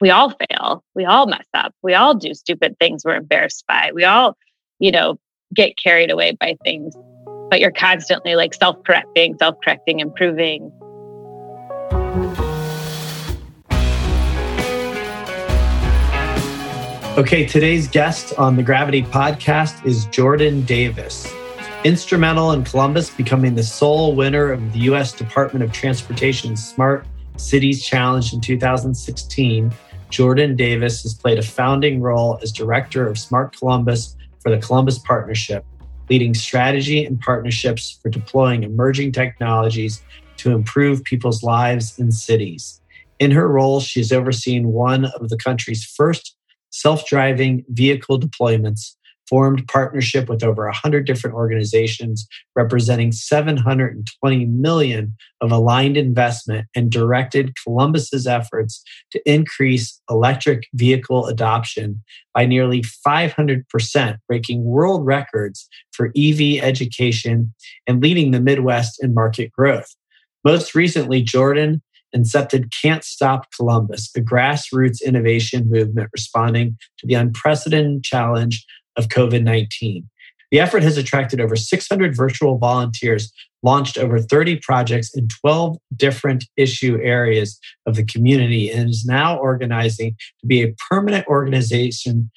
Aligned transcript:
we 0.00 0.10
all 0.10 0.30
fail. 0.30 0.84
We 0.94 1.04
all 1.04 1.26
mess 1.26 1.46
up. 1.54 1.74
We 1.82 1.94
all 1.94 2.14
do 2.14 2.34
stupid 2.34 2.76
things 2.78 3.02
we're 3.04 3.16
embarrassed 3.16 3.64
by. 3.66 3.90
We 3.94 4.04
all, 4.04 4.36
you 4.78 4.92
know, 4.92 5.18
get 5.54 5.72
carried 5.82 6.10
away 6.10 6.36
by 6.38 6.56
things. 6.64 6.94
But 7.50 7.60
you're 7.60 7.72
constantly 7.72 8.36
like 8.36 8.54
self 8.54 8.76
correcting, 8.84 9.36
self 9.38 9.56
correcting, 9.64 10.00
improving. 10.00 10.70
Okay, 17.18 17.44
today's 17.46 17.88
guest 17.88 18.32
on 18.38 18.54
the 18.54 18.62
Gravity 18.62 19.02
podcast 19.02 19.84
is 19.84 20.06
Jordan 20.06 20.62
Davis. 20.62 21.32
Instrumental 21.82 22.52
in 22.52 22.62
Columbus 22.62 23.10
becoming 23.10 23.56
the 23.56 23.62
sole 23.64 24.14
winner 24.14 24.52
of 24.52 24.72
the 24.72 24.80
U.S. 24.80 25.12
Department 25.12 25.64
of 25.64 25.72
Transportation 25.72 26.56
Smart 26.56 27.04
Cities 27.36 27.84
Challenge 27.84 28.32
in 28.32 28.40
2016, 28.40 29.72
Jordan 30.10 30.56
Davis 30.56 31.02
has 31.02 31.14
played 31.14 31.38
a 31.38 31.42
founding 31.42 32.00
role 32.00 32.38
as 32.42 32.52
director 32.52 33.06
of 33.06 33.18
Smart 33.18 33.56
Columbus 33.56 34.16
for 34.40 34.50
the 34.50 34.58
Columbus 34.58 34.98
Partnership, 34.98 35.64
leading 36.08 36.34
strategy 36.34 37.04
and 37.04 37.20
partnerships 37.20 37.98
for 38.02 38.08
deploying 38.08 38.62
emerging 38.62 39.12
technologies 39.12 40.02
to 40.38 40.52
improve 40.52 41.04
people's 41.04 41.42
lives 41.42 41.98
in 41.98 42.10
cities. 42.10 42.80
In 43.18 43.30
her 43.32 43.48
role, 43.48 43.80
she 43.80 44.00
has 44.00 44.12
overseen 44.12 44.68
one 44.68 45.06
of 45.06 45.28
the 45.28 45.36
country's 45.36 45.84
first 45.84 46.36
self 46.70 47.06
driving 47.06 47.64
vehicle 47.68 48.18
deployments 48.20 48.94
formed 49.28 49.66
partnership 49.68 50.28
with 50.28 50.42
over 50.42 50.64
100 50.64 51.06
different 51.06 51.36
organizations 51.36 52.26
representing 52.56 53.12
720 53.12 54.44
million 54.46 55.14
of 55.40 55.52
aligned 55.52 55.96
investment 55.96 56.66
and 56.74 56.90
directed 56.90 57.54
Columbus's 57.62 58.26
efforts 58.26 58.82
to 59.12 59.20
increase 59.30 60.00
electric 60.10 60.66
vehicle 60.74 61.26
adoption 61.26 62.02
by 62.34 62.46
nearly 62.46 62.82
500%, 63.06 64.16
breaking 64.26 64.64
world 64.64 65.04
records 65.04 65.68
for 65.92 66.12
EV 66.16 66.62
education 66.62 67.52
and 67.86 68.02
leading 68.02 68.30
the 68.30 68.40
Midwest 68.40 69.02
in 69.02 69.14
market 69.14 69.52
growth. 69.52 69.94
Most 70.44 70.74
recently, 70.74 71.22
Jordan 71.22 71.82
incepted 72.14 72.72
Can't 72.82 73.04
Stop 73.04 73.46
Columbus, 73.54 74.10
a 74.16 74.20
grassroots 74.20 75.02
innovation 75.04 75.68
movement 75.68 76.10
responding 76.12 76.76
to 76.98 77.06
the 77.06 77.14
unprecedented 77.14 78.02
challenge 78.02 78.64
of 78.98 79.08
COVID 79.08 79.42
19. 79.42 80.08
The 80.50 80.60
effort 80.60 80.82
has 80.82 80.96
attracted 80.96 81.40
over 81.40 81.56
600 81.56 82.16
virtual 82.16 82.58
volunteers, 82.58 83.32
launched 83.62 83.98
over 83.98 84.18
30 84.18 84.56
projects 84.56 85.14
in 85.14 85.28
12 85.28 85.76
different 85.94 86.44
issue 86.56 86.98
areas 87.02 87.58
of 87.86 87.96
the 87.96 88.04
community, 88.04 88.70
and 88.70 88.90
is 88.90 89.04
now 89.06 89.38
organizing 89.38 90.16
to 90.40 90.46
be 90.46 90.62
a 90.62 90.74
permanent 90.90 91.26
organization 91.26 92.30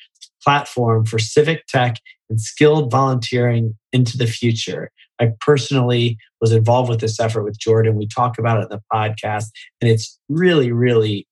platform 0.43 1.05
for 1.05 1.19
civic 1.19 1.65
tech 1.67 1.97
and 2.29 2.41
skilled 2.41 2.91
volunteering 2.91 3.77
into 3.93 4.17
the 4.17 4.27
future. 4.27 4.91
I 5.19 5.33
personally 5.39 6.17
was 6.41 6.51
involved 6.51 6.89
with 6.89 6.99
this 6.99 7.19
effort 7.19 7.43
with 7.43 7.59
Jordan. 7.59 7.95
We 7.95 8.07
talk 8.07 8.39
about 8.39 8.59
it 8.59 8.63
in 8.63 8.69
the 8.69 8.81
podcast, 8.91 9.51
and 9.79 9.89
it's 9.89 10.19
really, 10.27 10.71
really 10.71 11.27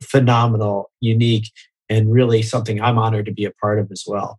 phenomenal, 0.00 0.90
unique, 1.00 1.50
and 1.88 2.12
really 2.12 2.42
something 2.42 2.80
I'm 2.80 2.98
honored 2.98 3.26
to 3.26 3.32
be 3.32 3.44
a 3.44 3.50
part 3.50 3.78
of 3.78 3.90
as 3.90 4.04
well. 4.06 4.38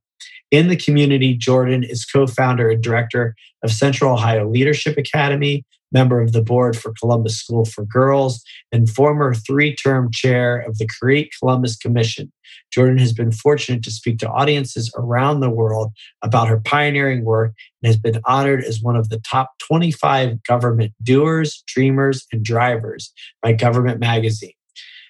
In 0.54 0.68
the 0.68 0.78
community, 0.78 1.36
Jordan 1.36 1.84
is 1.84 2.06
co 2.06 2.28
founder 2.28 2.70
and 2.70 2.84
director 2.84 3.36
of 3.64 3.72
Central 3.72 4.14
Ohio 4.14 4.48
Leadership 4.48 5.00
Academy, 5.00 5.66
member 5.92 6.22
of 6.22 6.32
the 6.32 6.44
board 6.44 6.78
for 6.78 6.94
Columbus 7.00 7.40
School 7.40 7.66
for 7.66 7.84
Girls, 7.86 8.44
and 8.72 8.88
former 8.88 9.34
three 9.34 9.76
term 9.76 10.12
chair 10.12 10.60
of 10.60 10.78
the 10.78 10.88
Create 11.00 11.34
Columbus 11.40 11.76
Commission. 11.76 12.32
Jordan 12.72 13.00
has 13.00 13.14
been 13.14 13.32
fortunate 13.32 13.82
to 13.82 13.90
speak 13.90 14.20
to 14.20 14.30
audiences 14.30 14.94
around 14.96 15.40
the 15.40 15.50
world 15.50 15.92
about 16.22 16.48
her 16.50 16.60
pioneering 16.60 17.26
work 17.26 17.56
and 17.82 17.88
has 17.88 17.98
been 17.98 18.22
honored 18.26 18.64
as 18.64 18.80
one 18.80 18.96
of 18.96 19.10
the 19.10 19.22
top 19.22 19.50
25 19.68 20.44
government 20.44 20.94
doers, 21.02 21.64
dreamers, 21.66 22.28
and 22.32 22.46
drivers 22.46 23.12
by 23.42 23.54
Governing 23.54 23.98
Magazine. 23.98 24.54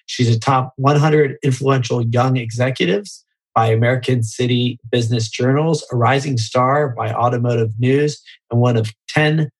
She's 0.06 0.34
a 0.34 0.40
top 0.40 0.72
100 0.76 1.36
influential 1.42 2.00
young 2.00 2.38
executives 2.38 3.26
by 3.54 3.68
American 3.68 4.22
City 4.22 4.78
Business 4.90 5.28
Journals, 5.28 5.86
a 5.92 5.96
rising 5.96 6.36
star 6.36 6.88
by 6.90 7.12
Automotive 7.12 7.70
News, 7.78 8.20
and 8.50 8.60
one 8.60 8.76
of 8.76 8.92
10 9.08 9.50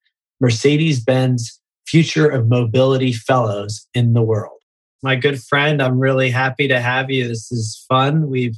Mercedes 0.40 1.02
Benz 1.02 1.60
Future 1.86 2.28
of 2.28 2.48
Mobility 2.48 3.12
Fellows 3.12 3.86
in 3.94 4.12
the 4.14 4.22
world. 4.22 4.58
My 5.02 5.16
good 5.16 5.42
friend, 5.42 5.82
I'm 5.82 5.98
really 5.98 6.30
happy 6.30 6.66
to 6.68 6.80
have 6.80 7.10
you. 7.10 7.28
This 7.28 7.52
is 7.52 7.84
fun. 7.88 8.28
We've 8.28 8.56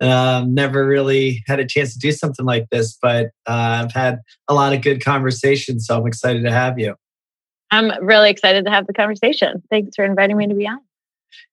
um, 0.00 0.52
never 0.52 0.86
really 0.86 1.42
had 1.46 1.60
a 1.60 1.66
chance 1.66 1.94
to 1.94 1.98
do 1.98 2.12
something 2.12 2.44
like 2.44 2.68
this, 2.70 2.98
but 3.00 3.26
uh, 3.46 3.84
I've 3.84 3.92
had 3.92 4.20
a 4.48 4.54
lot 4.54 4.72
of 4.72 4.82
good 4.82 5.02
conversations, 5.04 5.86
so 5.86 5.98
I'm 5.98 6.06
excited 6.06 6.44
to 6.44 6.50
have 6.50 6.78
you. 6.78 6.96
I'm 7.70 7.90
really 8.04 8.30
excited 8.30 8.64
to 8.66 8.70
have 8.70 8.86
the 8.86 8.92
conversation. 8.92 9.62
Thanks 9.70 9.96
for 9.96 10.04
inviting 10.04 10.36
me 10.36 10.46
to 10.46 10.54
be 10.54 10.66
on. 10.66 10.78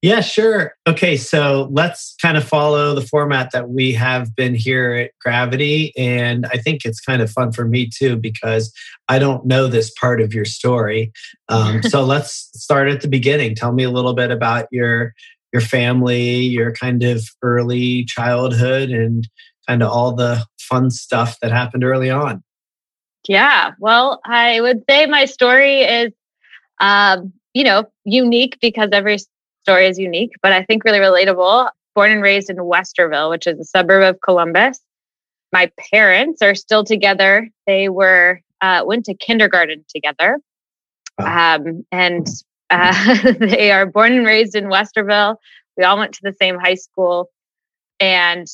Yeah, 0.02 0.22
sure. 0.22 0.74
Okay, 0.88 1.16
so 1.16 1.68
let's 1.72 2.16
kind 2.20 2.36
of 2.36 2.44
follow 2.44 2.96
the 2.96 3.06
format 3.06 3.52
that 3.52 3.70
we 3.70 3.94
have 3.94 4.36
been 4.36 4.56
here 4.56 4.94
at 4.94 5.12
Gravity. 5.20 5.94
And 5.96 6.48
I 6.48 6.58
think 6.58 6.86
it's 6.86 7.00
kind 7.00 7.22
of 7.22 7.30
fun 7.30 7.52
for 7.52 7.66
me 7.66 7.88
too, 7.88 8.16
because 8.16 8.74
I 9.10 9.20
don't 9.20 9.46
know 9.46 9.68
this 9.68 9.92
part 9.92 10.20
of 10.20 10.34
your 10.34 10.46
story. 10.46 11.12
Um, 11.50 11.84
so 11.84 12.04
let's 12.04 12.50
start 12.56 12.90
at 12.90 13.02
the 13.02 13.08
beginning. 13.08 13.54
Tell 13.54 13.74
me 13.74 13.84
a 13.84 13.92
little 13.92 14.14
bit 14.14 14.32
about 14.32 14.68
your 14.72 15.14
your 15.54 15.62
family, 15.62 16.40
your 16.40 16.72
kind 16.72 17.04
of 17.04 17.28
early 17.42 18.06
childhood, 18.06 18.90
and 18.90 19.28
kind 19.68 19.84
of 19.84 19.90
all 19.90 20.16
the 20.16 20.46
fun 20.60 20.90
stuff 20.90 21.38
that 21.42 21.52
happened 21.52 21.84
early 21.84 22.10
on. 22.10 22.42
Yeah, 23.28 23.72
well, 23.80 24.20
I 24.26 24.62
would 24.62 24.84
say 24.90 25.06
my 25.06 25.26
story 25.26 25.82
is, 25.82 26.12
um, 26.80 27.34
you 27.54 27.64
know, 27.64 27.86
unique 28.04 28.58
because 28.62 28.90
every 28.94 29.18
story 29.64 29.88
is 29.88 30.00
unique, 30.00 30.32
but 30.42 30.52
I 30.52 30.64
think 30.64 30.84
really 30.84 31.00
relatable. 31.00 31.70
Born 31.94 32.12
and 32.12 32.22
raised 32.22 32.50
in 32.50 32.56
Westerville, 32.56 33.30
which 33.30 33.48
is 33.48 33.60
a 33.60 33.66
suburb 33.66 34.04
of 34.04 34.22
Columbus. 34.22 34.80
My 35.52 35.70
parents 35.92 36.42
are 36.42 36.56
still 36.56 36.86
together. 36.86 37.50
They 37.68 37.90
were 37.90 38.42
uh, 38.62 38.84
went 38.86 39.06
to 39.06 39.14
kindergarten 39.14 39.84
together, 39.90 40.40
um, 41.18 41.86
and 41.92 42.28
uh, 42.70 43.34
they 43.40 43.72
are 43.72 43.86
born 43.86 44.14
and 44.14 44.26
raised 44.26 44.56
in 44.56 44.66
Westerville. 44.66 45.36
We 45.78 45.84
all 45.84 45.98
went 45.98 46.14
to 46.14 46.22
the 46.24 46.34
same 46.42 46.58
high 46.58 46.76
school, 46.76 47.30
and 48.00 48.48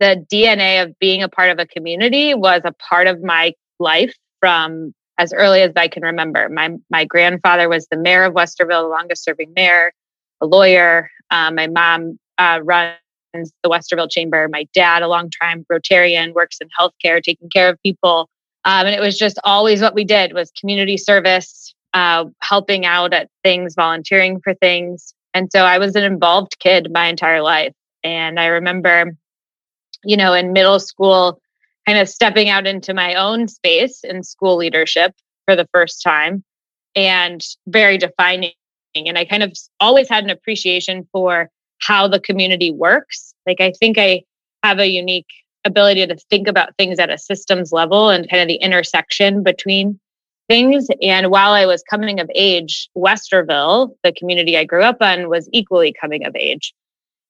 the 0.00 0.24
DNA 0.32 0.82
of 0.82 0.98
being 0.98 1.22
a 1.22 1.28
part 1.28 1.50
of 1.50 1.60
a 1.60 1.66
community 1.66 2.34
was 2.34 2.62
a 2.64 2.72
part 2.72 3.06
of 3.06 3.22
my 3.22 3.54
life 3.78 4.14
from 4.40 4.92
as 5.18 5.32
early 5.32 5.60
as 5.60 5.72
I 5.76 5.86
can 5.86 6.02
remember. 6.02 6.48
My 6.48 6.70
my 6.90 7.04
grandfather 7.04 7.68
was 7.68 7.86
the 7.86 7.96
mayor 7.96 8.24
of 8.24 8.34
Westerville, 8.34 8.82
the 8.82 8.88
longest 8.88 9.22
serving 9.22 9.52
mayor 9.54 9.92
a 10.40 10.46
lawyer. 10.46 11.10
Um, 11.30 11.54
my 11.54 11.66
mom 11.66 12.18
uh, 12.38 12.60
runs 12.62 12.96
the 13.34 13.68
Westerville 13.68 14.10
Chamber. 14.10 14.48
My 14.48 14.66
dad, 14.74 15.02
a 15.02 15.08
long 15.08 15.30
time 15.40 15.64
Rotarian, 15.70 16.32
works 16.32 16.58
in 16.60 16.68
healthcare, 16.78 17.22
taking 17.22 17.48
care 17.50 17.68
of 17.68 17.78
people. 17.82 18.28
Um, 18.64 18.86
and 18.86 18.94
it 18.94 19.00
was 19.00 19.16
just 19.16 19.38
always 19.44 19.80
what 19.80 19.94
we 19.94 20.04
did 20.04 20.32
was 20.32 20.50
community 20.58 20.96
service, 20.96 21.74
uh, 21.94 22.24
helping 22.42 22.84
out 22.84 23.12
at 23.14 23.28
things, 23.42 23.74
volunteering 23.74 24.40
for 24.42 24.54
things. 24.54 25.14
And 25.32 25.48
so 25.52 25.60
I 25.64 25.78
was 25.78 25.96
an 25.96 26.02
involved 26.02 26.58
kid 26.58 26.88
my 26.92 27.06
entire 27.06 27.40
life. 27.40 27.72
And 28.02 28.40
I 28.40 28.46
remember, 28.46 29.16
you 30.04 30.16
know, 30.16 30.32
in 30.34 30.52
middle 30.52 30.80
school, 30.80 31.40
kind 31.86 31.98
of 31.98 32.08
stepping 32.08 32.48
out 32.48 32.66
into 32.66 32.94
my 32.94 33.14
own 33.14 33.48
space 33.48 34.00
in 34.04 34.22
school 34.22 34.56
leadership 34.56 35.14
for 35.46 35.56
the 35.56 35.68
first 35.72 36.02
time 36.02 36.44
and 36.94 37.42
very 37.66 37.96
defining 37.98 38.52
and 38.94 39.18
I 39.18 39.24
kind 39.24 39.42
of 39.42 39.52
always 39.78 40.08
had 40.08 40.24
an 40.24 40.30
appreciation 40.30 41.08
for 41.12 41.50
how 41.78 42.08
the 42.08 42.20
community 42.20 42.70
works. 42.70 43.34
Like, 43.46 43.60
I 43.60 43.72
think 43.72 43.98
I 43.98 44.22
have 44.62 44.78
a 44.78 44.88
unique 44.88 45.26
ability 45.64 46.06
to 46.06 46.16
think 46.30 46.48
about 46.48 46.76
things 46.76 46.98
at 46.98 47.10
a 47.10 47.18
systems 47.18 47.72
level 47.72 48.08
and 48.08 48.28
kind 48.28 48.42
of 48.42 48.48
the 48.48 48.56
intersection 48.56 49.42
between 49.42 49.98
things. 50.48 50.88
And 51.00 51.30
while 51.30 51.52
I 51.52 51.66
was 51.66 51.82
coming 51.88 52.18
of 52.20 52.30
age, 52.34 52.88
Westerville, 52.96 53.94
the 54.02 54.12
community 54.12 54.56
I 54.56 54.64
grew 54.64 54.82
up 54.82 55.00
in, 55.00 55.28
was 55.28 55.48
equally 55.52 55.94
coming 55.98 56.26
of 56.26 56.34
age. 56.34 56.74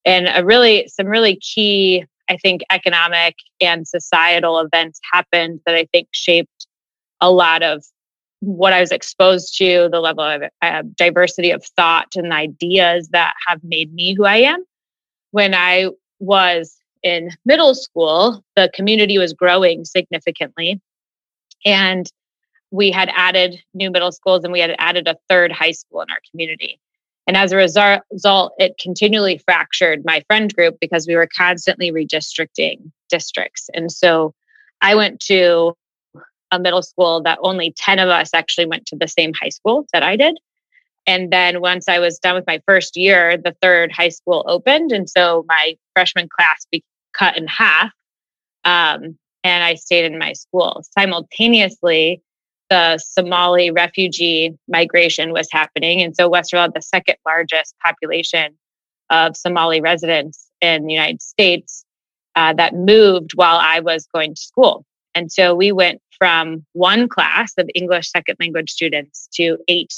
And 0.04 0.28
a 0.32 0.44
really, 0.44 0.88
some 0.88 1.06
really 1.06 1.36
key, 1.36 2.04
I 2.28 2.36
think, 2.38 2.62
economic 2.70 3.34
and 3.60 3.86
societal 3.86 4.58
events 4.60 5.00
happened 5.12 5.60
that 5.66 5.74
I 5.74 5.86
think 5.92 6.08
shaped 6.12 6.66
a 7.20 7.30
lot 7.30 7.62
of 7.62 7.84
what 8.40 8.72
I 8.72 8.80
was 8.80 8.90
exposed 8.90 9.56
to, 9.58 9.88
the 9.90 10.00
level 10.00 10.24
of 10.24 10.42
uh, 10.62 10.82
diversity 10.96 11.50
of 11.50 11.64
thought 11.64 12.08
and 12.16 12.32
ideas 12.32 13.08
that 13.10 13.34
have 13.46 13.62
made 13.62 13.92
me 13.92 14.14
who 14.14 14.24
I 14.24 14.36
am. 14.36 14.64
When 15.30 15.54
I 15.54 15.90
was 16.18 16.76
in 17.02 17.30
middle 17.44 17.74
school, 17.74 18.44
the 18.56 18.70
community 18.74 19.18
was 19.18 19.32
growing 19.32 19.84
significantly. 19.84 20.80
And 21.64 22.10
we 22.70 22.90
had 22.90 23.10
added 23.14 23.60
new 23.74 23.90
middle 23.90 24.12
schools 24.12 24.44
and 24.44 24.52
we 24.52 24.60
had 24.60 24.74
added 24.78 25.06
a 25.06 25.16
third 25.28 25.52
high 25.52 25.72
school 25.72 26.00
in 26.00 26.10
our 26.10 26.20
community. 26.30 26.80
And 27.26 27.36
as 27.36 27.52
a 27.52 27.56
result, 27.56 28.52
it 28.58 28.78
continually 28.80 29.38
fractured 29.38 30.02
my 30.04 30.22
friend 30.26 30.52
group 30.54 30.78
because 30.80 31.06
we 31.06 31.14
were 31.14 31.28
constantly 31.36 31.92
redistricting 31.92 32.90
districts. 33.08 33.68
And 33.74 33.92
so 33.92 34.34
I 34.80 34.94
went 34.94 35.20
to 35.26 35.76
a 36.52 36.58
middle 36.58 36.82
school 36.82 37.22
that 37.22 37.38
only 37.42 37.72
10 37.76 37.98
of 37.98 38.08
us 38.08 38.30
actually 38.34 38.66
went 38.66 38.86
to 38.86 38.96
the 38.96 39.08
same 39.08 39.32
high 39.32 39.48
school 39.48 39.86
that 39.92 40.02
I 40.02 40.16
did. 40.16 40.38
And 41.06 41.32
then 41.32 41.60
once 41.60 41.88
I 41.88 41.98
was 41.98 42.18
done 42.18 42.34
with 42.34 42.46
my 42.46 42.60
first 42.66 42.96
year, 42.96 43.36
the 43.36 43.56
third 43.62 43.92
high 43.92 44.10
school 44.10 44.44
opened. 44.46 44.92
And 44.92 45.08
so 45.08 45.44
my 45.48 45.76
freshman 45.94 46.28
class 46.28 46.66
be 46.70 46.84
cut 47.12 47.36
in 47.36 47.46
half. 47.46 47.90
Um, 48.64 49.18
and 49.42 49.64
I 49.64 49.74
stayed 49.74 50.04
in 50.04 50.18
my 50.18 50.34
school. 50.34 50.82
Simultaneously, 50.98 52.22
the 52.68 52.98
Somali 52.98 53.70
refugee 53.70 54.54
migration 54.68 55.32
was 55.32 55.48
happening. 55.50 56.02
And 56.02 56.14
so 56.14 56.30
Westerville 56.30 56.62
had 56.62 56.74
the 56.74 56.82
second 56.82 57.16
largest 57.26 57.74
population 57.84 58.56
of 59.08 59.36
Somali 59.36 59.80
residents 59.80 60.48
in 60.60 60.86
the 60.86 60.92
United 60.92 61.22
States 61.22 61.84
uh, 62.36 62.52
that 62.54 62.74
moved 62.74 63.32
while 63.34 63.58
I 63.60 63.80
was 63.80 64.06
going 64.14 64.34
to 64.34 64.40
school. 64.40 64.84
And 65.14 65.32
so 65.32 65.54
we 65.54 65.72
went 65.72 66.00
from 66.20 66.64
one 66.74 67.08
class 67.08 67.54
of 67.58 67.68
English 67.74 68.10
second 68.10 68.36
language 68.38 68.70
students 68.70 69.28
to 69.32 69.58
eight 69.66 69.92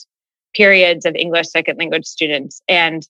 periods 0.55 1.05
of 1.05 1.15
English 1.17 1.49
second 1.49 1.79
language 1.79 2.07
students. 2.07 2.63
And 2.69 3.07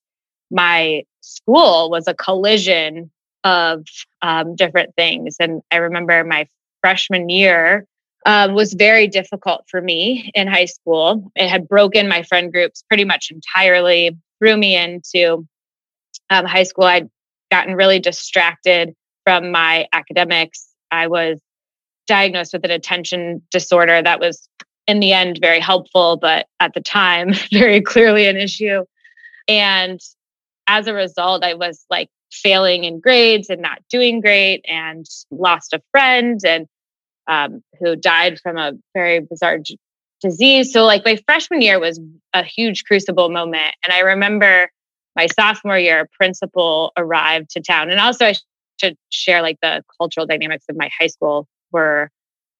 my 0.51 1.05
school 1.21 1.91
was 1.91 2.09
a 2.09 2.15
collision 2.15 3.11
of 3.45 3.85
um, 4.23 4.57
different 4.57 4.95
things. 4.97 5.37
And 5.39 5.63
I 5.71 5.77
remember 5.77 6.25
my 6.25 6.49
freshman 6.81 7.29
year 7.29 7.87
um, 8.25 8.55
was 8.55 8.73
very 8.73 9.09
difficult 9.09 9.65
for 9.69 9.81
me 9.83 10.31
in 10.35 10.47
high 10.47 10.67
school. 10.67 11.31
It 11.35 11.49
had 11.49 11.69
broken 11.69 12.09
my 12.09 12.23
friend 12.23 12.53
groups 12.53 12.83
pretty 12.89 13.05
much 13.05 13.31
entirely, 13.31 14.17
threw 14.39 14.57
me 14.57 14.77
into 14.77 15.47
um, 16.31 16.47
high 16.47 16.63
school. 16.63 16.85
I'd 16.85 17.11
gotten 17.51 17.75
really 17.75 17.99
distracted 17.99 18.95
from 19.25 19.51
my 19.51 19.87
academics. 19.93 20.69
I 20.91 21.09
was 21.09 21.41
diagnosed 22.07 22.53
with 22.53 22.65
an 22.65 22.71
attention 22.71 23.43
disorder 23.51 24.03
that 24.03 24.21
was, 24.21 24.49
in 24.87 25.01
the 25.01 25.13
end, 25.13 25.39
very 25.41 25.61
helpful, 25.61 26.17
but 26.17 26.47
at 26.61 26.75
the 26.75 26.81
time, 26.81 27.33
very 27.53 27.81
clearly 27.81 28.27
an 28.27 28.37
issue. 28.37 28.85
And 29.49 30.01
as 30.67 30.87
a 30.87 30.95
result, 30.95 31.45
I 31.45 31.55
was 31.55 31.85
like 31.91 32.09
failing 32.33 32.85
in 32.85 33.01
grades 33.01 33.51
and 33.51 33.61
not 33.61 33.81
doing 33.91 34.21
great 34.21 34.65
and 34.67 35.07
lost 35.31 35.73
a 35.73 35.83
friend 35.91 36.41
and 36.47 36.67
um, 37.29 37.63
who 37.79 37.95
died 37.95 38.41
from 38.41 38.57
a 38.57 38.73
very 38.95 39.21
bizarre 39.21 39.59
disease. 40.21 40.73
So, 40.73 40.85
like, 40.85 41.05
my 41.05 41.19
freshman 41.27 41.63
year 41.63 41.79
was 41.79 42.01
a 42.33 42.43
huge 42.43 42.85
crucible 42.85 43.29
moment. 43.29 43.75
And 43.85 43.93
I 43.93 44.01
remember 44.01 44.71
my 45.15 45.27
sophomore 45.27 45.79
year, 45.79 46.01
a 46.01 46.07
principal 46.17 46.93
arrived 46.97 47.51
to 47.51 47.61
town. 47.61 47.91
And 47.91 48.01
also, 48.01 48.27
I 48.27 48.35
should 48.81 48.97
share 49.11 49.43
like 49.43 49.59
the 49.63 49.85
cultural 50.01 50.27
dynamics 50.27 50.65
of 50.69 50.77
my 50.77 50.91
high 50.99 51.07
school 51.07 51.47
were 51.73 52.11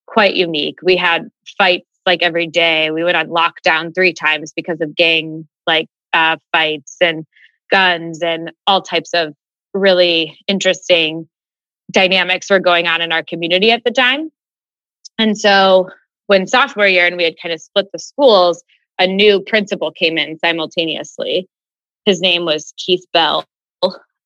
quite 0.07 0.35
unique. 0.35 0.79
We 0.83 0.97
had 0.97 1.31
fights 1.59 1.87
like 2.05 2.23
every 2.23 2.47
day. 2.47 2.91
We 2.91 3.05
went 3.05 3.17
on 3.17 3.29
lockdown 3.29 3.95
three 3.95 4.13
times 4.13 4.53
because 4.53 4.81
of 4.81 4.95
gang 4.95 5.47
like 5.67 5.89
uh, 6.13 6.37
fights 6.53 6.97
and 7.01 7.25
guns 7.71 8.23
and 8.23 8.53
all 8.67 8.83
types 8.83 9.11
of 9.15 9.35
really 9.73 10.39
interesting 10.49 11.29
dynamics 11.91 12.51
were 12.51 12.59
going 12.59 12.87
on 12.87 13.01
in 13.01 13.13
our 13.13 13.23
community 13.23 13.71
at 13.71 13.85
the 13.85 13.91
time. 13.91 14.31
And 15.19 15.39
so 15.39 15.89
when 16.27 16.47
sophomore 16.47 16.87
year 16.87 17.07
and 17.07 17.17
we 17.17 17.25
had 17.25 17.37
kind 17.41 17.53
of 17.53 17.61
split 17.61 17.87
the 17.93 17.99
schools, 17.99 18.63
a 18.99 19.07
new 19.07 19.41
principal 19.41 19.91
came 19.91 20.19
in 20.19 20.39
simultaneously. 20.39 21.49
His 22.05 22.21
name 22.21 22.45
was 22.45 22.73
Keith 22.77 23.05
Bell. 23.13 23.45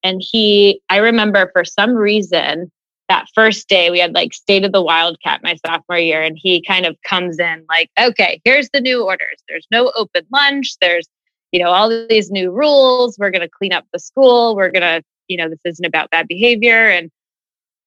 And 0.03 0.23
he, 0.25 0.81
I 0.89 0.99
remember 0.99 1.51
for 1.53 1.65
some 1.65 1.95
reason, 1.95 2.71
that 3.09 3.27
first 3.35 3.69
day 3.69 3.91
we 3.91 3.99
had 3.99 4.15
like 4.15 4.35
state 4.35 4.65
of 4.65 4.73
the 4.73 4.83
wildcat 4.83 5.41
my 5.43 5.57
sophomore 5.65 5.99
year 5.99 6.23
and 6.23 6.39
he 6.41 6.61
kind 6.61 6.87
of 6.87 6.97
comes 7.03 7.39
in 7.39 7.65
like 7.69 7.91
okay 8.01 8.41
here's 8.45 8.69
the 8.71 8.81
new 8.81 9.05
orders. 9.05 9.39
There's 9.49 9.67
no 9.71 9.93
open 9.95 10.27
lunch. 10.33 10.77
There's 10.81 11.07
you 11.53 11.63
know 11.63 11.71
all 11.71 12.07
these 12.09 12.31
new 12.31 12.51
rules. 12.51 13.17
We're 13.19 13.31
going 13.31 13.43
to 13.43 13.49
clean 13.49 13.73
up 13.73 13.85
the 13.93 13.99
school. 13.99 14.57
We're 14.57 14.71
going 14.71 14.83
to 14.83 15.03
you 15.29 15.37
know 15.37 15.49
this 15.49 15.61
isn't 15.65 15.85
about 15.85 16.11
bad 16.11 16.29
behavior 16.29 16.89
and 16.89 17.11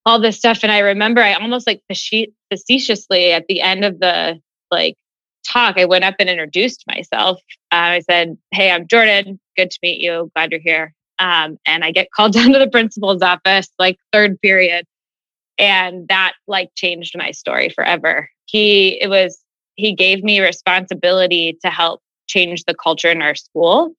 all 0.06 0.20
this 0.20 0.38
stuff. 0.38 0.60
And 0.64 0.72
i 0.72 0.80
remember 0.80 1.22
i 1.22 1.34
almost 1.34 1.68
like 1.68 1.82
facetiously 1.90 3.32
at 3.32 3.46
the 3.48 3.62
end 3.62 3.86
of 3.86 4.00
the 4.00 4.40
like 4.72 4.96
talk 5.48 5.78
i 5.78 5.86
went 5.86 6.04
up 6.04 6.16
and 6.20 6.30
introduced 6.30 6.84
myself. 6.88 7.40
Uh, 7.72 7.98
i 7.98 8.00
said 8.02 8.38
hey 8.52 8.72
i'm 8.72 8.88
jordan. 8.88 9.40
Good 9.58 9.72
to 9.72 9.80
meet 9.84 10.00
you. 10.00 10.32
Glad 10.36 10.52
you're 10.52 10.62
here. 10.62 10.94
Um, 11.20 11.58
and 11.66 11.84
i 11.84 11.92
get 11.92 12.12
called 12.12 12.34
down 12.38 12.54
to 12.54 12.60
the 12.60 12.70
principal's 12.70 13.22
office 13.22 13.70
like 13.78 13.98
third 14.14 14.42
period 14.42 14.86
and 15.60 16.08
that 16.08 16.34
like 16.48 16.70
changed 16.76 17.16
my 17.18 17.32
story 17.32 17.70
forever. 17.70 18.30
He 18.46 19.00
it 19.02 19.10
was 19.10 19.44
he 19.76 19.94
gave 19.94 20.24
me 20.24 20.40
responsibility 20.40 21.58
to 21.64 21.70
help 21.70 22.02
change 22.28 22.64
the 22.64 22.74
culture 22.74 23.10
in 23.10 23.22
our 23.22 23.36
school. 23.36 23.94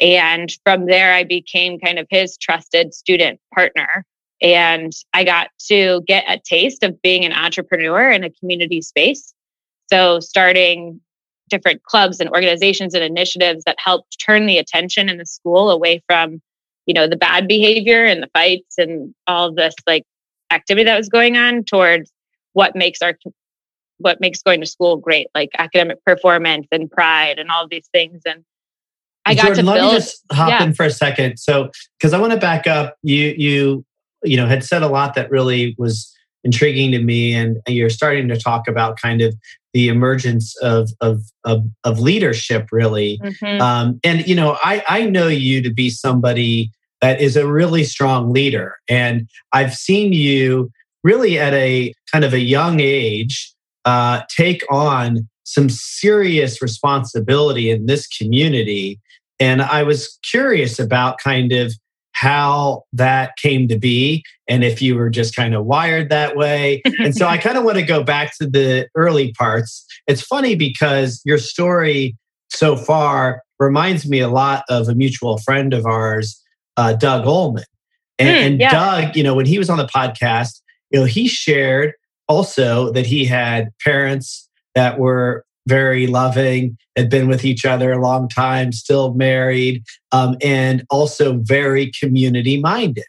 And 0.00 0.52
from 0.64 0.86
there 0.86 1.12
i 1.12 1.24
became 1.24 1.80
kind 1.80 1.98
of 1.98 2.06
his 2.10 2.36
trusted 2.36 2.94
student 2.94 3.40
partner. 3.54 4.04
And 4.42 4.92
i 5.14 5.24
got 5.24 5.48
to 5.68 6.02
get 6.06 6.24
a 6.28 6.38
taste 6.38 6.84
of 6.84 7.00
being 7.02 7.24
an 7.24 7.32
entrepreneur 7.32 8.10
in 8.10 8.22
a 8.22 8.30
community 8.30 8.82
space. 8.82 9.32
So 9.90 10.20
starting 10.20 11.00
different 11.48 11.82
clubs 11.82 12.20
and 12.20 12.30
organizations 12.30 12.94
and 12.94 13.02
initiatives 13.02 13.64
that 13.64 13.76
helped 13.78 14.24
turn 14.24 14.46
the 14.46 14.58
attention 14.58 15.08
in 15.08 15.18
the 15.18 15.26
school 15.26 15.70
away 15.70 16.00
from 16.06 16.40
you 16.86 16.94
know 16.94 17.06
the 17.06 17.16
bad 17.16 17.46
behavior 17.46 18.04
and 18.04 18.22
the 18.22 18.30
fights 18.32 18.78
and 18.78 19.14
all 19.26 19.52
this 19.52 19.74
like 19.86 20.04
activity 20.50 20.84
that 20.84 20.96
was 20.96 21.08
going 21.08 21.36
on 21.36 21.64
towards 21.64 22.10
what 22.52 22.74
makes 22.74 23.00
our 23.02 23.16
what 23.98 24.20
makes 24.20 24.42
going 24.42 24.60
to 24.60 24.66
school 24.66 24.96
great, 24.96 25.28
like 25.34 25.50
academic 25.58 26.02
performance 26.04 26.66
and 26.72 26.90
pride 26.90 27.38
and 27.38 27.50
all 27.50 27.68
these 27.68 27.86
things. 27.92 28.22
And 28.24 28.44
I 29.26 29.34
got 29.34 29.46
Jordan, 29.46 29.64
to 29.66 29.70
let 29.70 29.78
build. 29.78 29.92
me 29.92 29.98
just 29.98 30.24
hop 30.32 30.48
yeah. 30.48 30.64
in 30.64 30.74
for 30.74 30.86
a 30.86 30.90
second. 30.90 31.38
So, 31.38 31.70
because 31.98 32.12
I 32.12 32.18
want 32.18 32.32
to 32.32 32.38
back 32.38 32.66
up, 32.66 32.96
you 33.02 33.34
you 33.36 33.84
you 34.24 34.36
know 34.36 34.46
had 34.46 34.64
said 34.64 34.82
a 34.82 34.88
lot 34.88 35.14
that 35.14 35.30
really 35.30 35.74
was 35.78 36.12
intriguing 36.42 36.92
to 36.92 37.02
me, 37.02 37.34
and 37.34 37.58
you're 37.68 37.90
starting 37.90 38.28
to 38.28 38.36
talk 38.36 38.66
about 38.66 38.98
kind 38.98 39.20
of 39.20 39.34
the 39.74 39.88
emergence 39.88 40.56
of 40.62 40.90
of 41.00 41.22
of, 41.44 41.64
of 41.84 42.00
leadership, 42.00 42.68
really. 42.72 43.18
Mhm. 43.22 43.60
Um, 43.60 44.00
and 44.02 44.26
you 44.26 44.34
know, 44.34 44.56
I 44.64 44.82
I 44.88 45.04
know 45.04 45.28
you 45.28 45.62
to 45.62 45.72
be 45.72 45.90
somebody 45.90 46.72
that 47.00 47.20
is 47.20 47.36
a 47.36 47.46
really 47.46 47.84
strong 47.84 48.32
leader, 48.32 48.76
and 48.88 49.28
I've 49.52 49.74
seen 49.74 50.12
you 50.12 50.70
really 51.02 51.38
at 51.38 51.54
a 51.54 51.94
kind 52.12 52.24
of 52.24 52.34
a 52.34 52.40
young 52.40 52.80
age 52.80 53.54
uh, 53.84 54.22
take 54.28 54.62
on 54.70 55.28
some 55.44 55.68
serious 55.68 56.62
responsibility 56.62 57.70
in 57.70 57.86
this 57.86 58.06
community. 58.06 59.00
And 59.40 59.62
I 59.62 59.82
was 59.82 60.18
curious 60.22 60.78
about 60.78 61.18
kind 61.18 61.52
of 61.52 61.72
how 62.12 62.84
that 62.92 63.32
came 63.36 63.66
to 63.68 63.78
be 63.78 64.22
and 64.46 64.62
if 64.62 64.82
you 64.82 64.94
were 64.94 65.08
just 65.08 65.34
kind 65.34 65.54
of 65.54 65.64
wired 65.64 66.10
that 66.10 66.36
way. 66.36 66.82
and 66.98 67.16
so 67.16 67.26
I 67.26 67.38
kind 67.38 67.56
of 67.56 67.64
want 67.64 67.78
to 67.78 67.82
go 67.82 68.02
back 68.02 68.36
to 68.38 68.46
the 68.46 68.88
early 68.94 69.32
parts. 69.32 69.86
It's 70.06 70.22
funny 70.22 70.54
because 70.54 71.22
your 71.24 71.38
story 71.38 72.16
so 72.50 72.76
far 72.76 73.42
reminds 73.58 74.08
me 74.08 74.20
a 74.20 74.28
lot 74.28 74.64
of 74.68 74.88
a 74.88 74.94
mutual 74.94 75.38
friend 75.38 75.72
of 75.72 75.86
ours, 75.86 76.40
uh, 76.80 76.92
Doug 76.94 77.24
Ulman. 77.24 77.64
And, 78.18 78.28
Mm, 78.28 78.46
and 78.46 78.60
yeah. 78.60 78.70
Doug, 78.70 79.16
you 79.16 79.22
know, 79.22 79.34
when 79.34 79.46
he 79.46 79.58
was 79.58 79.70
on 79.70 79.78
the 79.78 79.86
podcast, 79.86 80.60
you 80.90 81.00
know, 81.00 81.06
he 81.06 81.28
shared 81.28 81.92
also 82.28 82.92
that 82.92 83.06
he 83.06 83.24
had 83.24 83.68
parents 83.84 84.48
that 84.74 84.98
were 84.98 85.44
very 85.66 86.06
loving, 86.06 86.76
had 86.96 87.08
been 87.10 87.28
with 87.28 87.44
each 87.44 87.64
other 87.64 87.92
a 87.92 88.00
long 88.00 88.28
time, 88.28 88.72
still 88.72 89.14
married, 89.14 89.82
um, 90.12 90.36
and 90.42 90.84
also 90.90 91.38
very 91.42 91.90
community 92.00 92.60
minded. 92.60 93.04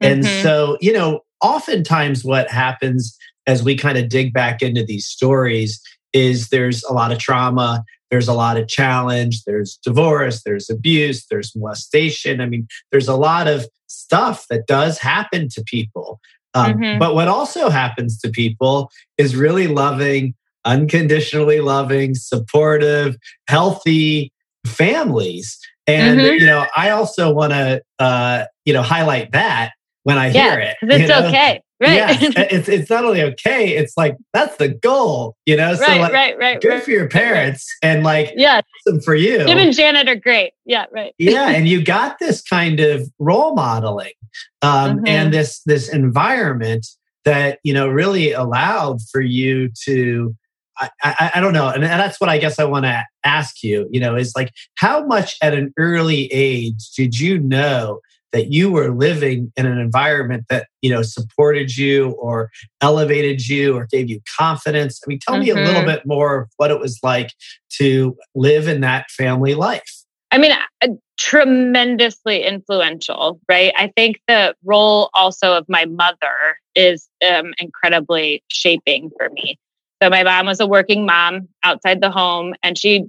And 0.00 0.22
Mhm. 0.24 0.42
so, 0.42 0.76
you 0.80 0.92
know, 0.92 1.20
oftentimes 1.40 2.24
what 2.24 2.50
happens 2.50 3.16
as 3.46 3.62
we 3.62 3.76
kind 3.76 3.98
of 3.98 4.08
dig 4.08 4.32
back 4.32 4.62
into 4.62 4.84
these 4.84 5.06
stories 5.06 5.80
is 6.12 6.48
there's 6.48 6.82
a 6.84 6.92
lot 6.92 7.12
of 7.12 7.18
trauma, 7.18 7.84
there's 8.10 8.28
a 8.28 8.32
lot 8.34 8.56
of 8.56 8.68
challenge, 8.68 9.44
there's 9.44 9.78
divorce, 9.82 10.42
there's 10.44 10.70
abuse, 10.70 11.26
there's 11.30 11.54
molestation. 11.54 12.40
I 12.40 12.46
mean, 12.46 12.66
there's 12.90 13.08
a 13.08 13.16
lot 13.16 13.46
of 13.48 13.66
stuff 13.86 14.46
that 14.50 14.66
does 14.66 14.98
happen 14.98 15.48
to 15.50 15.62
people. 15.64 16.20
Um, 16.54 16.78
Mhm. 16.78 16.98
But 16.98 17.14
what 17.14 17.28
also 17.28 17.68
happens 17.68 18.18
to 18.20 18.30
people 18.30 18.90
is 19.18 19.36
really 19.36 19.66
loving, 19.68 20.34
unconditionally 20.64 21.60
loving, 21.60 22.14
supportive, 22.14 23.16
healthy 23.48 24.32
families. 24.66 25.58
And 25.86 26.20
Mhm. 26.20 26.40
you 26.40 26.46
know, 26.46 26.66
I 26.76 26.90
also 26.90 27.32
want 27.32 27.52
to 27.52 27.82
uh, 27.98 28.44
you 28.64 28.72
know 28.72 28.82
highlight 28.82 29.32
that 29.32 29.72
when 30.04 30.18
I 30.18 30.28
Yeah, 30.28 30.50
hear 30.50 30.60
it. 30.60 30.76
it's 30.82 31.02
you 31.02 31.08
know? 31.08 31.26
okay. 31.28 31.60
Right. 31.80 31.94
Yes, 31.94 32.32
it's 32.36 32.68
it's 32.68 32.90
not 32.90 33.04
only 33.04 33.22
okay, 33.22 33.76
it's 33.76 33.96
like 33.96 34.16
that's 34.32 34.56
the 34.56 34.68
goal, 34.68 35.36
you 35.46 35.56
know. 35.56 35.74
So 35.74 35.82
right, 35.82 36.00
like, 36.00 36.12
right, 36.12 36.38
right. 36.38 36.60
good 36.60 36.68
right, 36.68 36.82
for 36.82 36.90
your 36.90 37.08
parents, 37.08 37.66
and 37.82 38.02
like, 38.04 38.32
yeah, 38.36 38.60
awesome 38.86 39.00
for 39.00 39.14
you. 39.14 39.38
Jim 39.46 39.58
and 39.58 39.74
Janet 39.74 40.08
are 40.08 40.16
great. 40.16 40.52
Yeah, 40.64 40.86
right. 40.90 41.14
yeah, 41.18 41.50
and 41.50 41.68
you 41.68 41.82
got 41.82 42.18
this 42.18 42.42
kind 42.42 42.80
of 42.80 43.08
role 43.18 43.54
modeling, 43.54 44.12
um, 44.62 44.98
Mhm. 44.98 45.08
and 45.08 45.34
this 45.34 45.60
this 45.64 45.88
environment 45.88 46.86
that 47.24 47.58
you 47.62 47.72
know 47.74 47.88
really 47.88 48.32
allowed 48.32 49.00
for 49.10 49.20
you 49.20 49.70
to. 49.84 50.34
I, 50.80 50.90
I, 51.02 51.30
I 51.34 51.40
don't 51.40 51.54
know, 51.54 51.68
and, 51.68 51.82
and 51.82 52.00
that's 52.00 52.20
what 52.20 52.30
I 52.30 52.38
guess 52.38 52.60
I 52.60 52.64
want 52.64 52.84
to 52.84 53.04
ask 53.24 53.64
you. 53.64 53.88
You 53.90 53.98
know, 53.98 54.14
is 54.14 54.32
like 54.36 54.52
how 54.76 55.04
much 55.04 55.36
at 55.42 55.52
an 55.52 55.72
early 55.76 56.26
age 56.32 56.90
did 56.96 57.18
you 57.18 57.38
know 57.40 58.00
that 58.32 58.52
you 58.52 58.70
were 58.70 58.90
living 58.94 59.52
in 59.56 59.66
an 59.66 59.78
environment 59.78 60.44
that 60.50 60.66
you 60.82 60.90
know 60.90 61.02
supported 61.02 61.76
you 61.76 62.10
or 62.12 62.50
elevated 62.80 63.46
you 63.46 63.76
or 63.76 63.86
gave 63.90 64.08
you 64.10 64.20
confidence 64.38 65.00
i 65.04 65.08
mean 65.08 65.18
tell 65.20 65.38
me 65.38 65.50
a 65.50 65.54
little 65.56 65.82
Mhm. 65.82 65.86
bit 65.86 66.06
more 66.06 66.42
of 66.42 66.48
what 66.56 66.70
it 66.70 66.78
was 66.78 66.98
like 67.02 67.32
to 67.70 68.16
live 68.34 68.68
in 68.68 68.80
that 68.80 69.10
family 69.10 69.54
life 69.54 70.04
I 70.30 70.36
mean, 70.36 70.52
uh, 70.82 70.88
tremendously 71.16 72.42
influential, 72.44 73.40
right? 73.48 73.72
I 73.76 73.90
think 73.96 74.20
the 74.28 74.54
role 74.62 75.08
also 75.14 75.54
of 75.54 75.64
my 75.68 75.86
mother 75.86 76.58
is 76.74 77.08
um, 77.26 77.54
incredibly 77.58 78.42
shaping 78.48 79.10
for 79.16 79.30
me. 79.30 79.58
So, 80.02 80.10
my 80.10 80.22
mom 80.22 80.44
was 80.46 80.60
a 80.60 80.66
working 80.66 81.06
mom 81.06 81.48
outside 81.64 82.00
the 82.02 82.10
home, 82.10 82.54
and 82.62 82.76
she 82.76 83.06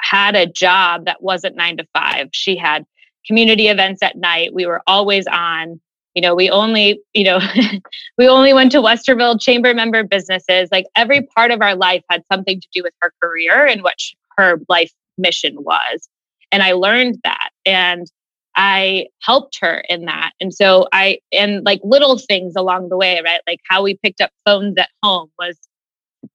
had 0.00 0.34
a 0.34 0.46
job 0.46 1.04
that 1.04 1.22
wasn't 1.22 1.56
nine 1.56 1.76
to 1.76 1.86
five. 1.92 2.30
She 2.32 2.56
had 2.56 2.84
community 3.26 3.68
events 3.68 4.02
at 4.02 4.16
night. 4.16 4.54
We 4.54 4.66
were 4.66 4.82
always 4.86 5.26
on. 5.26 5.80
You 6.14 6.20
know, 6.20 6.34
we 6.34 6.50
only, 6.50 7.00
you 7.14 7.24
know, 7.24 7.40
we 8.18 8.28
only 8.28 8.52
went 8.52 8.72
to 8.72 8.78
Westerville 8.82 9.40
chamber 9.40 9.72
member 9.72 10.04
businesses. 10.04 10.68
Like 10.70 10.84
every 10.94 11.22
part 11.22 11.50
of 11.50 11.62
our 11.62 11.74
life 11.74 12.02
had 12.10 12.22
something 12.30 12.60
to 12.60 12.68
do 12.74 12.82
with 12.82 12.92
her 13.00 13.12
career 13.22 13.66
and 13.66 13.82
what 13.82 13.96
her 14.36 14.60
life 14.68 14.92
mission 15.16 15.56
was. 15.58 16.08
And 16.50 16.62
I 16.62 16.72
learned 16.72 17.18
that 17.24 17.48
and 17.64 18.06
I 18.54 19.06
helped 19.22 19.58
her 19.60 19.82
in 19.88 20.04
that. 20.04 20.32
And 20.38 20.52
so 20.52 20.86
I, 20.92 21.20
and 21.32 21.64
like 21.64 21.80
little 21.82 22.18
things 22.18 22.52
along 22.56 22.90
the 22.90 22.98
way, 22.98 23.20
right? 23.24 23.40
Like 23.46 23.60
how 23.66 23.82
we 23.82 23.96
picked 23.96 24.20
up 24.20 24.30
phones 24.44 24.76
at 24.76 24.90
home 25.02 25.30
was 25.38 25.56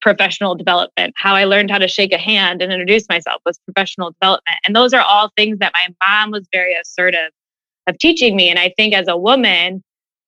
professional 0.02 0.56
development. 0.56 1.14
How 1.18 1.36
I 1.36 1.46
learned 1.46 1.72
how 1.72 1.78
to 1.78 1.88
shake 1.88 2.14
a 2.14 2.18
hand 2.18 2.62
and 2.62 2.72
introduce 2.72 3.08
myself 3.10 3.42
was 3.46 3.60
professional 3.66 4.12
development. 4.12 4.58
And 4.66 4.76
those 4.76 4.94
are 4.94 5.02
all 5.02 5.32
things 5.36 5.60
that 5.60 5.74
my 5.74 5.88
mom 6.06 6.32
was 6.32 6.48
very 6.52 6.76
assertive 6.76 7.32
of 7.88 7.98
teaching 7.98 8.36
me. 8.36 8.50
And 8.50 8.60
I 8.60 8.74
think 8.78 8.94
as 8.94 9.08
a 9.08 9.18
woman, 9.18 9.84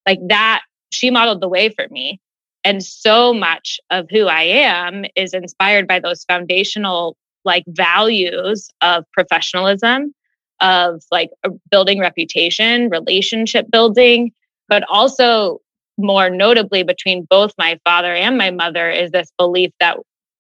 like 0.08 0.20
that, 0.28 0.62
she 0.92 1.12
modeled 1.12 1.42
the 1.42 1.50
way 1.50 1.70
for 1.70 1.88
me. 1.90 2.20
And 2.64 2.84
so 2.84 3.34
much 3.34 3.80
of 3.90 4.08
who 4.10 4.28
I 4.28 4.42
am 4.42 5.06
is 5.16 5.34
inspired 5.34 5.88
by 5.88 6.00
those 6.00 6.24
foundational 6.26 7.16
like 7.46 7.64
values 7.68 8.70
of 8.82 9.06
professionalism, 9.14 10.14
of 10.60 11.02
like 11.12 11.30
uh, 11.46 11.50
building 11.72 12.00
reputation, 12.00 12.90
relationship 12.90 13.72
building, 13.72 14.32
but 14.68 14.84
also 14.90 15.60
more 16.00 16.30
notably 16.30 16.84
between 16.84 17.26
both 17.30 17.54
my 17.58 17.78
father 17.84 18.14
and 18.14 18.38
my 18.38 18.52
mother 18.52 18.90
is 18.90 19.12
this 19.12 19.32
belief 19.38 19.72
that 19.80 19.98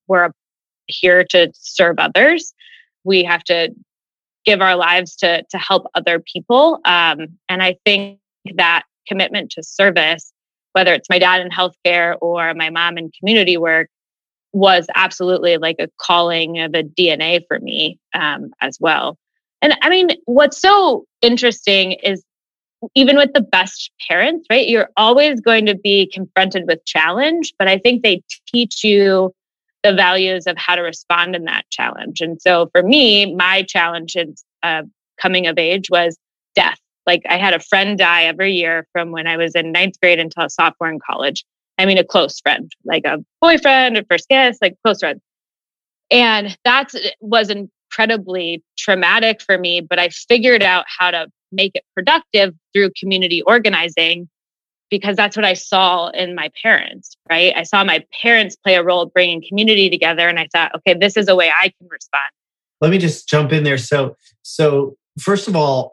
we're 0.07 0.31
here 0.87 1.23
to 1.25 1.51
serve 1.53 1.97
others. 1.99 2.53
We 3.03 3.23
have 3.23 3.43
to 3.45 3.69
give 4.45 4.61
our 4.61 4.75
lives 4.75 5.15
to 5.17 5.43
to 5.43 5.57
help 5.57 5.85
other 5.93 6.19
people. 6.19 6.79
Um, 6.85 7.27
and 7.47 7.61
I 7.61 7.75
think 7.85 8.19
that 8.55 8.83
commitment 9.07 9.51
to 9.51 9.63
service, 9.63 10.31
whether 10.73 10.93
it's 10.93 11.09
my 11.09 11.19
dad 11.19 11.41
in 11.41 11.49
healthcare 11.49 12.15
or 12.21 12.53
my 12.53 12.69
mom 12.69 12.97
in 12.97 13.11
community 13.19 13.57
work, 13.57 13.89
was 14.53 14.87
absolutely 14.95 15.57
like 15.57 15.75
a 15.79 15.89
calling 15.99 16.59
of 16.59 16.73
a 16.73 16.83
DNA 16.83 17.41
for 17.47 17.59
me 17.59 17.99
um, 18.13 18.51
as 18.61 18.77
well. 18.79 19.17
And 19.61 19.75
I 19.81 19.89
mean, 19.89 20.11
what's 20.25 20.59
so 20.59 21.05
interesting 21.21 21.91
is 21.91 22.23
even 22.95 23.17
with 23.17 23.33
the 23.33 23.41
best 23.41 23.91
parents, 24.07 24.47
right? 24.49 24.67
You're 24.67 24.89
always 24.95 25.41
going 25.41 25.65
to 25.65 25.75
be 25.75 26.09
confronted 26.13 26.65
with 26.67 26.83
challenge, 26.85 27.53
but 27.59 27.67
I 27.67 27.77
think 27.77 28.03
they 28.03 28.21
teach 28.47 28.83
you 28.83 29.33
the 29.83 29.93
values 29.93 30.45
of 30.47 30.57
how 30.57 30.75
to 30.75 30.81
respond 30.81 31.35
in 31.35 31.45
that 31.45 31.65
challenge. 31.69 32.21
And 32.21 32.41
so 32.41 32.69
for 32.73 32.83
me, 32.83 33.33
my 33.35 33.63
challenge 33.63 34.15
in 34.15 34.35
uh, 34.63 34.83
coming 35.21 35.47
of 35.47 35.57
age 35.57 35.89
was 35.89 36.17
death. 36.55 36.79
Like 37.05 37.23
I 37.29 37.37
had 37.37 37.53
a 37.53 37.59
friend 37.59 37.97
die 37.97 38.23
every 38.23 38.53
year 38.53 38.87
from 38.91 39.11
when 39.11 39.27
I 39.27 39.37
was 39.37 39.55
in 39.55 39.71
ninth 39.71 39.99
grade 40.01 40.19
until 40.19 40.49
sophomore 40.49 40.91
in 40.91 40.99
college. 40.99 41.45
I 41.77 41.85
mean, 41.85 41.97
a 41.97 42.03
close 42.03 42.39
friend, 42.41 42.69
like 42.83 43.05
a 43.05 43.23
boyfriend, 43.41 43.97
a 43.97 44.03
first 44.09 44.27
kiss, 44.29 44.57
like 44.61 44.75
close 44.83 44.99
friend. 44.99 45.21
And 46.11 46.57
that 46.65 46.91
was 47.21 47.49
incredibly 47.49 48.63
traumatic 48.77 49.41
for 49.41 49.57
me, 49.57 49.79
but 49.81 49.97
I 49.97 50.09
figured 50.09 50.61
out 50.61 50.85
how 50.87 51.11
to 51.11 51.27
make 51.51 51.71
it 51.75 51.83
productive 51.95 52.53
through 52.73 52.91
community 52.99 53.41
organizing 53.43 54.29
because 54.89 55.15
that's 55.15 55.35
what 55.35 55.45
I 55.45 55.53
saw 55.53 56.09
in 56.09 56.33
my 56.33 56.49
parents, 56.63 57.15
right? 57.29 57.53
I 57.55 57.63
saw 57.63 57.83
my 57.83 58.03
parents 58.23 58.55
play 58.55 58.75
a 58.75 58.83
role 58.83 59.05
bringing 59.05 59.43
community 59.47 59.89
together 59.89 60.27
and 60.27 60.39
I 60.39 60.47
thought, 60.51 60.73
okay, 60.75 60.95
this 60.99 61.15
is 61.15 61.27
a 61.27 61.35
way 61.35 61.49
I 61.49 61.71
can 61.77 61.87
respond. 61.89 62.29
let 62.81 62.89
me 62.91 62.97
just 62.97 63.27
jump 63.27 63.51
in 63.51 63.63
there 63.63 63.77
so 63.77 64.15
so 64.41 64.95
first 65.19 65.47
of 65.49 65.55
all 65.55 65.91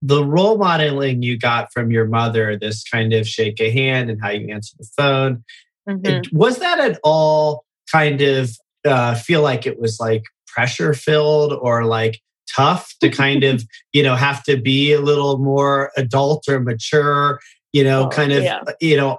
the 0.00 0.24
role 0.24 0.56
modeling 0.58 1.22
you 1.22 1.36
got 1.38 1.72
from 1.72 1.90
your 1.90 2.06
mother 2.06 2.56
this 2.56 2.84
kind 2.84 3.12
of 3.12 3.26
shake 3.26 3.58
a 3.60 3.70
hand 3.70 4.10
and 4.10 4.20
how 4.22 4.30
you 4.30 4.46
answer 4.54 4.74
the 4.78 4.88
phone 4.96 5.42
Mhm. 5.88 6.06
it- 6.06 6.32
was 6.32 6.58
that 6.58 6.78
at 6.78 6.98
all 7.02 7.64
kind 7.90 8.20
of 8.20 8.50
uh, 8.86 9.14
feel 9.14 9.42
like 9.42 9.66
it 9.66 9.78
was 9.80 9.98
like 9.98 10.22
pressure 10.46 10.94
filled 10.94 11.52
or 11.52 11.84
like 11.84 12.20
tough 12.54 12.94
to 13.00 13.08
kind 13.08 13.44
of 13.44 13.64
you 13.92 14.02
know 14.02 14.14
have 14.14 14.42
to 14.44 14.56
be 14.56 14.92
a 14.92 15.00
little 15.00 15.38
more 15.38 15.90
adult 15.96 16.48
or 16.48 16.60
mature 16.60 17.40
you 17.72 17.82
know 17.84 18.04
Oh, 18.04 18.08
kind 18.08 18.32
of 18.32 18.42
yeah. 18.42 18.60
you 18.80 18.96
know 18.96 19.18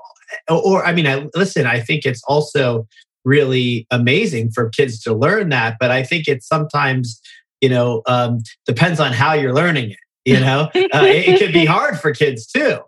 or 0.50 0.86
i 0.86 0.92
mean 0.94 1.08
i 1.08 1.28
listen 1.36 1.66
i 1.66 1.80
think 1.80 2.06
it's 2.06 2.22
also 2.28 2.88
really 3.24 3.88
amazing 3.92 4.52
for 4.52 4.70
kids 4.70 5.00
to 5.02 5.14
learn 5.14 5.50
that 5.50 5.78
but 5.80 5.92
i 5.92 6.04
think 6.04 6.28
it's 6.28 6.48
sometimes 6.48 7.22
you 7.62 7.70
know 7.70 8.02
um, 8.08 8.40
depends 8.66 9.00
on 9.00 9.12
how 9.14 9.34
you're 9.34 9.54
learning 9.54 9.92
it 9.92 9.98
you 10.26 10.40
know 10.40 10.70
uh, 10.76 11.02
it, 11.04 11.28
it 11.28 11.40
could 11.40 11.54
be 11.54 11.66
hard 11.66 12.00
for 12.00 12.14
kids 12.14 12.46
too 12.46 12.80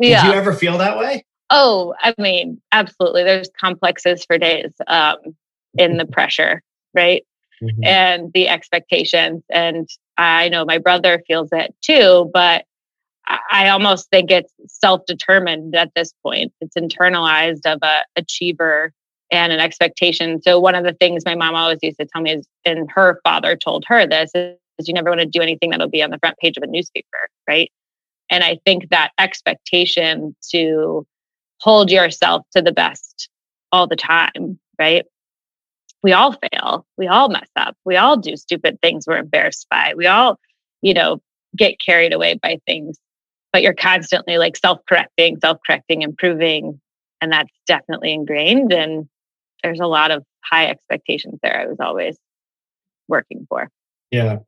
did 0.00 0.24
you 0.24 0.32
ever 0.32 0.52
feel 0.52 0.78
that 0.78 0.98
way 0.98 1.24
Oh, 1.52 1.94
I 2.00 2.14
mean, 2.16 2.60
absolutely. 2.70 3.24
There's 3.24 3.50
complexes 3.60 4.24
for 4.24 4.38
days 4.38 4.72
um, 4.86 5.16
in 5.76 5.96
the 5.96 6.06
pressure, 6.06 6.62
right? 6.94 7.24
Mm-hmm. 7.62 7.84
And 7.84 8.32
the 8.32 8.48
expectations. 8.48 9.42
And 9.50 9.88
I 10.16 10.48
know 10.48 10.64
my 10.64 10.78
brother 10.78 11.22
feels 11.26 11.50
it 11.52 11.74
too, 11.82 12.30
but 12.32 12.64
I 13.26 13.38
I 13.52 13.68
almost 13.68 14.08
think 14.10 14.30
it's 14.30 14.52
self 14.66 15.02
determined 15.06 15.74
at 15.76 15.92
this 15.94 16.12
point. 16.22 16.52
It's 16.60 16.76
internalized 16.76 17.66
of 17.66 17.78
a 17.82 18.04
achiever 18.16 18.92
and 19.30 19.52
an 19.52 19.60
expectation. 19.60 20.42
So, 20.42 20.58
one 20.58 20.74
of 20.74 20.84
the 20.84 20.94
things 20.94 21.24
my 21.24 21.34
mom 21.34 21.54
always 21.54 21.78
used 21.82 21.98
to 21.98 22.06
tell 22.06 22.22
me 22.22 22.32
is, 22.32 22.46
and 22.64 22.90
her 22.90 23.20
father 23.24 23.56
told 23.56 23.84
her 23.86 24.06
this, 24.06 24.30
is 24.34 24.88
you 24.88 24.94
never 24.94 25.10
want 25.10 25.20
to 25.20 25.26
do 25.26 25.40
anything 25.40 25.70
that'll 25.70 25.88
be 25.88 26.02
on 26.02 26.10
the 26.10 26.18
front 26.18 26.38
page 26.38 26.56
of 26.56 26.62
a 26.62 26.66
newspaper, 26.66 27.28
right? 27.48 27.70
And 28.30 28.44
I 28.44 28.58
think 28.64 28.88
that 28.90 29.10
expectation 29.18 30.34
to 30.52 31.06
hold 31.60 31.90
yourself 31.90 32.46
to 32.56 32.62
the 32.62 32.72
best 32.72 33.28
all 33.72 33.86
the 33.86 33.96
time, 33.96 34.58
right? 34.78 35.04
We 36.02 36.12
all 36.12 36.32
fail. 36.32 36.86
We 36.96 37.08
all 37.08 37.28
mess 37.28 37.48
up. 37.56 37.76
We 37.84 37.96
all 37.96 38.16
do 38.16 38.36
stupid 38.36 38.78
things 38.80 39.04
we're 39.06 39.18
embarrassed 39.18 39.66
by. 39.70 39.92
We 39.96 40.06
all, 40.06 40.38
you 40.82 40.94
know, 40.94 41.20
get 41.56 41.76
carried 41.84 42.12
away 42.12 42.38
by 42.42 42.58
things, 42.66 42.98
but 43.52 43.62
you're 43.62 43.74
constantly 43.74 44.38
like 44.38 44.56
self 44.56 44.78
correcting, 44.88 45.38
self 45.40 45.58
correcting, 45.66 46.02
improving. 46.02 46.80
And 47.20 47.32
that's 47.32 47.52
definitely 47.66 48.12
ingrained. 48.12 48.72
And 48.72 49.06
there's 49.62 49.80
a 49.80 49.86
lot 49.86 50.10
of 50.10 50.24
high 50.42 50.68
expectations 50.68 51.38
there. 51.42 51.60
I 51.60 51.66
was 51.66 51.76
always 51.80 52.16
working 53.08 53.46
for. 53.48 53.68
yeah 54.10 54.38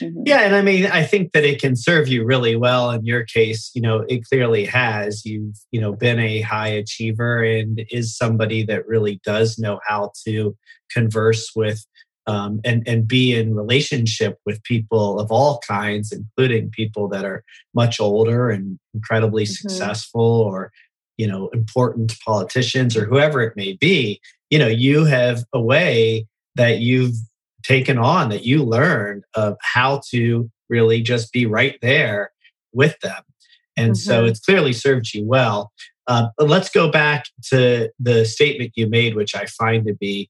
Mhm. 0.00 0.22
Yeah, 0.26 0.40
and 0.42 0.54
I 0.54 0.62
mean, 0.62 0.86
I 0.86 1.02
think 1.04 1.32
that 1.32 1.44
it 1.44 1.60
can 1.60 1.76
serve 1.76 2.08
you 2.08 2.24
really 2.24 2.56
well. 2.56 2.90
In 2.90 3.04
your 3.04 3.24
case, 3.24 3.70
you 3.74 3.82
know, 3.82 4.04
it 4.08 4.24
clearly 4.26 4.64
has. 4.64 5.24
You've, 5.24 5.56
you 5.70 5.80
know, 5.80 5.92
been 5.92 6.18
a 6.18 6.40
high 6.40 6.68
achiever 6.68 7.42
and 7.42 7.84
is 7.90 8.16
somebody 8.16 8.62
that 8.64 8.86
really 8.86 9.20
does 9.24 9.58
know 9.58 9.80
how 9.86 10.12
to 10.26 10.56
converse 10.90 11.50
with 11.54 11.84
um, 12.26 12.60
and 12.64 12.86
and 12.86 13.06
be 13.08 13.34
in 13.34 13.54
relationship 13.54 14.38
with 14.46 14.62
people 14.62 15.18
of 15.18 15.30
all 15.32 15.60
kinds, 15.66 16.12
including 16.12 16.70
people 16.70 17.08
that 17.08 17.24
are 17.24 17.42
much 17.74 18.00
older 18.00 18.48
and 18.50 18.78
incredibly 18.94 19.44
Mhm. 19.44 19.48
successful, 19.48 20.22
or 20.22 20.72
you 21.18 21.26
know, 21.26 21.48
important 21.48 22.18
politicians 22.24 22.96
or 22.96 23.04
whoever 23.04 23.42
it 23.42 23.54
may 23.56 23.74
be. 23.74 24.20
You 24.50 24.58
know, 24.58 24.68
you 24.68 25.04
have 25.04 25.44
a 25.52 25.60
way 25.60 26.26
that 26.54 26.78
you've 26.80 27.16
taken 27.62 27.98
on 27.98 28.28
that 28.30 28.44
you 28.44 28.62
learned 28.62 29.24
of 29.34 29.56
how 29.62 30.00
to 30.10 30.50
really 30.68 31.02
just 31.02 31.32
be 31.32 31.46
right 31.46 31.78
there 31.82 32.30
with 32.72 32.98
them. 33.00 33.22
And 33.76 33.96
so 33.96 34.24
Mhm. 34.24 34.28
it's 34.28 34.40
clearly 34.40 34.72
served 34.72 35.14
you 35.14 35.24
well. 35.24 35.72
Uh, 36.06 36.28
but 36.36 36.48
let's 36.48 36.68
go 36.68 36.90
back 36.90 37.26
to 37.50 37.90
the 37.98 38.24
statement 38.24 38.72
you 38.74 38.88
made, 38.88 39.14
which 39.14 39.34
I 39.34 39.46
find 39.46 39.86
to 39.86 39.94
be 39.94 40.28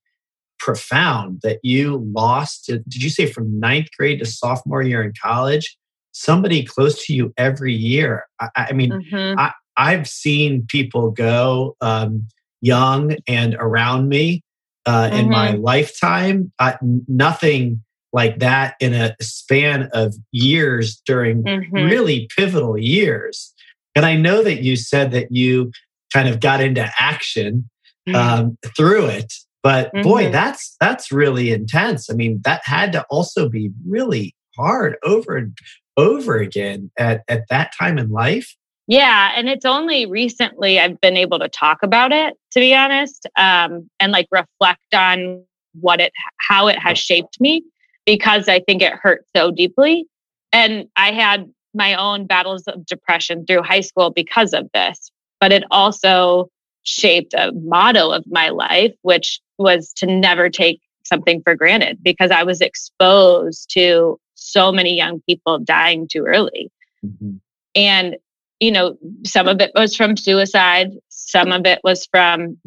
profound 0.59 1.41
that 1.43 1.59
you 1.63 2.09
lost, 2.15 2.67
did 2.67 3.03
you 3.03 3.11
say 3.11 3.27
from 3.27 3.59
ninth 3.59 3.89
grade 3.97 4.21
to 4.21 4.25
sophomore 4.25 4.83
year 4.83 5.03
in 5.03 5.13
college? 5.21 5.77
Somebody 6.13 6.63
close 6.63 7.05
to 7.07 7.15
you 7.15 7.33
every 7.37 7.73
year. 7.75 8.27
I, 8.39 8.49
I 8.57 8.73
mean, 8.73 8.93
mm-hmm. 8.93 9.39
I, 9.39 9.53
I've 9.77 10.07
seen 10.07 10.65
people 10.69 11.11
go 11.11 11.77
um, 11.81 12.29
young 12.61 13.17
and 13.27 13.57
around 13.59 14.09
me 14.09 14.45
uh, 14.87 15.09
mm-hmm. 15.09 15.17
in 15.17 15.29
my 15.29 15.53
mm-hmm. 15.53 15.63
lifetime. 15.63 16.53
Uh, 16.59 16.75
nothing 17.09 17.83
like 18.13 18.39
that 18.41 18.75
in 18.81 18.93
a 18.95 19.15
span 19.21 19.89
of 19.93 20.15
years 20.33 21.01
during 21.07 21.43
mm-hmm. 21.43 21.75
really 21.75 22.29
pivotal 22.37 22.77
years. 22.79 23.53
And 23.95 24.05
I 24.05 24.17
know 24.17 24.43
that 24.43 24.63
you 24.63 24.77
said 24.77 25.13
that 25.13 25.33
you 25.33 25.73
kind 26.13 26.29
of 26.29 26.41
got 26.41 26.61
into 26.61 26.91
action 26.99 27.69
mm-hmm. 28.09 28.15
um, 28.17 28.59
through 28.77 29.07
it. 29.07 29.33
But 29.63 29.93
mm-hmm. 29.93 30.03
boy, 30.03 30.31
that's 30.31 30.77
that's 30.81 31.13
really 31.13 31.53
intense. 31.53 32.11
I 32.11 32.15
mean, 32.15 32.41
that 32.45 32.63
had 32.65 32.93
to 32.93 33.05
also 33.05 33.49
be 33.49 33.71
really 33.87 34.35
hard 34.57 34.97
over 35.05 35.37
and 35.37 35.57
over 35.97 36.37
again 36.37 36.91
at, 36.99 37.23
at 37.29 37.45
that 37.49 37.73
time 37.79 37.99
in 37.99 38.11
life. 38.11 38.57
Yeah, 38.89 39.33
and 39.37 39.49
it's 39.49 39.65
only 39.65 40.07
recently 40.07 40.81
I've 40.81 41.01
been 41.01 41.17
able 41.17 41.39
to 41.39 41.49
talk 41.49 41.83
about 41.83 42.13
it, 42.13 42.35
to 42.53 42.61
be 42.61 42.75
honest, 42.75 43.27
um, 43.37 43.89
and 44.01 44.13
like 44.13 44.29
reflect 44.31 44.95
on 44.95 45.45
what 45.81 46.01
it, 46.01 46.13
how 46.39 46.69
it 46.69 46.79
has 46.79 46.99
shaped 46.99 47.41
me, 47.41 47.65
because 48.07 48.49
I 48.49 48.61
think 48.61 48.83
it 48.83 48.93
hurt 48.95 49.25
so 49.35 49.51
deeply. 49.51 50.07
And 50.53 50.89
I 50.97 51.13
had 51.13 51.51
my 51.75 51.95
own 51.95 52.27
battles 52.27 52.65
of 52.65 52.85
depression 52.85 53.47
through 53.47 53.63
high 53.63 53.81
school 53.81 54.11
because 54.11 54.53
of 54.53 54.69
this, 54.75 55.11
but 55.41 55.53
it 55.53 55.65
also 55.71 56.51
shaped 56.83 57.33
a 57.33 57.53
motto 57.53 58.11
of 58.11 58.25
my 58.27 58.51
life, 58.51 58.93
which 59.03 59.41
was 59.57 59.93
to 59.95 60.07
never 60.07 60.51
take 60.51 60.81
something 61.05 61.41
for 61.43 61.55
granted 61.55 61.99
because 62.03 62.31
I 62.31 62.43
was 62.43 62.61
exposed 62.61 63.71
to 63.71 64.19
so 64.35 64.73
many 64.73 64.97
young 64.97 65.23
people 65.29 65.59
dying 65.59 66.09
too 66.11 66.25
early. 66.27 66.71
Mm-hmm. 67.05 67.37
And, 67.75 68.17
you 68.61 68.71
know, 68.71 68.97
some 69.25 69.49
of 69.49 69.61
it 69.61 69.71
was 69.75 69.97
from 69.97 70.17
suicide, 70.17 70.91
some 71.33 71.51
of 71.51 71.67
it 71.67 71.81
was 71.83 72.07
from, 72.07 72.59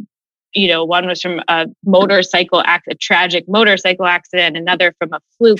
you 0.53 0.67
know, 0.67 0.83
one 0.83 1.05
was 1.05 1.21
from 1.21 1.41
a 1.47 1.67
motorcycle 1.85 2.63
act, 2.65 2.87
a 2.89 2.95
tragic 2.95 3.47
motorcycle 3.47 4.07
accident, 4.07 4.57
another 4.57 4.93
from 4.97 5.13
a 5.13 5.19
fluke 5.37 5.59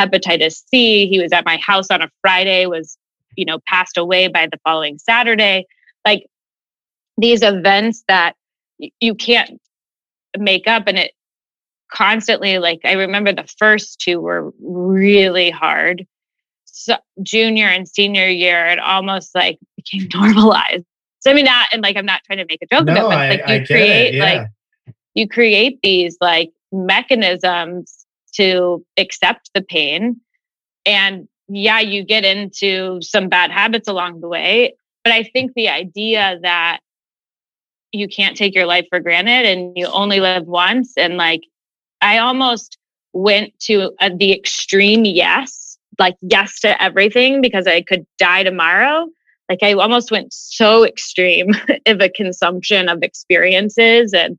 hepatitis 0.00 0.62
C. 0.68 1.06
He 1.06 1.20
was 1.20 1.32
at 1.32 1.44
my 1.44 1.58
house 1.58 1.90
on 1.90 2.00
a 2.00 2.10
Friday, 2.22 2.64
was, 2.66 2.96
you 3.36 3.44
know, 3.44 3.58
passed 3.68 3.98
away 3.98 4.28
by 4.28 4.46
the 4.46 4.58
following 4.64 4.98
Saturday. 4.98 5.66
Like 6.04 6.26
these 7.18 7.42
events 7.42 8.04
that 8.08 8.34
you 9.00 9.14
can't 9.14 9.60
make 10.38 10.66
up 10.66 10.84
and 10.86 10.98
it 10.98 11.12
constantly 11.90 12.58
like 12.58 12.80
i 12.84 12.92
remember 12.92 13.32
the 13.32 13.48
first 13.58 14.00
two 14.00 14.20
were 14.20 14.52
really 14.60 15.50
hard 15.50 16.04
so 16.64 16.96
junior 17.22 17.68
and 17.68 17.88
senior 17.88 18.26
year 18.26 18.66
it 18.66 18.78
almost 18.78 19.34
like 19.34 19.58
became 19.76 20.08
normalized 20.14 20.84
i 21.26 21.32
mean 21.32 21.44
that 21.44 21.68
and 21.72 21.82
like 21.82 21.96
i'm 21.96 22.06
not 22.06 22.22
trying 22.24 22.38
to 22.38 22.46
make 22.48 22.62
a 22.62 22.66
joke 22.66 22.86
no, 22.86 22.92
of 22.92 22.98
it 22.98 23.02
but 23.02 23.08
like 23.08 23.48
I, 23.48 23.54
you 23.54 23.62
I 23.62 23.66
create 23.66 24.14
yeah. 24.14 24.24
like 24.24 24.48
you 25.14 25.28
create 25.28 25.80
these 25.82 26.16
like 26.20 26.50
mechanisms 26.72 28.06
to 28.34 28.84
accept 28.98 29.50
the 29.54 29.62
pain 29.62 30.20
and 30.84 31.28
yeah 31.48 31.80
you 31.80 32.04
get 32.04 32.24
into 32.24 33.00
some 33.02 33.28
bad 33.28 33.50
habits 33.50 33.88
along 33.88 34.20
the 34.20 34.28
way 34.28 34.74
but 35.04 35.12
i 35.12 35.22
think 35.22 35.52
the 35.54 35.68
idea 35.68 36.38
that 36.42 36.80
you 37.92 38.08
can't 38.08 38.36
take 38.36 38.54
your 38.54 38.66
life 38.66 38.86
for 38.90 39.00
granted 39.00 39.46
and 39.46 39.76
you 39.76 39.86
only 39.86 40.20
live 40.20 40.46
once 40.46 40.92
and 40.96 41.16
like 41.16 41.42
i 42.00 42.18
almost 42.18 42.78
went 43.12 43.58
to 43.58 43.92
a, 44.00 44.14
the 44.14 44.32
extreme 44.32 45.04
yes 45.04 45.78
like 45.98 46.16
yes 46.20 46.60
to 46.60 46.82
everything 46.82 47.40
because 47.40 47.66
i 47.66 47.80
could 47.80 48.06
die 48.18 48.42
tomorrow 48.42 49.08
like 49.48 49.62
i 49.62 49.72
almost 49.72 50.10
went 50.10 50.32
so 50.32 50.84
extreme 50.84 51.50
of 51.86 52.00
a 52.00 52.08
consumption 52.08 52.88
of 52.88 53.02
experiences 53.02 54.12
and 54.12 54.38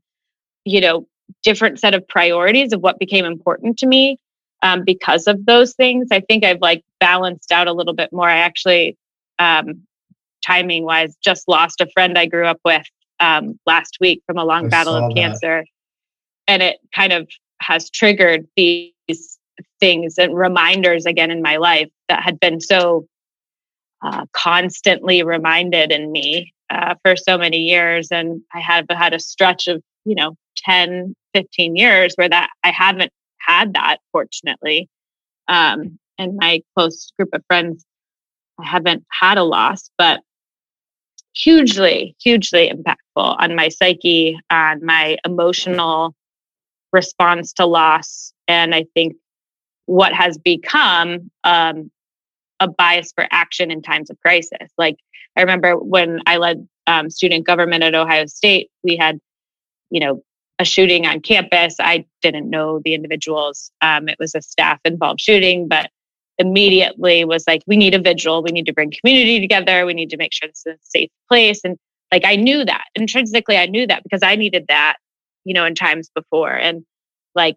you 0.64 0.80
know 0.80 1.06
different 1.42 1.78
set 1.78 1.94
of 1.94 2.06
priorities 2.08 2.72
of 2.72 2.80
what 2.80 2.98
became 2.98 3.24
important 3.24 3.78
to 3.78 3.86
me 3.86 4.18
um, 4.62 4.82
because 4.84 5.26
of 5.26 5.46
those 5.46 5.74
things. 5.74 6.08
I 6.10 6.20
think 6.20 6.44
i've 6.44 6.60
like 6.60 6.84
balanced 7.00 7.52
out 7.52 7.68
a 7.68 7.72
little 7.72 7.94
bit 7.94 8.12
more. 8.12 8.28
I 8.28 8.38
actually 8.38 8.96
um, 9.38 9.82
timing 10.44 10.84
wise 10.84 11.16
just 11.22 11.48
lost 11.48 11.80
a 11.80 11.86
friend 11.92 12.16
i 12.16 12.26
grew 12.26 12.46
up 12.46 12.60
with 12.64 12.86
um, 13.20 13.58
last 13.66 13.98
week 14.00 14.22
from 14.26 14.38
a 14.38 14.44
long 14.44 14.66
I 14.66 14.68
battle 14.68 14.94
of 14.94 15.14
cancer. 15.14 15.64
And 16.46 16.62
it 16.62 16.78
kind 16.94 17.12
of 17.12 17.28
has 17.60 17.90
triggered 17.90 18.46
these 18.56 18.92
things 19.80 20.18
and 20.18 20.36
reminders 20.36 21.04
again 21.04 21.30
in 21.30 21.42
my 21.42 21.56
life 21.56 21.88
that 22.08 22.22
had 22.22 22.38
been 22.40 22.60
so 22.60 23.06
uh, 24.02 24.26
constantly 24.32 25.22
reminded 25.22 25.92
in 25.92 26.12
me 26.12 26.52
uh, 26.70 26.94
for 27.02 27.16
so 27.16 27.38
many 27.38 27.58
years. 27.58 28.08
And 28.10 28.42
I 28.54 28.60
have 28.60 28.86
had 28.90 29.14
a 29.14 29.20
stretch 29.20 29.66
of, 29.68 29.82
you 30.04 30.14
know, 30.14 30.34
10, 30.58 31.14
15 31.34 31.76
years 31.76 32.14
where 32.16 32.28
that 32.28 32.50
I 32.64 32.70
haven't 32.70 33.12
had 33.38 33.74
that, 33.74 33.98
fortunately. 34.12 34.88
Um, 35.48 35.98
and 36.18 36.36
my 36.36 36.62
close 36.76 37.12
group 37.18 37.30
of 37.32 37.42
friends, 37.46 37.84
I 38.60 38.66
haven't 38.66 39.04
had 39.10 39.38
a 39.38 39.44
loss, 39.44 39.88
but 39.96 40.20
hugely, 41.34 42.16
hugely 42.20 42.70
impactful 42.70 42.96
on 43.40 43.54
my 43.54 43.68
psyche, 43.68 44.38
on 44.50 44.84
my 44.84 45.16
emotional 45.24 46.14
response 46.92 47.52
to 47.54 47.66
loss. 47.66 48.32
And 48.48 48.74
I 48.74 48.86
think 48.94 49.16
what 49.86 50.12
has 50.12 50.36
become 50.38 51.30
um, 51.44 51.90
a 52.60 52.68
bias 52.68 53.12
for 53.12 53.26
action 53.30 53.70
in 53.70 53.82
times 53.82 54.10
of 54.10 54.18
crisis. 54.20 54.68
Like 54.76 54.96
I 55.36 55.40
remember 55.42 55.76
when 55.76 56.20
I 56.26 56.38
led 56.38 56.66
um, 56.86 57.10
student 57.10 57.46
government 57.46 57.84
at 57.84 57.94
Ohio 57.94 58.26
State, 58.26 58.70
we 58.82 58.96
had, 58.96 59.20
you 59.90 60.00
know, 60.00 60.22
a 60.58 60.64
shooting 60.64 61.06
on 61.06 61.20
campus. 61.20 61.76
I 61.78 62.04
didn't 62.22 62.50
know 62.50 62.80
the 62.84 62.94
individuals. 62.94 63.70
Um, 63.80 64.08
it 64.08 64.16
was 64.18 64.34
a 64.34 64.42
staff 64.42 64.80
involved 64.84 65.20
shooting, 65.20 65.68
but 65.68 65.90
immediately 66.38 67.24
was 67.24 67.44
like, 67.46 67.62
we 67.66 67.76
need 67.76 67.94
a 67.94 68.00
vigil. 68.00 68.42
We 68.42 68.50
need 68.50 68.66
to 68.66 68.72
bring 68.72 68.92
community 68.92 69.40
together. 69.40 69.86
We 69.86 69.94
need 69.94 70.10
to 70.10 70.16
make 70.16 70.32
sure 70.32 70.48
this 70.48 70.64
is 70.66 70.74
a 70.74 70.78
safe 70.82 71.10
place. 71.28 71.60
And 71.64 71.76
like 72.12 72.24
I 72.24 72.36
knew 72.36 72.64
that 72.64 72.84
intrinsically, 72.94 73.56
I 73.56 73.66
knew 73.66 73.86
that 73.86 74.02
because 74.02 74.22
I 74.22 74.36
needed 74.36 74.66
that, 74.68 74.96
you 75.44 75.54
know, 75.54 75.64
in 75.64 75.74
times 75.74 76.10
before. 76.14 76.52
And 76.52 76.84
like 77.34 77.56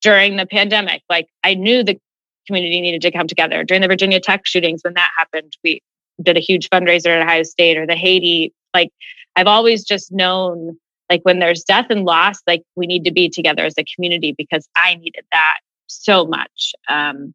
during 0.00 0.36
the 0.36 0.46
pandemic, 0.46 1.02
like 1.08 1.28
I 1.44 1.54
knew 1.54 1.84
the 1.84 1.98
community 2.46 2.80
needed 2.80 3.02
to 3.02 3.10
come 3.10 3.26
together. 3.26 3.64
During 3.64 3.82
the 3.82 3.88
Virginia 3.88 4.20
Tech 4.20 4.42
shootings, 4.44 4.82
when 4.82 4.94
that 4.94 5.10
happened, 5.16 5.56
we 5.62 5.80
did 6.22 6.36
a 6.36 6.40
huge 6.40 6.68
fundraiser 6.70 7.06
at 7.06 7.22
Ohio 7.22 7.42
State 7.42 7.78
or 7.78 7.86
the 7.86 7.96
Haiti. 7.96 8.52
Like 8.74 8.90
I've 9.36 9.46
always 9.46 9.84
just 9.84 10.12
known 10.12 10.78
like 11.10 11.20
when 11.24 11.38
there's 11.40 11.62
death 11.62 11.86
and 11.90 12.04
loss, 12.04 12.40
like 12.46 12.62
we 12.74 12.86
need 12.86 13.04
to 13.04 13.12
be 13.12 13.28
together 13.28 13.64
as 13.64 13.74
a 13.76 13.84
community 13.94 14.34
because 14.36 14.66
I 14.76 14.94
needed 14.94 15.24
that 15.32 15.58
so 15.86 16.24
much. 16.24 16.72
Um, 16.88 17.34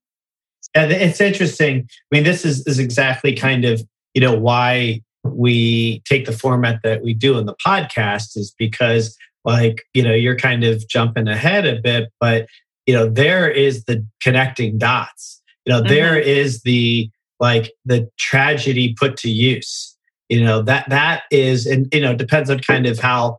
yeah, 0.75 0.85
it's 0.85 1.21
interesting. 1.21 1.87
I 1.89 2.15
mean, 2.15 2.23
this 2.23 2.43
is, 2.43 2.65
is 2.65 2.79
exactly 2.79 3.33
kind 3.33 3.65
of, 3.65 3.81
you 4.13 4.21
know, 4.21 4.33
why 4.33 5.01
we 5.23 6.01
take 6.05 6.25
the 6.25 6.31
format 6.31 6.79
that 6.83 7.03
we 7.03 7.13
do 7.13 7.37
in 7.37 7.45
the 7.45 7.55
podcast 7.65 8.35
is 8.35 8.53
because, 8.57 9.15
like, 9.45 9.83
you 9.93 10.01
know, 10.01 10.13
you're 10.13 10.37
kind 10.37 10.63
of 10.63 10.87
jumping 10.87 11.27
ahead 11.27 11.65
a 11.65 11.79
bit, 11.79 12.09
but, 12.19 12.47
you 12.87 12.93
know, 12.95 13.07
there 13.07 13.49
is 13.49 13.83
the 13.83 14.03
connecting 14.21 14.79
dots. 14.79 15.41
You 15.65 15.73
know, 15.73 15.79
mm-hmm. 15.81 15.89
there 15.89 16.17
is 16.17 16.63
the, 16.63 17.11
like, 17.39 17.71
the 17.85 18.09
tragedy 18.17 18.95
put 18.97 19.17
to 19.17 19.29
use. 19.29 19.95
You 20.29 20.43
know, 20.43 20.63
that, 20.63 20.89
that 20.89 21.23
is, 21.29 21.67
and, 21.67 21.87
you 21.93 22.01
know, 22.01 22.15
depends 22.15 22.49
on 22.49 22.59
kind 22.59 22.87
of 22.87 22.97
how, 22.97 23.37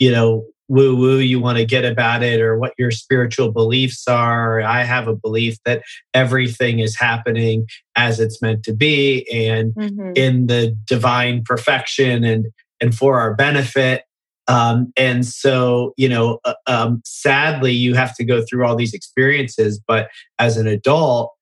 you 0.00 0.10
know, 0.10 0.44
woo 0.68 0.96
woo 0.96 1.18
you 1.18 1.38
want 1.38 1.58
to 1.58 1.64
get 1.64 1.84
about 1.84 2.22
it 2.22 2.40
or 2.40 2.58
what 2.58 2.72
your 2.78 2.90
spiritual 2.90 3.52
beliefs 3.52 4.08
are. 4.08 4.60
I 4.62 4.82
have 4.82 5.06
a 5.06 5.14
belief 5.14 5.58
that 5.64 5.82
everything 6.12 6.80
is 6.80 6.96
happening 6.96 7.66
as 7.94 8.18
it's 8.18 8.42
meant 8.42 8.64
to 8.64 8.74
be 8.74 9.28
and 9.32 9.72
mm-hmm. 9.74 10.12
in 10.16 10.48
the 10.48 10.76
divine 10.86 11.44
perfection 11.44 12.24
and 12.24 12.46
and 12.80 12.94
for 12.94 13.20
our 13.20 13.34
benefit. 13.34 14.02
Um, 14.48 14.92
and 14.96 15.26
so, 15.26 15.92
you 15.96 16.08
know, 16.08 16.38
uh, 16.44 16.54
um, 16.66 17.02
sadly, 17.04 17.72
you 17.72 17.94
have 17.94 18.14
to 18.16 18.24
go 18.24 18.44
through 18.44 18.64
all 18.64 18.76
these 18.76 18.94
experiences. 18.94 19.80
But 19.86 20.08
as 20.38 20.56
an 20.56 20.66
adult, 20.66 21.32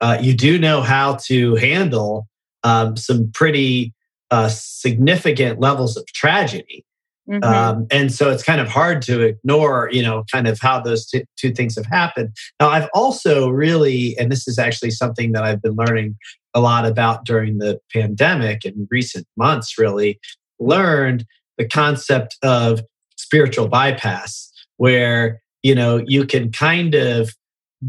uh, 0.00 0.18
you 0.20 0.34
do 0.34 0.58
know 0.58 0.82
how 0.82 1.16
to 1.26 1.54
handle 1.56 2.26
um, 2.62 2.96
some 2.96 3.30
pretty 3.32 3.94
uh, 4.30 4.48
significant 4.48 5.60
levels 5.60 5.96
of 5.96 6.06
tragedy. 6.06 6.84
Mm-hmm. 7.28 7.44
Um, 7.44 7.86
and 7.90 8.12
so 8.12 8.30
it's 8.30 8.42
kind 8.42 8.60
of 8.60 8.68
hard 8.68 9.02
to 9.02 9.22
ignore, 9.22 9.88
you 9.92 10.02
know, 10.02 10.24
kind 10.32 10.48
of 10.48 10.58
how 10.60 10.80
those 10.80 11.06
t- 11.06 11.24
two 11.36 11.52
things 11.52 11.76
have 11.76 11.86
happened. 11.86 12.30
Now, 12.58 12.70
I've 12.70 12.88
also 12.92 13.48
really, 13.50 14.18
and 14.18 14.32
this 14.32 14.48
is 14.48 14.58
actually 14.58 14.90
something 14.90 15.32
that 15.32 15.44
I've 15.44 15.62
been 15.62 15.76
learning 15.76 16.16
a 16.54 16.60
lot 16.60 16.86
about 16.86 17.24
during 17.24 17.58
the 17.58 17.78
pandemic 17.92 18.64
in 18.64 18.88
recent 18.90 19.26
months, 19.36 19.78
really, 19.78 20.18
learned 20.58 21.24
the 21.60 21.68
concept 21.68 22.38
of 22.42 22.80
spiritual 23.16 23.68
bypass, 23.68 24.50
where 24.78 25.42
you 25.62 25.74
know 25.74 26.02
you 26.06 26.26
can 26.26 26.50
kind 26.50 26.94
of 26.94 27.30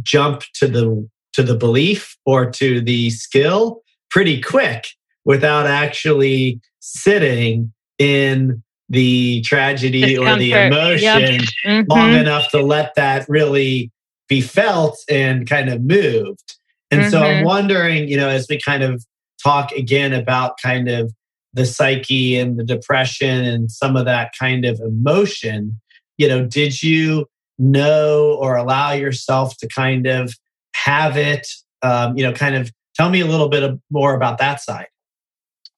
jump 0.03 0.43
to 0.55 0.67
the 0.67 1.09
to 1.33 1.41
the 1.41 1.55
belief 1.55 2.17
or 2.25 2.51
to 2.51 2.81
the 2.81 3.09
skill 3.11 3.81
pretty 4.09 4.41
quick 4.41 4.87
without 5.23 5.65
actually 5.65 6.59
sitting 6.81 7.71
in 7.97 8.61
the 8.89 9.41
tragedy 9.41 10.01
Discomfort. 10.01 10.33
or 10.33 10.39
the 10.39 10.51
emotion 10.51 11.31
yep. 11.31 11.41
mm-hmm. 11.65 11.91
long 11.91 12.13
enough 12.13 12.49
to 12.49 12.61
let 12.61 12.93
that 12.95 13.25
really 13.29 13.89
be 14.27 14.41
felt 14.41 14.97
and 15.09 15.47
kind 15.47 15.69
of 15.69 15.81
moved. 15.81 16.57
And 16.89 17.01
mm-hmm. 17.01 17.09
so 17.09 17.21
I'm 17.21 17.35
mm-hmm. 17.37 17.45
wondering, 17.45 18.09
you 18.09 18.17
know, 18.17 18.27
as 18.27 18.47
we 18.49 18.59
kind 18.59 18.83
of 18.83 19.05
talk 19.41 19.71
again 19.71 20.11
about 20.11 20.55
kind 20.61 20.89
of 20.89 21.13
the 21.53 21.65
psyche 21.65 22.37
and 22.37 22.57
the 22.57 22.63
depression 22.63 23.43
and 23.43 23.71
some 23.71 23.95
of 23.95 24.05
that 24.05 24.31
kind 24.39 24.65
of 24.65 24.79
emotion, 24.79 25.79
you 26.17 26.27
know, 26.27 26.45
did 26.45 26.81
you 26.81 27.25
know 27.57 28.37
or 28.39 28.55
allow 28.55 28.91
yourself 28.91 29.57
to 29.57 29.67
kind 29.67 30.07
of 30.07 30.33
have 30.75 31.17
it? 31.17 31.47
Um, 31.81 32.17
you 32.17 32.23
know, 32.23 32.33
kind 32.33 32.55
of 32.55 32.71
tell 32.95 33.09
me 33.09 33.21
a 33.21 33.25
little 33.25 33.49
bit 33.49 33.79
more 33.89 34.15
about 34.15 34.37
that 34.37 34.61
side. 34.61 34.87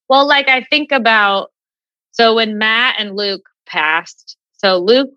Well, 0.09 0.27
like 0.27 0.49
I 0.49 0.61
think 0.69 0.91
about 0.91 1.51
so 2.11 2.35
when 2.35 2.57
Matt 2.57 2.95
and 2.99 3.15
Luke 3.15 3.49
passed, 3.65 4.37
so 4.57 4.77
Luke 4.77 5.09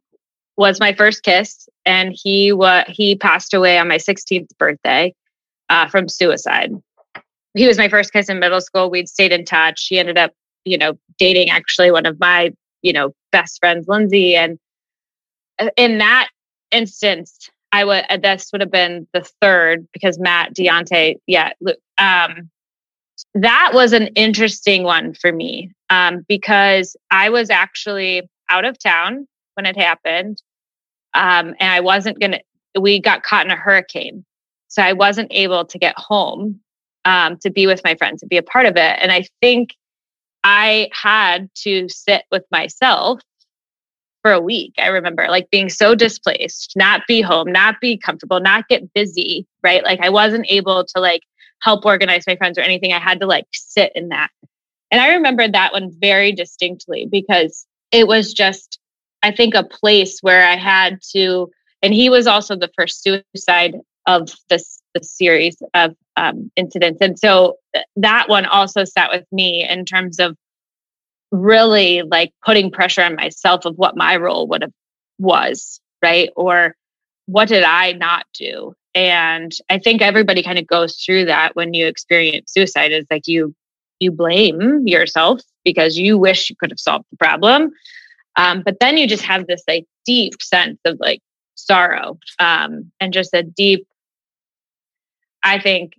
was 0.57 0.81
my 0.81 0.95
first 0.95 1.23
kiss, 1.23 1.69
and 1.85 2.15
he 2.15 2.53
was 2.53 2.85
he 2.89 3.17
passed 3.17 3.53
away 3.53 3.79
on 3.79 3.89
my 3.89 3.99
16th 3.99 4.49
birthday 4.59 5.15
uh, 5.69 5.89
from 5.89 6.09
suicide. 6.09 6.73
He 7.55 7.67
was 7.67 7.79
my 7.79 7.89
first 7.89 8.13
kiss 8.13 8.29
in 8.29 8.39
middle 8.39 8.61
school. 8.61 8.91
We'd 8.91 9.09
stayed 9.09 9.33
in 9.33 9.45
touch. 9.45 9.87
He 9.89 9.99
ended 9.99 10.19
up, 10.19 10.33
you 10.67 10.77
know, 10.77 10.99
dating 11.19 11.49
actually 11.49 11.91
one 11.91 12.05
of 12.05 12.21
my, 12.21 12.53
you 12.83 12.93
know, 12.93 13.15
best 13.33 13.59
friends, 13.61 13.87
Lindsay. 13.89 14.37
And 14.37 14.59
uh, 15.59 15.71
in 15.77 15.99
that 15.99 16.29
instance, 16.71 17.49
I 17.73 17.85
would 17.85 18.05
uh, 18.11 18.19
this 18.19 18.51
would 18.53 18.61
have 18.61 18.71
been 18.71 19.07
the 19.13 19.27
third 19.41 19.87
because 19.93 20.19
Matt, 20.19 20.55
Deontay, 20.55 21.17
yeah, 21.27 21.53
um, 21.99 22.51
that 23.35 23.71
was 23.73 23.93
an 23.93 24.09
interesting 24.09 24.83
one 24.83 25.15
for 25.15 25.33
me 25.33 25.73
um, 25.91 26.25
because 26.29 26.97
I 27.11 27.31
was 27.31 27.51
actually 27.51 28.29
out 28.51 28.65
of 28.65 28.79
town 28.79 29.27
when 29.55 29.67
it 29.67 29.77
happened. 29.77 30.43
Um, 31.15 31.55
and 31.61 31.73
I 31.73 31.81
wasn't 31.81 32.21
going 32.21 32.33
to, 32.33 32.81
we 32.81 33.01
got 33.01 33.23
caught 33.23 33.47
in 33.47 33.51
a 33.51 33.57
hurricane. 33.57 34.25
So 34.69 34.83
I 34.83 34.93
wasn't 34.93 35.29
able 35.33 35.65
to 35.65 35.79
get 35.79 35.95
home 35.97 36.61
um, 37.05 37.39
to 37.39 37.51
be 37.51 37.67
with 37.67 37.81
my 37.85 37.95
friends, 37.95 38.21
to 38.21 38.27
be 38.27 38.37
a 38.37 38.43
part 38.43 38.67
of 38.67 38.77
it. 38.77 38.99
And 39.01 39.11
I 39.11 39.25
think 39.41 39.71
I 40.49 40.91
had 40.93 41.51
to 41.63 41.89
sit 41.89 42.23
with 42.31 42.45
myself 42.53 43.21
for 44.23 44.31
a 44.31 44.41
week. 44.41 44.75
I 44.79 44.87
remember 44.87 45.27
like 45.29 45.51
being 45.51 45.69
so 45.69 45.97
displaced, 45.97 46.75
not 46.77 47.03
be 47.09 47.21
home, 47.21 47.51
not 47.51 47.81
be 47.81 47.99
comfortable, 47.99 48.39
not 48.39 48.69
get 48.69 48.95
busy, 48.95 49.45
right? 49.65 49.83
Like 49.83 49.99
I 50.01 50.09
wasn't 50.09 50.47
able 50.49 50.85
to 50.85 51.01
like 51.01 51.23
help 51.63 51.85
organize 51.85 52.29
my 52.29 52.37
friends 52.37 52.59
or 52.59 52.61
anything. 52.61 52.93
I 52.93 53.01
had 53.01 53.19
to 53.23 53.27
like 53.27 53.47
sit 53.53 53.91
in 53.97 54.11
that. 54.11 54.29
And 54.93 55.01
I 55.01 55.15
remember 55.15 55.49
that 55.49 55.73
one 55.73 55.91
very 55.91 56.31
distinctly 56.31 57.09
because 57.11 57.67
it 57.91 58.07
was 58.07 58.33
just, 58.33 58.79
I 59.25 59.33
think, 59.33 59.57
a 59.57 59.65
place 59.65 60.21
where 60.21 60.47
I 60.47 60.55
had 60.55 61.01
to, 61.11 61.51
and 61.83 61.93
he 61.93 62.09
was 62.09 62.29
also 62.29 62.55
the 62.55 62.71
first 62.77 63.03
suicide 63.03 63.81
of 64.07 64.31
this, 64.49 64.76
the 64.99 65.05
series 65.05 65.57
of 65.75 65.95
um, 66.17 66.51
incidents. 66.57 66.99
And 67.01 67.19
so 67.19 67.57
that 67.97 68.29
one 68.29 68.47
also 68.47 68.85
sat 68.85 69.11
with 69.11 69.25
me 69.33 69.69
in 69.69 69.85
terms 69.85 70.19
of 70.19 70.37
really 71.31 72.03
like 72.03 72.33
putting 72.45 72.71
pressure 72.71 73.03
on 73.03 73.17
myself 73.17 73.65
of 73.65 73.77
what 73.77 73.97
my 73.97 74.17
role 74.17 74.47
would 74.49 74.63
have 74.63 74.73
was, 75.19 75.81
right? 76.03 76.31
Or 76.37 76.75
what 77.27 77.49
did 77.49 77.65
I 77.65 77.93
not 77.93 78.25
do? 78.35 78.75
And 78.95 79.53
I 79.69 79.79
think 79.79 80.01
everybody 80.01 80.43
kind 80.43 80.59
of 80.59 80.67
goes 80.67 80.97
through 80.97 81.27
that 81.27 81.55
when 81.55 81.75
you 81.75 81.87
experience 81.87 82.53
suicide. 82.53 82.93
is 82.93 83.07
like 83.11 83.27
you 83.27 83.55
you 83.99 84.11
blame 84.11 84.87
yourself 84.87 85.41
because 85.65 85.97
you 85.99 86.19
wish 86.19 86.51
you 86.51 86.57
could 86.57 86.71
have 86.71 86.79
solved 86.81 87.07
the 87.11 87.17
problem. 87.17 87.71
Um, 88.37 88.63
but 88.63 88.77
then 88.79 88.99
you 88.99 89.07
just 89.07 89.23
have 89.23 89.47
this 89.47 89.63
like 89.67 89.87
deep 90.05 90.41
sense 90.43 90.79
of 90.85 90.99
like 91.01 91.21
sorrow 91.55 92.19
um, 92.39 92.93
and 93.01 93.13
just 93.13 93.33
a 93.33 93.43
deep, 93.43 93.87
I 95.47 95.61
think, 95.61 95.95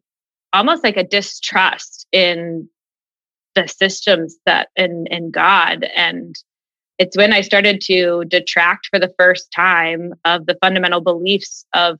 almost 0.53 0.83
like 0.83 0.97
a 0.97 1.03
distrust 1.03 2.05
in 2.11 2.69
the 3.55 3.67
systems 3.67 4.37
that 4.45 4.69
in 4.75 5.07
in 5.07 5.31
God. 5.31 5.87
And 5.95 6.35
it's 6.99 7.15
when 7.15 7.31
I 7.33 7.41
started 7.41 7.81
to 7.81 8.23
detract 8.27 8.87
for 8.87 8.99
the 8.99 9.13
first 9.17 9.51
time 9.51 10.13
of 10.25 10.45
the 10.45 10.57
fundamental 10.61 11.01
beliefs 11.01 11.65
of 11.73 11.97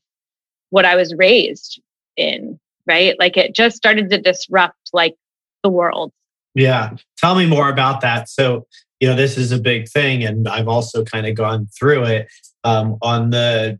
what 0.69 0.86
I 0.86 0.95
was 0.95 1.15
raised 1.15 1.81
in, 2.17 2.60
right? 2.86 3.15
Like 3.17 3.38
it 3.38 3.55
just 3.55 3.77
started 3.77 4.10
to 4.10 4.21
disrupt 4.21 4.89
like 4.93 5.15
the 5.63 5.69
world. 5.69 6.12
Yeah. 6.53 6.95
Tell 7.17 7.36
me 7.36 7.45
more 7.45 7.69
about 7.69 8.01
that. 8.01 8.27
So, 8.27 8.65
you 8.99 9.07
know, 9.07 9.15
this 9.15 9.38
is 9.38 9.51
a 9.51 9.60
big 9.60 9.88
thing, 9.88 10.23
and 10.23 10.47
I've 10.47 10.67
also 10.67 11.03
kind 11.03 11.27
of 11.27 11.36
gone 11.36 11.67
through 11.67 12.03
it 12.03 12.27
um, 12.63 12.97
on 13.01 13.29
the 13.29 13.79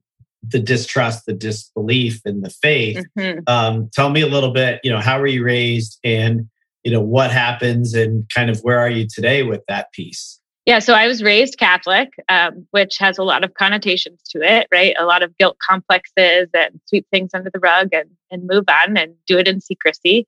the 0.49 0.60
distrust, 0.60 1.25
the 1.25 1.33
disbelief 1.33 2.21
in 2.25 2.41
the 2.41 2.49
faith. 2.49 3.05
Mm-hmm. 3.17 3.39
Um, 3.47 3.89
tell 3.93 4.10
me 4.10 4.21
a 4.21 4.27
little 4.27 4.51
bit. 4.51 4.79
You 4.83 4.91
know, 4.91 4.99
how 4.99 5.19
were 5.19 5.27
you 5.27 5.43
raised, 5.43 5.99
and 6.03 6.49
you 6.83 6.91
know 6.91 7.01
what 7.01 7.31
happens, 7.31 7.93
and 7.93 8.29
kind 8.33 8.49
of 8.49 8.60
where 8.62 8.79
are 8.79 8.89
you 8.89 9.07
today 9.07 9.43
with 9.43 9.62
that 9.67 9.91
piece? 9.91 10.39
Yeah, 10.67 10.79
so 10.79 10.93
I 10.93 11.07
was 11.07 11.23
raised 11.23 11.57
Catholic, 11.57 12.10
um, 12.27 12.67
which 12.71 12.97
has 12.97 13.17
a 13.17 13.23
lot 13.23 13.45
of 13.45 13.53
connotations 13.53 14.21
to 14.31 14.41
it, 14.41 14.67
right? 14.69 14.93
A 14.99 15.05
lot 15.05 15.23
of 15.23 15.38
guilt 15.38 15.57
complexes 15.65 16.49
and 16.53 16.81
sweep 16.88 17.07
things 17.10 17.31
under 17.33 17.49
the 17.49 17.60
rug 17.60 17.88
and, 17.93 18.10
and 18.31 18.45
move 18.45 18.65
on 18.67 18.97
and 18.97 19.15
do 19.27 19.38
it 19.38 19.47
in 19.47 19.62
secrecy. 19.62 20.27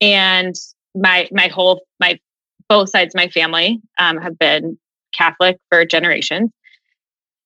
And 0.00 0.54
my 0.94 1.28
my 1.32 1.48
whole 1.48 1.82
my 2.00 2.18
both 2.66 2.88
sides 2.88 3.14
of 3.14 3.18
my 3.18 3.28
family 3.28 3.82
um, 3.98 4.16
have 4.16 4.38
been 4.38 4.78
Catholic 5.12 5.58
for 5.70 5.84
generations, 5.84 6.50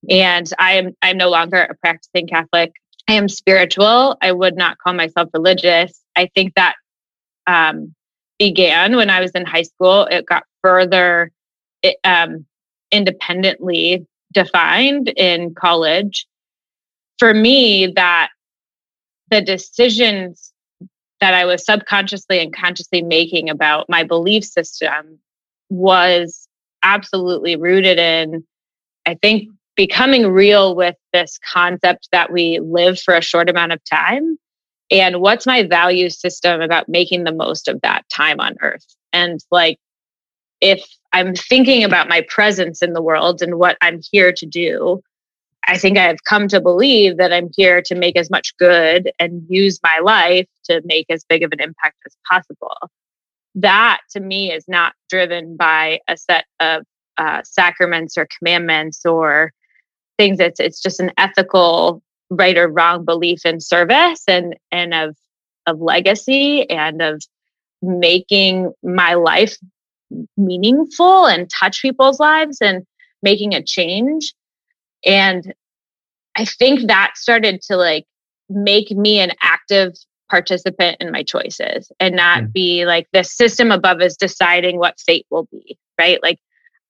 and 0.09 0.51
I 0.59 0.75
am 0.75 0.97
I'm 1.03 1.17
no 1.17 1.31
longer 1.31 1.63
a 1.63 1.75
practicing 1.75 2.27
Catholic. 2.27 2.73
I 3.09 3.15
am 3.15 3.29
spiritual. 3.29 4.17
I 4.21 4.33
would 4.33 4.57
not 4.57 4.79
call 4.79 4.93
myself 4.93 5.31
religious. 5.33 6.01
I 6.15 6.29
think 6.35 6.55
that 6.55 6.75
um, 7.47 7.95
began 8.39 8.97
when 8.97 9.11
I 9.11 9.21
was 9.21 9.31
in 9.33 9.47
high 9.47 9.63
school. 9.63 10.05
It 10.05 10.27
got 10.27 10.45
further 10.63 11.33
it, 11.83 11.97
um, 12.05 12.45
independently 12.91 14.07
defined 14.33 15.09
in 15.09 15.55
college. 15.55 16.27
For 17.19 17.35
me, 17.35 17.93
that 17.97 18.29
the 19.31 19.41
decisions 19.41 20.53
that 21.21 21.35
I 21.35 21.45
was 21.47 21.65
subconsciously 21.65 22.41
and 22.41 22.55
consciously 22.55 23.03
making 23.03 23.51
about 23.51 23.89
my 23.89 24.05
belief 24.05 24.45
system 24.45 25.19
was 25.69 26.49
absolutely 26.83 27.57
rooted 27.57 27.99
in, 27.99 28.45
I 29.05 29.15
think, 29.15 29.51
becoming 29.79 30.27
real 30.27 30.75
with 30.75 30.97
this 31.13 31.39
concept 31.53 32.09
that 32.11 32.33
we 32.33 32.59
live 32.59 33.01
for 33.01 33.15
a 33.15 33.23
short 33.23 33.49
amount 33.49 33.71
of 33.71 33.81
time. 33.85 34.37
And 34.91 35.21
what's 35.21 35.47
my 35.47 35.63
value 35.63 36.11
system 36.11 36.61
about 36.61 36.89
making 36.89 37.23
the 37.23 37.33
most 37.33 37.69
of 37.69 37.81
that 37.83 38.03
time 38.13 38.41
on 38.41 38.57
earth? 38.61 38.85
And 39.13 39.39
like, 39.53 39.79
if 40.61 40.85
I'm 41.13 41.33
thinking 41.37 41.85
about 41.85 42.09
my 42.09 42.23
presence 42.29 42.83
in 42.83 42.93
the 42.93 43.01
world 43.01 43.41
and 43.41 43.55
what 43.55 43.79
I'm 43.81 44.01
here 44.11 44.33
to 44.33 44.47
do, 44.47 45.01
I 45.69 45.79
think 45.79 45.97
I've 45.97 46.25
come 46.25 46.49
to 46.49 46.61
believe 46.61 47.17
that 47.19 47.33
I'm 47.33 47.51
here 47.55 47.81
to 47.83 47.95
make 47.95 48.17
as 48.17 48.31
much 48.31 48.57
good 48.57 49.13
and 49.21 49.45
use 49.49 49.79
my 49.85 50.01
life 50.03 50.49
to 50.65 50.83
make 50.87 51.07
as 51.09 51.23
big 51.29 51.45
of 51.45 51.53
an 51.53 51.61
impact 51.61 51.99
as 52.05 52.17
possible. 52.29 52.91
That 53.55 54.01
to 54.11 54.19
me 54.19 54.51
is 54.51 54.65
not 54.67 54.95
driven 55.09 55.57
by 55.57 56.01
a 56.09 56.17
set 56.17 56.47
of 56.59 56.83
uh, 57.17 57.43
sacraments 57.45 58.19
or 58.19 58.27
commandments 58.39 59.07
or 59.07 59.53
things. 60.19 60.41
It's 60.41 60.61
it's 60.61 60.83
just 60.83 61.01
an 61.01 61.13
ethical 61.17 62.03
right 62.31 62.57
or 62.57 62.69
wrong 62.69 63.05
belief 63.05 63.47
in 63.47 63.61
service 63.61 64.23
and 64.29 64.57
and 64.71 64.93
of 64.93 65.17
of 65.67 65.81
legacy 65.81 66.69
and 66.69 67.01
of 67.01 67.23
making 67.81 68.73
my 68.83 69.15
life 69.15 69.57
meaningful 70.37 71.27
and 71.27 71.49
touch 71.51 71.83
people's 71.83 72.19
lives 72.19 72.59
and 72.61 72.85
making 73.23 73.55
a 73.55 73.63
change 73.63 74.35
and 75.05 75.55
I 76.39 76.45
think 76.45 76.87
that 76.87 77.13
started 77.17 77.63
to 77.63 77.77
like 77.77 78.07
make 78.49 78.91
me 78.91 79.19
an 79.19 79.33
active 79.43 79.95
participant 80.31 80.99
in 81.01 81.11
my 81.11 81.23
choices 81.23 81.91
and 81.99 82.15
not 82.15 82.45
mm. 82.45 82.53
be 82.53 82.87
like 82.87 83.09
the 83.13 83.25
system 83.25 83.73
above 83.73 84.01
is 84.01 84.17
deciding 84.17 84.79
what 84.79 85.01
fate 85.01 85.27
will 85.31 85.49
be, 85.51 85.79
right? 85.99 86.23
Like 86.23 86.39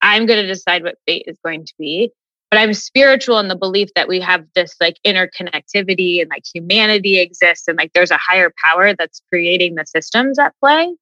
I'm 0.03 0.27
going 0.27 0.41
to 0.41 0.47
decide 0.47 0.83
what 0.83 0.99
fate 1.07 1.25
is 1.27 1.39
going 1.45 1.65
to 1.65 1.75
be. 1.79 2.11
But 2.51 2.61
I'm 2.61 2.73
spiritual 2.73 3.39
in 3.39 3.49
the 3.49 3.57
belief 3.57 3.91
that 3.95 4.09
we 4.09 4.21
have 4.21 4.45
this 4.55 4.75
like 4.81 4.99
interconnectivity 5.07 6.21
and 6.21 6.31
like 6.31 6.45
humanity 6.53 7.19
exists 7.19 7.69
and 7.69 7.77
like 7.77 7.93
there's 7.93 8.11
a 8.11 8.17
higher 8.17 8.53
power 8.65 8.95
that's 8.95 9.21
creating 9.29 9.75
the 9.75 9.85
systems 9.85 10.39
at 10.39 10.55
play. 10.61 10.95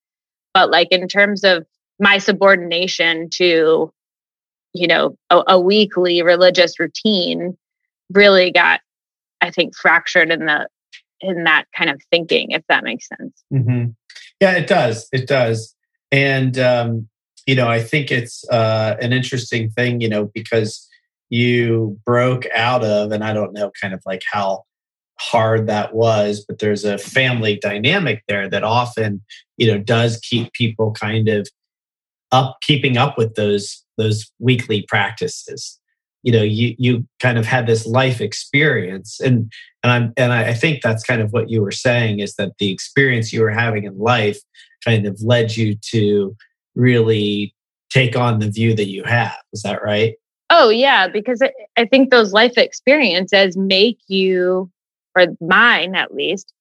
But 0.55 0.71
like 0.71 0.89
in 0.91 1.07
terms 1.07 1.45
of 1.45 1.65
my 2.01 2.19
subordination 2.19 3.29
to, 3.35 3.93
you 4.73 4.87
know, 4.87 5.17
a, 5.31 5.43
a 5.49 5.61
weekly 5.61 6.23
religious 6.23 6.81
routine 6.81 7.57
really 8.13 8.51
got, 8.51 8.81
I 9.41 9.51
think, 9.51 9.77
fractured 9.77 10.31
in 10.31 10.47
the 10.47 10.69
in 11.21 11.45
that 11.45 11.65
kind 11.77 11.91
of 11.91 12.01
thinking, 12.11 12.51
if 12.51 12.63
that 12.69 12.85
makes 12.85 13.09
sense. 13.09 13.43
Mm-hmm. 13.53 13.91
Yeah, 14.41 14.53
it 14.53 14.67
does. 14.67 15.09
It 15.13 15.27
does. 15.27 15.75
And 16.11 16.59
um, 16.59 17.09
you 17.47 17.55
know, 17.55 17.69
I 17.69 17.81
think 17.83 18.11
it's 18.11 18.47
uh, 18.49 18.97
an 19.01 19.13
interesting 19.13 19.71
thing, 19.71 20.01
you 20.01 20.09
know, 20.09 20.31
because 20.35 20.86
you 21.29 21.99
broke 22.05 22.47
out 22.55 22.85
of, 22.85 23.13
and 23.13 23.25
I 23.25 23.33
don't 23.33 23.53
know 23.53 23.71
kind 23.81 23.95
of 23.95 24.03
like 24.07 24.23
how 24.31 24.65
hard 25.19 25.67
that 25.67 25.95
was, 25.95 26.45
but 26.47 26.59
there's 26.59 26.85
a 26.85 26.99
family 26.99 27.59
dynamic 27.61 28.23
there 28.29 28.49
that 28.49 28.65
often, 28.65 29.23
you 29.57 29.67
know, 29.67 29.79
does 29.79 30.19
keep 30.19 30.53
people 30.53 30.93
kind 30.93 31.29
of 31.29 31.49
up, 32.33 32.59
keeping 32.63 32.97
up 32.97 33.17
with 33.17 33.35
those 33.35 33.83
those 33.97 34.31
weekly 34.39 34.83
practices. 34.83 35.81
You 36.23 36.33
know, 36.33 36.43
you 36.43 36.75
you 36.79 37.07
kind 37.21 37.39
of 37.39 37.47
had 37.47 37.67
this 37.67 37.87
life 37.87 38.21
experience, 38.21 39.21
and 39.21 39.51
and 39.83 39.93
I'm 39.93 40.13
and 40.17 40.33
I 40.33 40.55
think 40.55 40.83
that's 40.83 41.05
kind 41.05 41.23
of 41.23 41.33
what 41.33 41.51
you 41.51 41.63
were 41.63 41.71
saying 41.71 42.21
is 42.21 42.35
that 42.35 42.53
the 42.59 42.71
experience 42.73 43.33
you 43.33 43.41
were 43.43 43.51
having 43.51 43.85
in 43.85 43.99
life 43.99 44.41
kind 44.85 45.07
of 45.07 45.21
led 45.23 45.57
you 45.57 45.77
to 45.93 46.37
really 46.75 47.55
take 47.91 48.17
on 48.17 48.41
the 48.41 48.51
view 48.51 48.75
that 48.75 48.89
you 48.89 49.05
have. 49.05 49.37
Is 49.53 49.63
that 49.63 49.83
right? 49.83 50.15
Oh, 50.49 50.69
yeah, 50.69 51.09
because 51.09 51.43
I 51.77 51.85
think 51.87 52.11
those 52.11 52.33
life 52.33 52.57
experiences 52.57 53.57
make 53.57 53.99
you, 54.07 54.71
or 55.17 55.27
mine 55.41 55.95
at 55.97 56.15
least, 56.15 56.53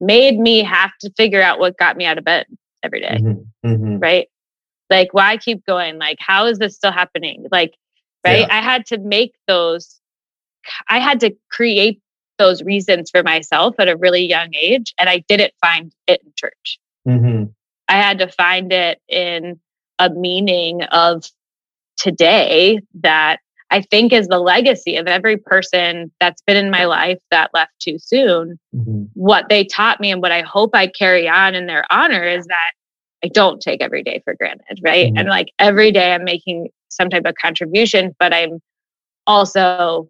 made 0.00 0.38
me 0.38 0.62
have 0.62 0.90
to 1.00 1.10
figure 1.16 1.40
out 1.40 1.58
what 1.58 1.78
got 1.78 1.96
me 1.96 2.04
out 2.04 2.18
of 2.18 2.24
bed 2.24 2.46
every 2.82 3.00
day, 3.00 3.18
mm-hmm. 3.20 3.68
Mm-hmm. 3.68 3.98
Right. 3.98 4.28
Like, 4.90 5.14
why 5.14 5.38
keep 5.38 5.64
going? 5.64 5.98
Like, 5.98 6.18
how 6.20 6.46
is 6.46 6.58
this 6.58 6.74
still 6.74 6.92
happening? 6.92 7.46
Like, 7.50 7.74
right. 8.26 8.40
Yeah. 8.40 8.48
I 8.50 8.60
had 8.60 8.84
to 8.86 8.98
make 8.98 9.34
those, 9.46 10.00
I 10.88 10.98
had 10.98 11.20
to 11.20 11.34
create 11.50 12.00
those 12.38 12.62
reasons 12.62 13.10
for 13.10 13.22
myself 13.22 13.76
at 13.78 13.88
a 13.88 13.96
really 13.96 14.26
young 14.26 14.54
age. 14.54 14.92
And 14.98 15.08
I 15.08 15.24
didn't 15.28 15.54
find 15.60 15.94
it 16.06 16.20
in 16.24 16.32
church. 16.36 16.78
Mm-hmm. 17.08 17.44
I 17.88 17.92
had 17.92 18.18
to 18.18 18.28
find 18.28 18.72
it 18.72 19.00
in 19.08 19.60
a 19.98 20.10
meaning 20.10 20.82
of 20.82 21.24
today 22.02 22.80
that 23.02 23.38
I 23.70 23.80
think 23.80 24.12
is 24.12 24.28
the 24.28 24.38
legacy 24.38 24.96
of 24.96 25.06
every 25.06 25.38
person 25.38 26.12
that's 26.20 26.42
been 26.42 26.56
in 26.56 26.70
my 26.70 26.84
life 26.84 27.18
that 27.30 27.50
left 27.54 27.72
too 27.80 27.98
soon. 27.98 28.58
Mm-hmm. 28.74 29.04
What 29.14 29.48
they 29.48 29.64
taught 29.64 30.00
me 30.00 30.10
and 30.10 30.20
what 30.20 30.32
I 30.32 30.42
hope 30.42 30.74
I 30.74 30.88
carry 30.88 31.28
on 31.28 31.54
in 31.54 31.66
their 31.66 31.84
honor 31.90 32.22
is 32.22 32.44
that 32.46 32.72
I 33.24 33.28
don't 33.28 33.62
take 33.62 33.80
every 33.80 34.02
day 34.02 34.20
for 34.24 34.34
granted, 34.34 34.80
right? 34.82 35.06
Mm-hmm. 35.06 35.16
And 35.16 35.28
like 35.28 35.52
every 35.58 35.92
day 35.92 36.12
I'm 36.12 36.24
making 36.24 36.68
some 36.88 37.08
type 37.08 37.24
of 37.24 37.34
contribution, 37.40 38.14
but 38.18 38.34
I'm 38.34 38.58
also 39.26 40.08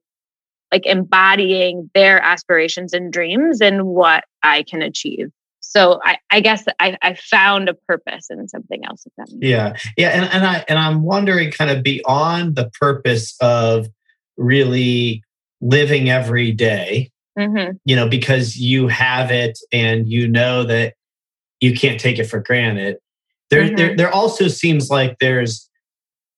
like 0.73 0.87
embodying 0.87 1.91
their 1.95 2.21
aspirations 2.21 2.93
and 2.93 3.13
dreams 3.13 3.61
and 3.61 3.87
what 3.87 4.25
I 4.43 4.65
can 4.65 4.83
achieve 4.83 5.31
so 5.73 6.01
I, 6.05 6.19
I 6.31 6.41
guess 6.41 6.65
I, 6.79 6.99
I, 7.01 7.15
found 7.15 7.71
a 7.71 7.75
purpose 7.75 8.27
in 8.29 8.47
something 8.47 8.85
else. 8.85 9.07
If 9.07 9.13
that 9.17 9.29
yeah, 9.41 9.75
yeah, 9.97 10.09
and, 10.09 10.27
and 10.27 10.47
I 10.47 10.65
and 10.69 10.79
I'm 10.79 11.03
wondering, 11.03 11.51
kind 11.51 11.71
of 11.71 11.83
beyond 11.83 12.57
the 12.57 12.71
purpose 12.79 13.35
of 13.41 13.87
really 14.37 15.25
living 15.63 16.11
every 16.11 16.53
day, 16.53 17.11
mm-hmm. 17.39 17.73
you 17.87 17.97
know, 17.97 18.07
because 18.07 18.57
you 18.57 18.89
have 18.89 19.31
it 19.31 19.59
and 19.73 20.07
you 20.07 20.29
know 20.29 20.65
that 20.65 20.93
you 21.63 21.73
can't 21.73 21.99
take 21.99 22.19
it 22.19 22.25
for 22.25 22.41
granted. 22.41 22.99
There, 23.49 23.63
mm-hmm. 23.63 23.77
there, 23.77 23.97
there 23.97 24.15
also 24.15 24.49
seems 24.49 24.91
like 24.91 25.17
there's 25.21 25.71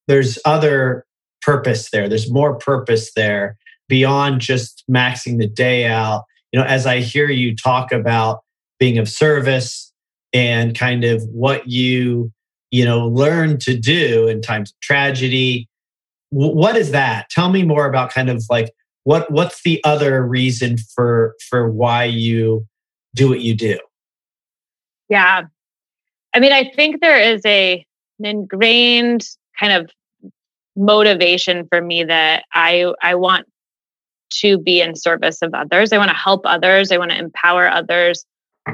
there's 0.07 0.39
other 0.45 1.05
purpose 1.41 1.89
there. 1.89 2.07
There's 2.07 2.31
more 2.31 2.55
purpose 2.55 3.11
there 3.15 3.57
beyond 3.89 4.39
just 4.39 4.85
maxing 4.89 5.39
the 5.39 5.47
day 5.47 5.87
out. 5.87 6.23
You 6.53 6.61
know, 6.61 6.65
as 6.65 6.85
I 6.85 7.01
hear 7.01 7.29
you 7.29 7.53
talk 7.53 7.91
about 7.91 8.44
being 8.79 8.97
of 8.97 9.09
service 9.09 9.91
and 10.33 10.77
kind 10.77 11.03
of 11.03 11.23
what 11.29 11.67
you 11.67 12.31
you 12.71 12.83
know 12.83 13.07
learn 13.07 13.57
to 13.59 13.77
do 13.77 14.27
in 14.27 14.41
times 14.41 14.71
of 14.71 14.79
tragedy. 14.81 15.69
What 16.31 16.75
is 16.75 16.91
that? 16.91 17.29
Tell 17.29 17.49
me 17.49 17.63
more 17.63 17.87
about 17.87 18.11
kind 18.11 18.29
of 18.29 18.43
like 18.49 18.71
what 19.03 19.29
what's 19.31 19.63
the 19.63 19.83
other 19.83 20.25
reason 20.25 20.77
for 20.77 21.35
for 21.49 21.69
why 21.69 22.05
you 22.05 22.65
do 23.13 23.29
what 23.29 23.41
you 23.41 23.55
do? 23.55 23.79
Yeah. 25.09 25.43
I 26.33 26.39
mean 26.39 26.51
i 26.51 26.69
think 26.75 26.99
there 26.99 27.19
is 27.19 27.41
a 27.45 27.85
an 28.19 28.25
ingrained 28.25 29.25
kind 29.57 29.71
of 29.71 29.89
motivation 30.75 31.65
for 31.69 31.81
me 31.81 32.03
that 32.03 32.43
i 32.51 32.91
i 33.01 33.15
want 33.15 33.47
to 34.29 34.57
be 34.57 34.81
in 34.81 34.95
service 34.95 35.41
of 35.41 35.53
others. 35.53 35.93
I 35.93 35.97
want 35.97 36.09
to 36.09 36.15
help 36.15 36.41
others. 36.45 36.91
I 36.91 36.97
want 36.97 37.11
to 37.11 37.17
empower 37.17 37.69
others 37.69 38.25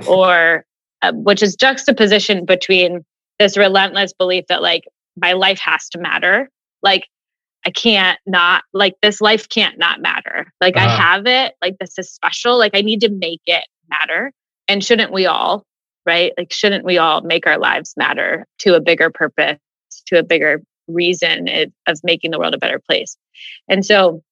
or 0.07 0.65
uh, 1.01 1.11
which 1.13 1.41
is 1.41 1.55
juxtaposition 1.55 2.45
between 2.45 3.03
this 3.39 3.57
relentless 3.57 4.13
belief 4.13 4.45
that 4.49 4.61
like 4.61 4.83
my 5.17 5.33
life 5.33 5.59
has 5.59 5.89
to 5.89 5.99
matter. 5.99 6.49
Like 6.83 7.07
i 7.65 7.69
can't 7.69 8.17
not 8.25 8.63
like 8.73 8.95
this 9.01 9.21
life 9.21 9.47
can't 9.49 9.77
not 9.77 10.01
matter. 10.01 10.51
Like 10.61 10.77
uh-huh. 10.77 10.85
i 10.85 10.89
have 10.89 11.27
it. 11.27 11.55
Like 11.61 11.77
this 11.79 11.97
is 11.97 12.11
special. 12.11 12.57
Like 12.57 12.75
i 12.75 12.81
need 12.81 13.01
to 13.01 13.09
make 13.09 13.41
it 13.45 13.65
matter. 13.89 14.31
And 14.67 14.83
shouldn't 14.83 15.11
we 15.11 15.25
all 15.25 15.63
right? 16.05 16.33
Like 16.37 16.51
shouldn't 16.51 16.85
we 16.85 16.97
all 16.97 17.21
make 17.21 17.45
our 17.45 17.59
lives 17.59 17.93
matter 17.95 18.45
to 18.59 18.75
a 18.75 18.81
bigger 18.81 19.09
purpose 19.09 19.59
to 20.07 20.17
a 20.17 20.23
bigger 20.23 20.61
reason 20.87 21.47
of 21.87 21.99
making 22.03 22.31
the 22.31 22.39
world 22.39 22.55
a 22.55 22.57
better 22.57 22.79
place? 22.79 23.15
And 23.67 23.85
so 23.85 24.23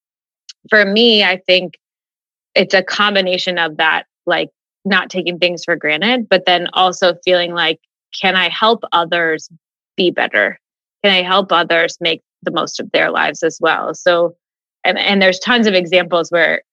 for 0.69 0.85
me 0.85 1.23
i 1.23 1.37
think 1.37 1.77
it's 2.55 2.73
a 2.73 2.83
combination 2.83 3.57
of 3.57 3.77
that 3.77 4.03
like 4.25 4.49
not 4.85 5.09
taking 5.09 5.39
things 5.39 5.63
for 5.63 5.75
granted, 5.75 6.27
but 6.29 6.45
then 6.45 6.67
also 6.73 7.15
feeling 7.23 7.53
like, 7.53 7.79
can 8.19 8.35
I 8.35 8.49
help 8.49 8.83
others 8.91 9.49
be 9.95 10.11
better? 10.11 10.59
Can 11.03 11.13
I 11.13 11.21
help 11.21 11.51
others 11.51 11.97
make 11.99 12.21
the 12.43 12.51
most 12.51 12.79
of 12.79 12.91
their 12.91 13.11
lives 13.11 13.43
as 13.43 13.57
well? 13.61 13.93
So, 13.93 14.35
and, 14.83 14.97
and 14.97 15.21
there's 15.21 15.39
tons 15.39 15.67
of 15.67 15.73
examples 15.73 16.31
where 16.31 16.63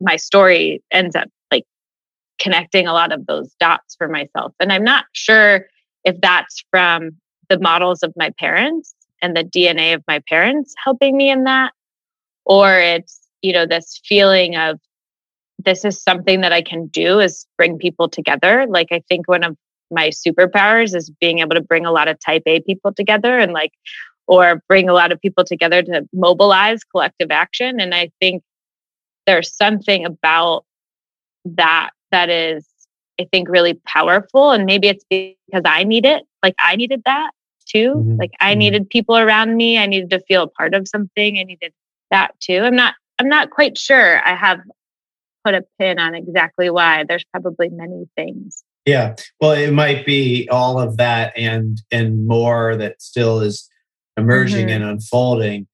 my 0.00 0.16
story 0.16 0.82
ends 0.90 1.14
up 1.14 1.28
like 1.50 1.64
connecting 2.38 2.86
a 2.86 2.92
lot 2.92 3.12
of 3.12 3.26
those 3.26 3.54
dots 3.60 3.94
for 3.96 4.08
myself. 4.08 4.52
And 4.60 4.72
I'm 4.72 4.84
not 4.84 5.04
sure 5.12 5.66
if 6.04 6.16
that's 6.20 6.64
from 6.70 7.10
the 7.48 7.58
models 7.58 8.02
of 8.02 8.12
my 8.16 8.30
parents 8.38 8.94
and 9.20 9.36
the 9.36 9.44
DNA 9.44 9.94
of 9.94 10.02
my 10.08 10.20
parents 10.28 10.74
helping 10.82 11.16
me 11.16 11.30
in 11.30 11.44
that, 11.44 11.72
or 12.46 12.78
it's, 12.78 13.20
you 13.42 13.52
know, 13.52 13.66
this 13.66 14.00
feeling 14.04 14.56
of 14.56 14.80
this 15.64 15.84
is 15.84 16.02
something 16.02 16.40
that 16.42 16.52
I 16.52 16.62
can 16.62 16.86
do 16.86 17.20
is 17.20 17.46
bring 17.56 17.78
people 17.78 18.08
together. 18.08 18.66
Like 18.68 18.88
I 18.90 19.02
think 19.08 19.28
one 19.28 19.44
of 19.44 19.56
my 19.90 20.10
superpowers 20.10 20.94
is 20.94 21.10
being 21.20 21.40
able 21.40 21.56
to 21.56 21.60
bring 21.60 21.86
a 21.86 21.92
lot 21.92 22.08
of 22.08 22.18
type 22.24 22.42
A 22.46 22.60
people 22.60 22.92
together 22.92 23.38
and 23.38 23.52
like 23.52 23.72
or 24.26 24.62
bring 24.68 24.88
a 24.88 24.92
lot 24.92 25.10
of 25.10 25.20
people 25.20 25.44
together 25.44 25.82
to 25.82 26.08
mobilize 26.12 26.84
collective 26.84 27.30
action 27.30 27.80
and 27.80 27.94
I 27.94 28.10
think 28.20 28.44
there's 29.26 29.54
something 29.54 30.04
about 30.04 30.64
that 31.44 31.90
that 32.12 32.30
is 32.30 32.66
I 33.20 33.26
think 33.30 33.48
really 33.48 33.74
powerful 33.86 34.52
and 34.52 34.64
maybe 34.64 34.88
it's 34.88 35.04
because 35.10 35.62
I 35.64 35.84
need 35.84 36.06
it. 36.06 36.22
Like 36.42 36.54
I 36.58 36.76
needed 36.76 37.02
that 37.04 37.32
too. 37.66 37.94
Mm-hmm. 37.96 38.16
Like 38.16 38.32
I 38.40 38.52
mm-hmm. 38.52 38.58
needed 38.58 38.90
people 38.90 39.16
around 39.16 39.56
me. 39.56 39.78
I 39.78 39.86
needed 39.86 40.10
to 40.10 40.20
feel 40.20 40.44
a 40.44 40.48
part 40.48 40.74
of 40.74 40.88
something. 40.88 41.38
I 41.38 41.42
needed 41.42 41.72
that 42.10 42.38
too. 42.40 42.60
I'm 42.60 42.76
not 42.76 42.94
I'm 43.18 43.28
not 43.28 43.50
quite 43.50 43.76
sure 43.76 44.26
I 44.26 44.34
have 44.34 44.60
put 45.44 45.54
a 45.54 45.64
pin 45.78 45.98
on 45.98 46.14
exactly 46.14 46.70
why. 46.70 47.04
There's 47.04 47.24
probably 47.32 47.68
many 47.70 48.06
things. 48.16 48.62
Yeah. 48.86 49.14
Well, 49.40 49.52
it 49.52 49.72
might 49.72 50.06
be 50.06 50.48
all 50.50 50.80
of 50.80 50.96
that 50.96 51.32
and 51.36 51.80
and 51.90 52.26
more 52.26 52.76
that 52.76 53.00
still 53.02 53.40
is 53.40 53.68
emerging 54.16 54.66
mm-hmm. 54.66 54.82
and 54.82 54.84
unfolding. 54.84 55.66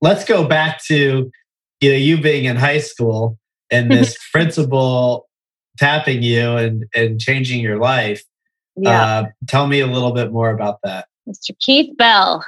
Let's 0.00 0.24
go 0.24 0.46
back 0.46 0.82
to 0.86 1.30
you 1.80 1.90
know 1.90 1.96
you 1.96 2.20
being 2.20 2.44
in 2.44 2.56
high 2.56 2.78
school 2.78 3.38
and 3.70 3.90
this 3.90 4.16
principal 4.32 5.28
tapping 5.78 6.22
you 6.22 6.56
and 6.56 6.84
and 6.94 7.20
changing 7.20 7.60
your 7.60 7.78
life. 7.78 8.22
Yeah. 8.76 9.04
Uh, 9.04 9.24
tell 9.46 9.66
me 9.66 9.80
a 9.80 9.86
little 9.86 10.12
bit 10.12 10.32
more 10.32 10.50
about 10.50 10.80
that. 10.82 11.06
Mr. 11.28 11.56
Keith 11.60 11.96
Bell. 11.96 12.44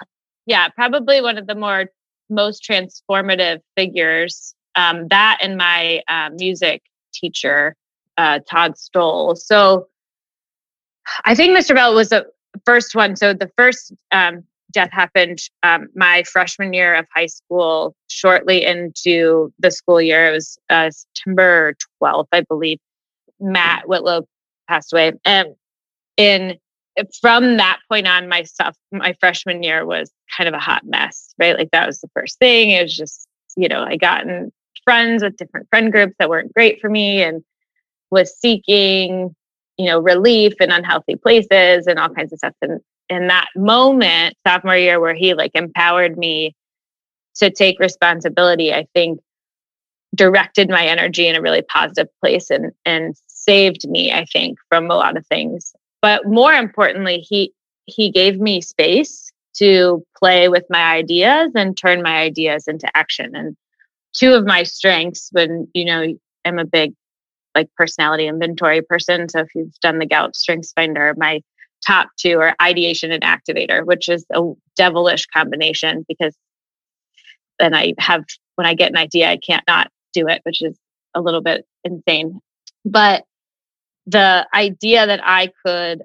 Yeah, 0.47 0.69
probably 0.69 1.21
one 1.21 1.39
of 1.39 1.47
the 1.47 1.55
more 1.55 1.87
most 2.29 2.69
transformative 2.69 3.61
figures 3.77 4.56
um, 4.77 5.09
that 5.09 5.39
and 5.43 5.57
my 5.57 6.03
uh, 6.09 6.31
music 6.35 6.83
teacher, 7.13 7.75
uh, 8.19 8.41
Todd 8.49 8.79
Stoll. 8.79 9.35
So 9.35 9.89
I 11.25 11.35
think 11.35 11.57
Mr. 11.57 11.75
Bell 11.75 11.95
was 11.95 12.11
the 12.11 12.27
first 12.65 12.95
one. 12.95 13.17
So 13.17 13.33
the 13.33 13.51
first 13.57 13.93
um, 14.13 14.45
death 14.73 14.91
happened 14.93 15.39
um, 15.63 15.89
my 15.95 16.23
freshman 16.25 16.73
year 16.73 16.95
of 16.95 17.07
high 17.15 17.27
school, 17.27 17.95
shortly 18.09 18.65
into 18.65 19.53
the 19.59 19.71
school 19.71 20.01
year. 20.01 20.29
It 20.29 20.33
was 20.33 20.59
uh, 20.71 20.91
September 20.91 21.75
12th, 22.03 22.29
I 22.33 22.43
believe. 22.43 22.79
Matt 23.41 23.89
Whitlow 23.89 24.27
passed 24.69 24.93
away. 24.93 25.13
And 25.25 25.55
in 26.17 26.57
from 27.21 27.59
that 27.59 27.79
point 27.91 28.07
on, 28.07 28.29
my 28.29 28.43
stuff, 28.43 28.75
my 28.91 29.15
freshman 29.21 29.63
year 29.63 29.85
was 29.85 30.11
kind 30.37 30.49
of 30.49 30.55
a 30.55 30.59
hot 30.59 30.83
mess, 30.85 31.35
right? 31.39 31.57
Like 31.57 31.71
that 31.73 31.87
was 31.87 32.01
the 32.01 32.09
first 32.15 32.39
thing. 32.39 32.71
It 32.71 32.83
was 32.83 32.97
just, 32.97 33.29
you 33.57 33.69
know, 33.69 33.83
I 33.83 33.97
gotten 33.97 34.53
friends 34.85 35.23
with 35.23 35.37
different 35.37 35.69
friend 35.71 35.93
groups 35.93 36.15
that 36.19 36.29
weren't 36.29 36.53
great 36.55 36.81
for 36.81 36.89
me 36.89 37.23
and 37.23 37.43
was 38.11 38.37
seeking, 38.39 39.35
you 39.77 39.87
know, 39.87 40.01
relief 40.01 40.55
in 40.61 40.71
unhealthy 40.71 41.17
places 41.17 41.87
and 41.87 41.99
all 41.99 42.09
kinds 42.09 42.33
of 42.33 42.39
stuff. 42.39 42.55
And 42.63 42.81
in 43.09 43.29
that 43.29 43.49
moment, 43.57 44.37
sophomore 44.47 44.77
year, 44.77 45.01
where 45.01 45.15
he 45.15 45.35
like 45.35 45.53
empowered 45.55 46.17
me 46.17 46.55
to 47.37 47.51
take 47.51 47.79
responsibility, 47.79 48.73
I 48.73 48.87
think 48.95 49.21
directed 50.15 50.71
my 50.71 50.87
energy 50.87 51.27
in 51.29 51.37
a 51.37 51.43
really 51.43 51.63
positive 51.63 52.09
place 52.21 52.51
and 52.51 52.73
and 52.85 53.15
saved 53.27 53.89
me, 53.89 54.13
I 54.13 54.25
think, 54.25 54.59
from 54.69 54.91
a 54.91 54.97
lot 54.97 55.17
of 55.17 55.27
things. 55.27 55.75
But 56.03 56.27
more 56.27 56.53
importantly, 56.53 57.19
he 57.19 57.53
he 57.85 58.11
gave 58.11 58.39
me 58.39 58.61
space 58.61 59.33
to 59.59 60.05
play 60.19 60.49
with 60.49 60.65
my 60.69 60.83
ideas 60.83 61.53
and 61.55 61.77
turn 61.77 62.03
my 62.03 62.19
ideas 62.19 62.69
into 62.69 62.89
action. 62.95 63.35
And 63.35 63.57
two 64.19 64.35
of 64.35 64.47
my 64.47 64.63
strengths 64.63 65.29
when, 65.33 65.69
you 65.75 65.85
know, 65.85 66.15
I'm 66.45 66.59
a 66.59 66.65
big 66.65 66.95
like 67.55 67.69
personality 67.77 68.27
inventory 68.27 68.83
person. 68.83 69.29
So 69.29 69.41
if 69.41 69.49
you've 69.55 69.75
done 69.81 69.99
the 69.99 70.07
Gallup 70.07 70.37
Strengths 70.37 70.73
Finder, 70.73 71.15
my 71.17 71.41
top 71.87 72.09
two 72.19 72.39
are 72.41 72.55
ideation 72.61 73.13
and 73.13 73.23
activator, 73.23 73.85
which 73.85 74.09
is 74.09 74.25
a 74.35 74.43
devilish 74.77 75.27
combination 75.27 76.05
because 76.09 76.37
then 77.59 77.75
I 77.75 77.95
have 77.99 78.25
when 78.57 78.67
I 78.67 78.75
get 78.75 78.91
an 78.91 78.99
idea, 78.99 79.31
I 79.31 79.39
can't 79.39 79.65
not 79.67 79.91
do 80.13 80.29
it, 80.29 80.41
which 80.45 80.63
is 80.63 80.79
a 81.15 81.21
little 81.21 81.43
bit 81.43 81.67
insane. 81.85 82.41
But 82.85 83.25
the 84.07 84.47
idea 84.55 85.07
that 85.07 85.21
I 85.23 85.51
could 85.65 86.03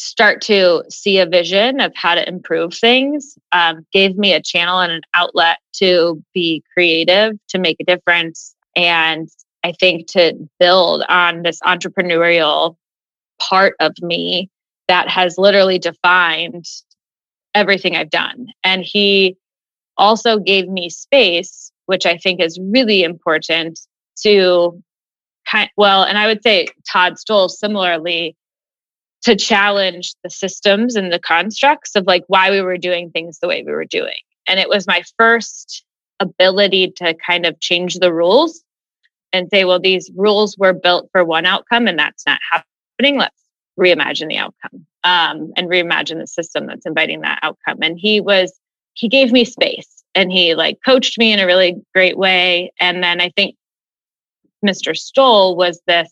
start 0.00 0.40
to 0.40 0.82
see 0.88 1.18
a 1.18 1.26
vision 1.26 1.78
of 1.78 1.92
how 1.94 2.14
to 2.14 2.26
improve 2.26 2.72
things 2.72 3.38
um, 3.52 3.84
gave 3.92 4.16
me 4.16 4.32
a 4.32 4.40
channel 4.40 4.80
and 4.80 4.90
an 4.90 5.02
outlet 5.12 5.58
to 5.74 6.22
be 6.32 6.64
creative, 6.72 7.38
to 7.48 7.58
make 7.58 7.76
a 7.80 7.84
difference, 7.84 8.54
and 8.74 9.28
I 9.62 9.72
think 9.72 10.06
to 10.12 10.34
build 10.58 11.04
on 11.10 11.42
this 11.42 11.60
entrepreneurial 11.60 12.76
part 13.40 13.74
of 13.78 13.92
me 14.00 14.48
that 14.88 15.08
has 15.08 15.36
literally 15.36 15.78
defined 15.78 16.64
everything 17.54 17.94
I've 17.94 18.10
done. 18.10 18.46
And 18.64 18.82
he 18.82 19.36
also 19.98 20.38
gave 20.38 20.66
me 20.66 20.88
space, 20.88 21.70
which 21.86 22.06
I 22.06 22.16
think 22.16 22.40
is 22.40 22.58
really 22.58 23.02
important 23.02 23.78
to 24.22 24.82
kind 25.46 25.68
well, 25.76 26.04
and 26.04 26.16
I 26.16 26.26
would 26.26 26.42
say 26.42 26.68
Todd 26.90 27.18
Stoll 27.18 27.50
similarly 27.50 28.34
to 29.22 29.36
challenge 29.36 30.14
the 30.24 30.30
systems 30.30 30.96
and 30.96 31.12
the 31.12 31.18
constructs 31.18 31.94
of 31.94 32.06
like 32.06 32.24
why 32.28 32.50
we 32.50 32.62
were 32.62 32.78
doing 32.78 33.10
things 33.10 33.38
the 33.38 33.48
way 33.48 33.62
we 33.62 33.72
were 33.72 33.84
doing. 33.84 34.14
And 34.46 34.58
it 34.58 34.68
was 34.68 34.86
my 34.86 35.02
first 35.18 35.84
ability 36.20 36.92
to 36.96 37.14
kind 37.14 37.46
of 37.46 37.60
change 37.60 37.96
the 37.96 38.12
rules 38.12 38.62
and 39.32 39.48
say, 39.52 39.64
well, 39.64 39.80
these 39.80 40.10
rules 40.16 40.56
were 40.58 40.72
built 40.72 41.08
for 41.12 41.24
one 41.24 41.46
outcome 41.46 41.86
and 41.86 41.98
that's 41.98 42.26
not 42.26 42.40
happening. 42.50 43.18
Let's 43.18 43.36
reimagine 43.78 44.28
the 44.28 44.38
outcome 44.38 44.86
um, 45.04 45.52
and 45.56 45.68
reimagine 45.68 46.18
the 46.18 46.26
system 46.26 46.66
that's 46.66 46.86
inviting 46.86 47.20
that 47.20 47.38
outcome. 47.42 47.78
And 47.82 47.98
he 47.98 48.20
was, 48.20 48.58
he 48.94 49.08
gave 49.08 49.32
me 49.32 49.44
space 49.44 50.02
and 50.14 50.32
he 50.32 50.54
like 50.54 50.78
coached 50.84 51.18
me 51.18 51.32
in 51.32 51.38
a 51.38 51.46
really 51.46 51.76
great 51.94 52.18
way. 52.18 52.72
And 52.80 53.02
then 53.02 53.20
I 53.20 53.30
think 53.30 53.56
Mr. 54.64 54.96
Stoll 54.96 55.56
was 55.56 55.80
this 55.86 56.10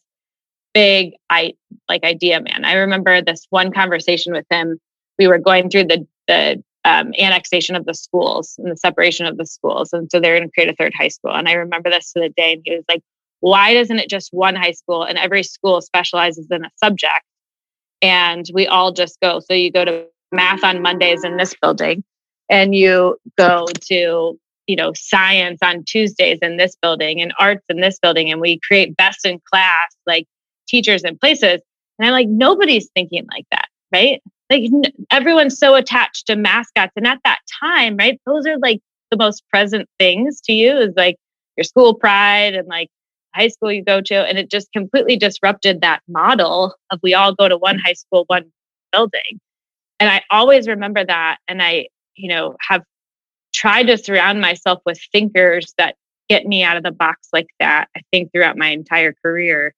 big 0.75 1.15
I 1.31 1.55
like 1.89 2.05
idea 2.05 2.41
man. 2.41 2.65
I 2.65 2.75
remember 2.75 3.23
this 3.23 3.47
one 3.51 3.73
conversation 3.73 4.33
with 4.33 4.47
him. 4.51 4.79
We 5.19 5.27
were 5.29 5.39
going 5.39 5.71
through 5.71 5.85
the 5.85 6.07
the 6.27 6.63
um, 6.85 7.13
annexation 7.19 7.75
of 7.75 7.85
the 7.85 7.95
schools 7.95 8.55
and 8.59 8.71
the 8.71 8.77
separation 8.77 9.27
of 9.27 9.37
the 9.37 9.47
schools, 9.47 9.93
and 9.93 10.11
so 10.11 10.21
they're 10.21 10.37
going 10.37 10.49
to 10.49 10.53
create 10.53 10.71
a 10.71 10.77
third 10.77 10.95
high 10.95 11.09
school. 11.09 11.33
And 11.35 11.49
I 11.49 11.53
remember 11.55 11.91
this 11.91 12.13
to 12.13 12.21
the 12.21 12.29
day. 12.31 12.55
And 12.55 12.63
he 12.65 12.75
was 12.77 12.85
like, 12.89 13.03
"Why 13.41 13.75
doesn't 13.75 13.99
it 13.99 14.09
just 14.09 14.33
one 14.33 14.55
high 14.55 14.73
school 14.73 15.03
and 15.03 15.19
every 15.19 15.43
school 15.43 15.81
specializes 15.81 16.47
in 16.51 16.65
a 16.65 16.71
subject, 16.77 17.25
and 18.03 18.47
we 18.55 18.67
all 18.67 18.93
just 18.93 19.19
go? 19.21 19.41
So 19.41 19.55
you 19.55 19.73
go 19.73 19.85
to 19.85 20.07
math 20.33 20.65
on 20.65 20.83
Mondays 20.83 21.25
in 21.25 21.37
this 21.37 21.55
building, 21.61 22.05
and 22.49 22.75
you 22.75 23.19
go 23.37 23.67
to 23.89 24.39
you 24.67 24.77
know 24.77 24.93
science 24.95 25.59
on 25.63 25.85
Tuesdays 25.85 26.39
in 26.43 26.57
this 26.57 26.77
building 26.81 27.21
and 27.21 27.33
arts 27.39 27.65
in 27.69 27.81
this 27.81 27.99
building, 27.99 28.31
and 28.31 28.41
we 28.41 28.61
create 28.61 28.97
best 28.97 29.27
in 29.27 29.41
class 29.51 29.95
like 30.07 30.27
teachers 30.69 31.03
and 31.05 31.19
places. 31.21 31.61
And 31.99 32.07
I'm 32.07 32.13
like, 32.13 32.29
nobody's 32.29 32.89
thinking 32.95 33.27
like 33.31 33.47
that, 33.51 33.67
right? 33.93 34.23
Like 34.51 34.71
everyone's 35.11 35.59
so 35.59 35.75
attached 35.75 36.27
to 36.27 36.37
mascots. 36.37 36.93
And 36.97 37.07
at 37.07 37.19
that 37.25 37.41
time, 37.61 37.97
right, 37.97 38.21
those 38.27 38.47
are 38.47 38.59
like 38.59 38.81
the 39.11 39.17
most 39.17 39.43
present 39.49 39.89
things 39.99 40.41
to 40.43 40.53
you 40.53 40.77
is 40.79 40.95
like 40.97 41.17
your 41.57 41.65
school 41.65 41.95
pride 41.95 42.55
and 42.55 42.69
like 42.69 42.89
high 43.35 43.49
school 43.49 43.73
you 43.73 43.83
go 43.83 44.01
to. 44.01 44.15
And 44.15 44.39
it 44.39 44.51
just 44.51 44.73
completely 44.73 45.17
disrupted 45.17 45.81
that 45.81 46.01
model 46.09 46.75
of 46.91 47.01
we 47.03 47.15
all 47.15 47.35
go 47.35 47.49
to 47.49 47.57
one 47.57 47.79
high 47.79 47.95
school, 47.95 48.25
one 48.27 48.51
building. 48.93 49.41
And 50.01 50.09
I 50.09 50.23
always 50.31 50.69
remember 50.69 51.05
that. 51.05 51.39
And 51.49 51.63
I, 51.63 51.89
you 52.15 52.29
know, 52.29 52.57
have 52.61 52.83
tried 53.53 53.85
to 53.85 53.99
surround 53.99 54.41
myself 54.41 54.81
with 54.87 55.01
thinkers 55.13 55.75
that 55.79 55.97
get 56.29 56.47
me 56.47 56.63
out 56.63 56.77
of 56.77 56.83
the 56.83 56.93
box 56.93 57.29
like 57.33 57.49
that, 57.59 57.89
I 57.97 58.03
think 58.13 58.31
throughout 58.33 58.57
my 58.57 58.69
entire 58.69 59.15
career. 59.25 59.75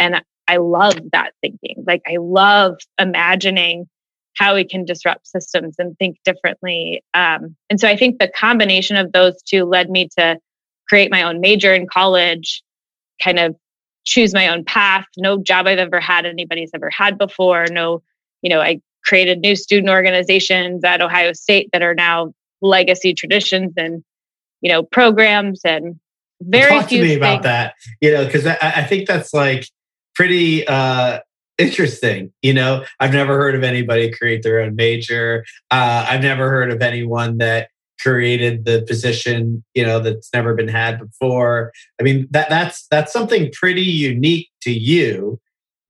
And 0.00 0.22
I 0.48 0.56
love 0.56 0.98
that 1.12 1.32
thinking. 1.40 1.84
Like 1.86 2.02
I 2.08 2.16
love 2.18 2.76
imagining 2.98 3.88
how 4.36 4.54
we 4.54 4.64
can 4.64 4.84
disrupt 4.84 5.28
systems 5.28 5.76
and 5.78 5.96
think 5.98 6.16
differently. 6.24 7.04
Um, 7.14 7.54
and 7.68 7.78
so 7.78 7.86
I 7.86 7.96
think 7.96 8.18
the 8.18 8.28
combination 8.28 8.96
of 8.96 9.12
those 9.12 9.40
two 9.42 9.64
led 9.64 9.90
me 9.90 10.08
to 10.18 10.38
create 10.88 11.10
my 11.10 11.22
own 11.22 11.40
major 11.40 11.74
in 11.74 11.86
college, 11.86 12.62
kind 13.22 13.38
of 13.38 13.54
choose 14.04 14.32
my 14.34 14.48
own 14.48 14.64
path. 14.64 15.04
No 15.16 15.40
job 15.40 15.66
I've 15.66 15.78
ever 15.78 16.00
had 16.00 16.26
anybody's 16.26 16.70
ever 16.74 16.90
had 16.90 17.18
before. 17.18 17.66
No, 17.70 18.02
you 18.42 18.50
know, 18.50 18.60
I 18.60 18.80
created 19.04 19.40
new 19.40 19.54
student 19.54 19.90
organizations 19.90 20.82
at 20.84 21.02
Ohio 21.02 21.32
State 21.32 21.68
that 21.72 21.82
are 21.82 21.94
now 21.94 22.32
legacy 22.62 23.14
traditions 23.14 23.72
and 23.76 24.02
you 24.60 24.70
know 24.70 24.82
programs 24.82 25.60
and 25.64 25.98
very 26.42 26.70
Talk 26.70 26.88
to 26.88 27.02
me 27.02 27.14
about 27.14 27.42
that. 27.42 27.74
You 28.00 28.12
know, 28.12 28.24
because 28.24 28.46
I, 28.46 28.56
I 28.60 28.84
think 28.84 29.06
that's 29.06 29.34
like 29.34 29.68
pretty 30.14 30.66
uh, 30.66 31.20
interesting. 31.58 32.32
You 32.42 32.54
know, 32.54 32.84
I've 32.98 33.12
never 33.12 33.36
heard 33.36 33.54
of 33.54 33.62
anybody 33.62 34.10
create 34.10 34.42
their 34.42 34.60
own 34.60 34.76
major. 34.76 35.44
Uh, 35.70 36.06
I've 36.08 36.22
never 36.22 36.48
heard 36.48 36.70
of 36.70 36.82
anyone 36.82 37.38
that 37.38 37.68
created 38.02 38.64
the 38.64 38.82
position 38.88 39.62
you 39.74 39.84
know 39.84 40.00
that's 40.00 40.30
never 40.32 40.54
been 40.54 40.68
had 40.68 40.98
before. 40.98 41.72
I 42.00 42.02
mean 42.02 42.26
that 42.30 42.48
that's 42.48 42.86
that's 42.90 43.12
something 43.12 43.50
pretty 43.52 43.82
unique 43.82 44.48
to 44.62 44.72
you. 44.72 45.38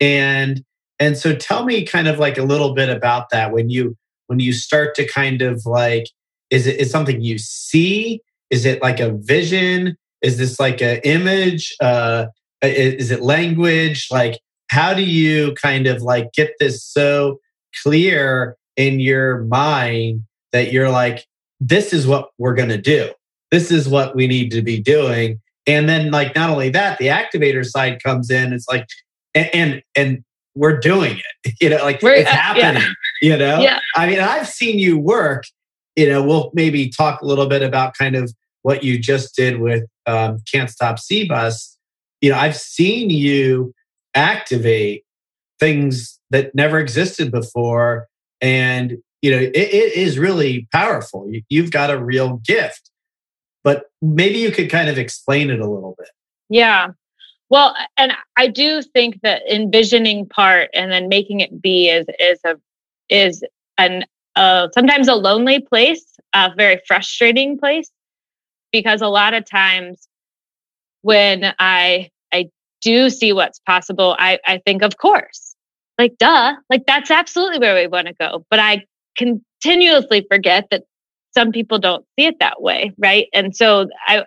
And 0.01 0.65
and 0.99 1.17
so 1.17 1.35
tell 1.35 1.65
me 1.65 1.85
kind 1.85 2.09
of 2.09 2.19
like 2.19 2.37
a 2.37 2.43
little 2.43 2.75
bit 2.75 2.89
about 2.89 3.31
that 3.31 3.53
when 3.53 3.71
you 3.71 3.97
when 4.27 4.41
you 4.41 4.53
start 4.53 4.95
to 4.97 5.07
kind 5.07 5.43
of 5.43 5.65
like 5.65 6.07
is 6.51 6.67
it 6.67 6.77
is 6.77 6.91
something 6.91 7.21
you 7.21 7.39
see? 7.39 8.21
Is 8.51 8.65
it 8.65 8.83
like 8.83 8.99
a 8.99 9.13
vision? 9.13 9.97
Is 10.23 10.37
this 10.37 10.59
like 10.59 10.83
an 10.83 11.01
image? 11.05 11.75
Uh 11.81 12.27
is 12.63 13.11
it 13.11 13.23
language? 13.23 14.09
Like 14.11 14.41
how 14.71 14.95
do 14.95 15.03
you 15.03 15.55
kind 15.55 15.87
of 15.87 16.03
like 16.03 16.33
get 16.33 16.55
this 16.61 16.85
so 16.85 17.41
clear 17.83 18.57
in 18.77 19.01
your 19.01 19.45
mind 19.45 20.23
that 20.53 20.73
you're 20.73 20.91
like 20.91 21.27
this 21.61 21.93
is 21.93 22.07
what 22.07 22.31
we're 22.39 22.55
going 22.55 22.71
to 22.71 22.79
do. 22.79 23.11
This 23.51 23.71
is 23.71 23.89
what 23.89 24.17
we 24.17 24.27
need 24.27 24.51
to 24.53 24.63
be 24.63 24.81
doing. 24.81 25.41
And 25.67 25.89
then 25.89 26.11
like 26.11 26.35
not 26.35 26.49
only 26.49 26.71
that 26.71 26.99
the 26.99 27.09
activator 27.09 27.67
side 27.67 28.03
comes 28.03 28.31
in. 28.31 28.53
It's 28.53 28.69
like 28.69 28.87
and 29.35 29.51
and, 29.53 29.83
and 29.95 30.25
we're 30.55 30.79
doing 30.79 31.19
it. 31.19 31.55
You 31.61 31.71
know 31.71 31.83
like 31.83 32.03
we're, 32.03 32.15
it's 32.15 32.31
uh, 32.31 32.35
happening 32.35 32.83
yeah. 33.21 33.33
you 33.33 33.37
know? 33.37 33.61
Yeah. 33.61 33.81
i 33.97 34.07
mean 34.07 34.21
i've 34.21 34.49
seen 34.49 34.79
you 34.79 34.99
work. 34.99 35.45
You 35.97 36.09
know 36.09 36.23
we'll 36.23 36.51
maybe 36.55 36.89
talk 36.89 37.21
a 37.21 37.27
little 37.27 37.47
bit 37.47 37.63
about 37.63 37.95
kind 37.95 38.15
of 38.15 38.33
what 38.63 38.85
you 38.85 38.99
just 38.99 39.35
did 39.35 39.61
with 39.61 39.85
um, 40.07 40.39
can't 40.51 40.71
stop 40.71 40.97
CBUS 40.97 41.70
you 42.21 42.31
know, 42.31 42.37
I've 42.39 42.57
seen 42.57 43.11
you 43.11 43.75
activate 44.15 45.05
things 45.59 46.19
that 46.31 46.55
never 46.55 46.79
existed 46.79 47.31
before. 47.31 48.09
And, 48.41 48.99
you 49.23 49.31
know, 49.31 49.39
it, 49.39 49.55
it 49.55 49.95
is 49.95 50.19
really 50.19 50.69
powerful. 50.73 51.29
You, 51.31 51.43
you've 51.49 51.71
got 51.71 51.91
a 51.91 52.03
real 52.03 52.41
gift. 52.47 52.91
But 53.63 53.85
maybe 54.01 54.39
you 54.39 54.51
could 54.51 54.71
kind 54.71 54.89
of 54.89 54.99
explain 54.99 55.51
it 55.51 55.61
a 55.61 55.71
little 55.71 55.95
bit. 55.99 56.09
Yeah. 56.49 56.93
Well, 57.51 57.75
and 57.99 58.13
I 58.37 58.47
do 58.47 58.81
think 58.81 59.21
that 59.23 59.43
envisioning 59.51 60.27
part 60.27 60.71
and 60.73 60.91
then 60.91 61.09
making 61.09 61.41
it 61.41 61.61
be 61.61 61.89
is 61.89 62.07
is 62.19 62.39
a 62.45 62.57
is 63.09 63.45
an 63.77 64.05
uh, 64.37 64.69
sometimes 64.73 65.09
a 65.09 65.15
lonely 65.15 65.61
place, 65.61 66.17
a 66.33 66.53
very 66.57 66.81
frustrating 66.87 67.59
place, 67.59 67.91
because 68.73 69.03
a 69.03 69.09
lot 69.09 69.35
of 69.35 69.45
times 69.45 70.07
when 71.03 71.55
I 71.59 72.11
I 72.33 72.47
do 72.83 73.11
see 73.11 73.33
what's 73.33 73.59
possible, 73.61 74.17
I, 74.19 74.39
I 74.47 74.61
think, 74.65 74.83
of 74.83 74.97
course, 74.97 75.55
like, 75.99 76.17
duh, 76.19 76.55
like 76.71 76.85
that's 76.87 77.11
absolutely 77.11 77.59
where 77.59 77.75
we 77.75 77.87
want 77.87 78.07
to 78.07 78.15
go. 78.15 78.45
But 78.51 78.59
I 78.59 78.85
continuously 79.17 80.27
forget 80.31 80.67
that 80.71 80.85
some 81.33 81.53
people 81.53 81.79
don't 81.79 82.05
see 82.19 82.27
it 82.27 82.39
that 82.41 82.63
way. 82.63 82.93
Right. 82.99 83.29
And 83.33 83.55
so 83.55 83.89
I, 84.07 84.25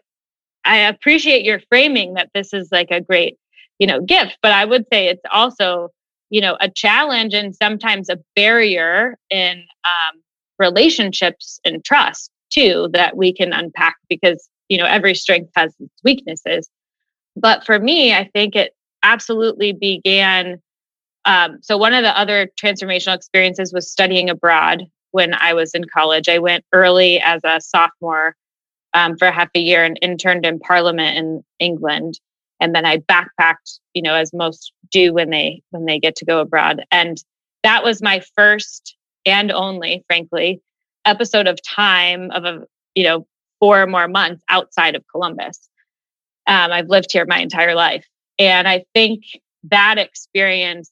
I 0.65 0.77
appreciate 0.77 1.43
your 1.43 1.59
framing 1.69 2.13
that 2.13 2.29
this 2.33 2.53
is 2.53 2.69
like 2.71 2.91
a 2.91 3.01
great, 3.01 3.37
you 3.79 3.87
know, 3.87 3.99
gift, 4.01 4.37
but 4.41 4.51
I 4.51 4.65
would 4.65 4.85
say 4.91 5.07
it's 5.07 5.21
also, 5.31 5.89
you 6.29 6.41
know, 6.41 6.57
a 6.61 6.69
challenge 6.69 7.33
and 7.33 7.55
sometimes 7.55 8.07
a 8.09 8.17
barrier 8.35 9.17
in 9.29 9.65
um, 9.83 10.21
relationships 10.59 11.59
and 11.65 11.83
trust 11.83 12.29
too 12.51 12.87
that 12.93 13.17
we 13.17 13.33
can 13.33 13.51
unpack 13.51 13.95
because, 14.09 14.47
you 14.73 14.79
know, 14.79 14.85
every 14.87 15.13
strength 15.13 15.51
has 15.55 15.71
its 15.79 15.93
weaknesses. 16.03 16.67
But 17.35 17.63
for 17.63 17.77
me, 17.77 18.11
I 18.11 18.27
think 18.33 18.55
it 18.55 18.73
absolutely 19.03 19.71
began. 19.71 20.59
Um, 21.25 21.59
so, 21.61 21.77
one 21.77 21.93
of 21.93 22.01
the 22.01 22.17
other 22.17 22.49
transformational 22.59 23.15
experiences 23.15 23.71
was 23.71 23.91
studying 23.91 24.31
abroad 24.31 24.87
when 25.11 25.35
I 25.35 25.53
was 25.53 25.75
in 25.75 25.83
college. 25.85 26.27
I 26.27 26.39
went 26.39 26.65
early 26.73 27.21
as 27.21 27.41
a 27.43 27.61
sophomore 27.61 28.35
um, 28.95 29.15
for 29.15 29.29
half 29.29 29.49
a 29.55 29.59
year 29.59 29.83
and 29.83 29.99
interned 30.01 30.43
in 30.43 30.57
Parliament 30.57 31.17
in 31.19 31.43
England, 31.59 32.19
and 32.59 32.73
then 32.73 32.83
I 32.83 32.97
backpacked, 32.97 33.79
you 33.93 34.01
know, 34.01 34.15
as 34.15 34.33
most 34.33 34.73
do 34.89 35.13
when 35.13 35.29
they 35.29 35.61
when 35.69 35.85
they 35.85 35.99
get 35.99 36.15
to 36.15 36.25
go 36.25 36.39
abroad. 36.39 36.83
And 36.89 37.23
that 37.61 37.83
was 37.83 38.01
my 38.01 38.23
first 38.35 38.95
and 39.23 39.51
only, 39.51 40.03
frankly, 40.07 40.63
episode 41.05 41.45
of 41.45 41.61
time 41.61 42.31
of 42.31 42.43
a 42.43 42.65
you 42.95 43.03
know 43.03 43.27
four 43.63 43.87
more 43.87 44.09
months 44.09 44.43
outside 44.49 44.93
of 44.93 45.05
Columbus. 45.09 45.69
Um, 46.47 46.73
I've 46.73 46.89
lived 46.89 47.13
here 47.13 47.25
my 47.25 47.39
entire 47.39 47.75
life, 47.75 48.05
and 48.37 48.67
I 48.67 48.83
think 48.93 49.23
that 49.63 49.97
experience 49.97 50.91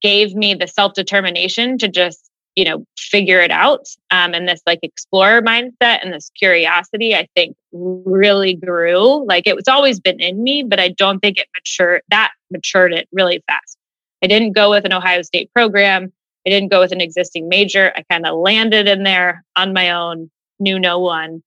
gave 0.00 0.32
me 0.32 0.54
the 0.54 0.68
self 0.68 0.92
determination 0.94 1.76
to 1.78 1.88
just 1.88 2.30
you 2.54 2.64
know 2.64 2.84
figure 2.96 3.40
it 3.40 3.50
out 3.50 3.88
um, 4.12 4.32
and 4.32 4.48
this 4.48 4.60
like 4.64 4.78
explorer 4.84 5.42
mindset 5.42 6.04
and 6.04 6.12
this 6.12 6.30
curiosity 6.38 7.16
i 7.16 7.26
think 7.34 7.56
really 7.72 8.54
grew. 8.54 9.26
Like 9.26 9.48
it 9.48 9.56
was 9.56 9.66
always 9.66 9.98
been 9.98 10.20
in 10.20 10.40
me 10.40 10.62
but 10.62 10.78
i 10.78 10.90
don't 10.90 11.18
think 11.18 11.38
it 11.38 11.48
matured 11.56 12.02
that 12.10 12.30
matured 12.52 12.92
it 12.92 13.08
really 13.10 13.42
fast. 13.48 13.76
I 14.22 14.28
didn't 14.28 14.52
go 14.52 14.70
with 14.70 14.84
an 14.84 14.92
ohio 14.92 15.22
state 15.22 15.52
program. 15.52 16.12
I 16.46 16.50
didn't 16.50 16.70
go 16.70 16.78
with 16.78 16.92
an 16.92 17.00
existing 17.00 17.48
major. 17.48 17.92
I 17.96 18.04
kind 18.08 18.24
of 18.24 18.38
landed 18.38 18.86
in 18.86 19.02
there 19.02 19.42
on 19.56 19.72
my 19.72 19.90
own 19.90 20.30
knew 20.60 20.78
no 20.78 21.00
one 21.00 21.42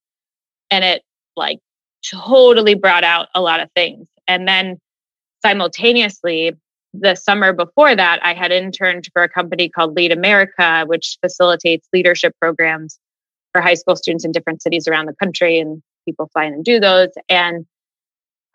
and 0.71 0.83
it 0.83 1.03
like 1.35 1.59
totally 2.03 2.75
brought 2.75 3.03
out 3.03 3.27
a 3.35 3.41
lot 3.41 3.59
of 3.59 3.69
things 3.75 4.07
and 4.27 4.47
then 4.47 4.79
simultaneously 5.41 6.53
the 6.93 7.15
summer 7.15 7.53
before 7.53 7.95
that, 7.95 8.19
I 8.23 8.33
had 8.33 8.51
interned 8.51 9.07
for 9.13 9.23
a 9.23 9.29
company 9.29 9.69
called 9.69 9.95
Lead 9.95 10.11
America, 10.11 10.83
which 10.87 11.17
facilitates 11.21 11.87
leadership 11.93 12.33
programs 12.39 12.99
for 13.51 13.61
high 13.61 13.75
school 13.75 13.95
students 13.95 14.25
in 14.25 14.31
different 14.31 14.61
cities 14.61 14.87
around 14.87 15.05
the 15.07 15.15
country. 15.15 15.59
And 15.59 15.81
people 16.05 16.29
fly 16.33 16.45
in 16.45 16.53
and 16.53 16.65
do 16.65 16.79
those. 16.79 17.09
And 17.29 17.65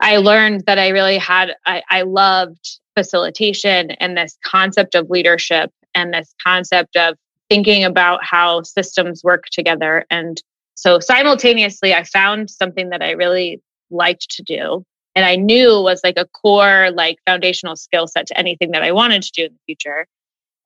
I 0.01 0.17
learned 0.17 0.65
that 0.67 0.79
I 0.79 0.89
really 0.89 1.19
had, 1.19 1.55
I, 1.67 1.83
I 1.91 2.03
loved 2.03 2.79
facilitation 2.97 3.93
and 3.93 4.17
this 4.17 4.37
concept 4.45 4.95
of 4.95 5.11
leadership 5.11 5.71
and 5.95 6.13
this 6.13 6.35
concept 6.43 6.97
of 6.97 7.17
thinking 7.49 7.85
about 7.85 8.25
how 8.25 8.63
systems 8.63 9.23
work 9.23 9.45
together. 9.53 10.05
And 10.11 10.43
so 10.75 11.01
simultaneously, 11.01 11.95
I 11.95 12.05
found 12.05 12.51
something 12.51 12.91
that 12.91 13.03
I 13.03 13.13
really 13.13 13.63
liked 13.91 14.31
to 14.31 14.43
do 14.43 14.85
and 15.15 15.25
I 15.25 15.37
knew 15.37 15.81
was 15.81 16.01
like 16.03 16.17
a 16.17 16.27
core, 16.27 16.91
like 16.93 17.19
foundational 17.27 17.77
skill 17.77 18.07
set 18.07 18.27
to 18.29 18.39
anything 18.39 18.71
that 18.71 18.83
I 18.83 18.93
wanted 18.93 19.23
to 19.23 19.33
do 19.33 19.45
in 19.45 19.53
the 19.53 19.59
future. 19.67 20.07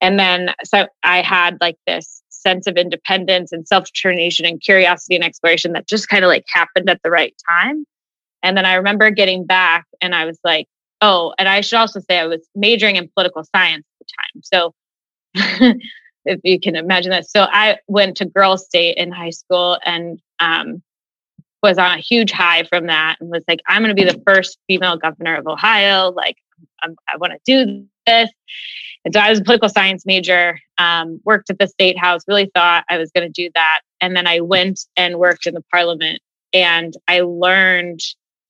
And 0.01 0.19
then 0.19 0.51
so 0.65 0.87
I 1.03 1.23
had 1.23 1.59
like 1.61 1.77
this 1.87 2.23
sense 2.29 2.67
of 2.67 2.77
independence 2.77 3.51
and 3.51 3.67
self 3.67 3.87
determination 3.87 4.47
and 4.47 4.61
curiosity 4.61 5.17
and 5.17 5.25
exploration 5.25 5.73
that 5.73 5.89
just 5.89 6.09
kind 6.09 6.25
of 6.25 6.29
like 6.29 6.45
happened 6.49 6.89
at 6.89 7.01
the 7.03 7.11
right 7.11 7.35
time. 7.49 7.85
And 8.43 8.57
then 8.57 8.67
I 8.67 8.75
remember 8.75 9.11
getting 9.11 9.45
back 9.45 9.87
and 10.01 10.15
I 10.15 10.27
was 10.27 10.39
like, 10.45 10.67
oh, 11.01 11.35
and 11.39 11.49
I 11.49 11.61
should 11.61 11.79
also 11.79 12.01
say 12.01 12.19
I 12.19 12.27
was 12.27 12.47
majoring 12.55 12.97
in 12.97 13.11
political 13.15 13.43
science 13.55 13.85
at 14.01 14.07
the 14.07 14.13
time. 14.23 14.73
So 15.65 15.75
if 16.27 16.41
you 16.45 16.61
can 16.61 16.77
imagine 16.77 17.11
that. 17.11 17.29
So 17.29 17.47
I 17.51 17.79
went 17.89 18.17
to 18.19 18.27
Girl 18.27 18.59
State 18.59 18.97
in 18.97 19.11
high 19.13 19.31
school 19.31 19.79
and 19.85 20.21
um, 20.41 20.83
was 21.63 21.79
on 21.79 21.99
a 21.99 22.01
huge 22.01 22.33
high 22.33 22.65
from 22.65 22.87
that 22.87 23.17
and 23.21 23.31
was 23.31 23.45
like, 23.49 23.61
I'm 23.67 23.83
going 23.83 23.95
to 23.95 24.01
be 24.01 24.09
the 24.09 24.23
first 24.27 24.59
female 24.67 24.97
governor 24.97 25.37
of 25.37 25.47
Ohio. 25.47 26.11
Like, 26.11 26.37
I'm, 26.83 26.97
i 27.09 27.17
want 27.17 27.33
to 27.33 27.41
do 27.45 27.87
this. 28.07 28.31
And 29.05 29.15
so 29.15 29.21
I 29.21 29.31
was 29.31 29.39
a 29.39 29.45
political 29.45 29.69
science 29.69 30.05
major, 30.05 30.59
um, 30.79 31.21
worked 31.25 31.51
at 31.51 31.59
the 31.59 31.69
state 31.69 31.99
house, 31.99 32.23
really 32.27 32.51
thought 32.55 32.85
I 32.91 32.99
was 32.99 33.11
going 33.13 33.27
to 33.27 33.33
do 33.33 33.51
that. 33.55 33.81
And 34.01 34.17
then 34.17 34.27
I 34.27 34.41
went 34.41 34.81
and 34.97 35.19
worked 35.19 35.47
in 35.47 35.55
the 35.55 35.65
parliament 35.73 36.21
and 36.53 36.93
I 37.07 37.21
learned 37.21 38.01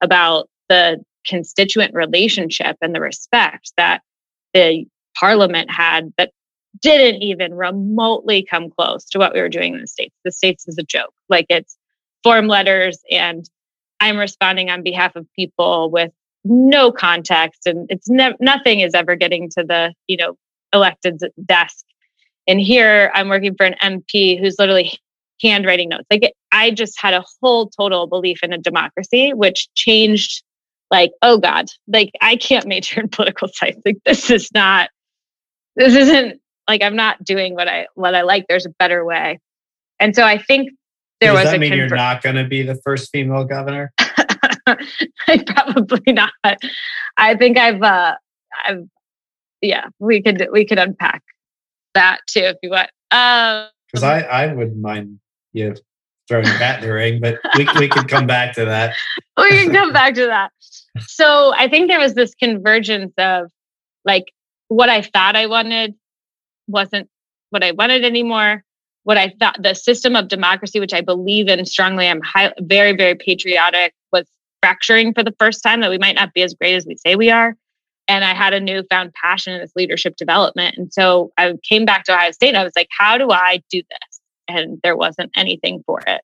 about 0.00 0.48
the 0.68 1.04
constituent 1.26 1.94
relationship 1.94 2.76
and 2.80 2.94
the 2.94 3.00
respect 3.00 3.72
that 3.76 4.00
the 4.54 4.86
parliament 5.18 5.70
had 5.70 6.12
that 6.18 6.30
didn't 6.80 7.22
even 7.22 7.54
remotely 7.54 8.42
come 8.42 8.70
close 8.70 9.04
to 9.06 9.18
what 9.18 9.34
we 9.34 9.40
were 9.40 9.48
doing 9.48 9.74
in 9.74 9.80
the 9.80 9.86
states. 9.86 10.14
The 10.24 10.32
states 10.32 10.66
is 10.68 10.78
a 10.78 10.82
joke. 10.82 11.12
Like 11.28 11.46
it's 11.48 11.76
form 12.22 12.48
letters 12.48 13.00
and 13.10 13.48
I'm 14.00 14.18
responding 14.18 14.70
on 14.70 14.82
behalf 14.82 15.16
of 15.16 15.26
people 15.34 15.90
with 15.90 16.12
no 16.44 16.92
context 16.92 17.66
and 17.66 17.86
it's 17.90 18.08
ne- 18.08 18.36
nothing 18.40 18.80
is 18.80 18.94
ever 18.94 19.16
getting 19.16 19.48
to 19.50 19.64
the, 19.64 19.94
you 20.06 20.16
know, 20.16 20.36
elected 20.72 21.20
desk. 21.44 21.84
And 22.46 22.60
here 22.60 23.10
I'm 23.14 23.28
working 23.28 23.54
for 23.56 23.66
an 23.66 23.74
MP 23.82 24.38
who's 24.38 24.56
literally 24.58 24.98
handwriting 25.42 25.88
notes. 25.88 26.06
Like 26.10 26.32
I 26.52 26.70
just 26.70 27.00
had 27.00 27.14
a 27.14 27.24
whole 27.40 27.68
total 27.68 28.06
belief 28.06 28.42
in 28.42 28.52
a 28.52 28.58
democracy, 28.58 29.32
which 29.32 29.68
changed 29.74 30.42
like, 30.90 31.12
oh 31.22 31.38
God, 31.38 31.66
like 31.88 32.12
I 32.20 32.36
can't 32.36 32.66
major 32.66 33.00
in 33.00 33.08
political 33.10 33.48
science. 33.52 33.82
Like 33.84 33.98
this 34.04 34.30
is 34.30 34.50
not, 34.54 34.90
this 35.74 35.94
isn't 35.94 36.40
like 36.68 36.82
I'm 36.82 36.96
not 36.96 37.22
doing 37.24 37.54
what 37.54 37.68
I 37.68 37.86
what 37.94 38.14
I 38.14 38.22
like. 38.22 38.46
There's 38.48 38.66
a 38.66 38.70
better 38.78 39.04
way. 39.04 39.40
And 39.98 40.14
so 40.14 40.24
I 40.24 40.38
think 40.38 40.70
there 41.20 41.32
Does 41.32 41.44
was 41.44 41.52
that 41.52 41.60
mean 41.60 41.72
conver- 41.72 41.76
you're 41.76 41.96
not 41.96 42.22
going 42.22 42.36
to 42.36 42.44
be 42.44 42.62
the 42.62 42.74
first 42.84 43.10
female 43.10 43.44
governor? 43.44 43.92
Probably 45.46 46.12
not. 46.12 46.32
I 47.16 47.34
think 47.36 47.56
I've, 47.56 47.82
uh, 47.82 48.14
I've, 48.66 48.84
yeah, 49.62 49.86
we 49.98 50.22
could 50.22 50.48
we 50.52 50.66
could 50.66 50.78
unpack 50.78 51.22
that 51.94 52.20
too 52.28 52.40
if 52.40 52.56
you 52.62 52.70
want. 52.70 52.90
Because 53.10 54.02
um, 54.02 54.10
I 54.10 54.22
I 54.24 54.52
wouldn't 54.52 54.76
mind 54.76 55.18
you 55.52 55.74
throwing 56.28 56.44
that 56.44 56.82
in 56.82 56.88
the 56.88 56.92
ring, 56.92 57.20
but 57.20 57.38
we 57.56 57.66
we 57.78 57.88
could 57.88 58.08
come 58.08 58.26
back 58.26 58.54
to 58.54 58.64
that. 58.66 58.94
we 59.38 59.48
can 59.50 59.72
come 59.72 59.92
back 59.92 60.14
to 60.14 60.26
that. 60.26 60.52
So 61.00 61.54
I 61.56 61.68
think 61.68 61.88
there 61.88 62.00
was 62.00 62.14
this 62.14 62.34
convergence 62.34 63.14
of 63.16 63.50
like 64.04 64.24
what 64.68 64.90
I 64.90 65.02
thought 65.02 65.36
I 65.36 65.46
wanted 65.46 65.94
wasn't 66.66 67.08
what 67.50 67.62
I 67.64 67.72
wanted 67.72 68.04
anymore 68.04 68.64
what 69.06 69.16
I 69.16 69.32
thought 69.38 69.62
the 69.62 69.74
system 69.74 70.16
of 70.16 70.26
democracy, 70.26 70.80
which 70.80 70.92
I 70.92 71.00
believe 71.00 71.46
in 71.46 71.64
strongly, 71.64 72.08
I'm 72.08 72.20
high, 72.22 72.52
very, 72.58 72.92
very 72.92 73.14
patriotic, 73.14 73.94
was 74.12 74.24
fracturing 74.60 75.14
for 75.14 75.22
the 75.22 75.34
first 75.38 75.62
time 75.62 75.80
that 75.82 75.90
we 75.90 75.98
might 75.98 76.16
not 76.16 76.34
be 76.34 76.42
as 76.42 76.54
great 76.54 76.74
as 76.74 76.84
we 76.84 76.96
say 76.96 77.14
we 77.14 77.30
are. 77.30 77.54
And 78.08 78.24
I 78.24 78.34
had 78.34 78.52
a 78.52 78.58
newfound 78.58 79.14
passion 79.14 79.52
in 79.52 79.60
this 79.60 79.70
leadership 79.76 80.16
development. 80.16 80.76
And 80.76 80.92
so 80.92 81.30
I 81.38 81.54
came 81.62 81.84
back 81.84 82.02
to 82.04 82.14
Ohio 82.14 82.32
State 82.32 82.48
and 82.48 82.56
I 82.56 82.64
was 82.64 82.72
like, 82.74 82.88
how 82.90 83.16
do 83.16 83.30
I 83.30 83.62
do 83.70 83.78
this? 83.78 84.20
And 84.48 84.80
there 84.82 84.96
wasn't 84.96 85.30
anything 85.36 85.84
for 85.86 86.00
it. 86.04 86.20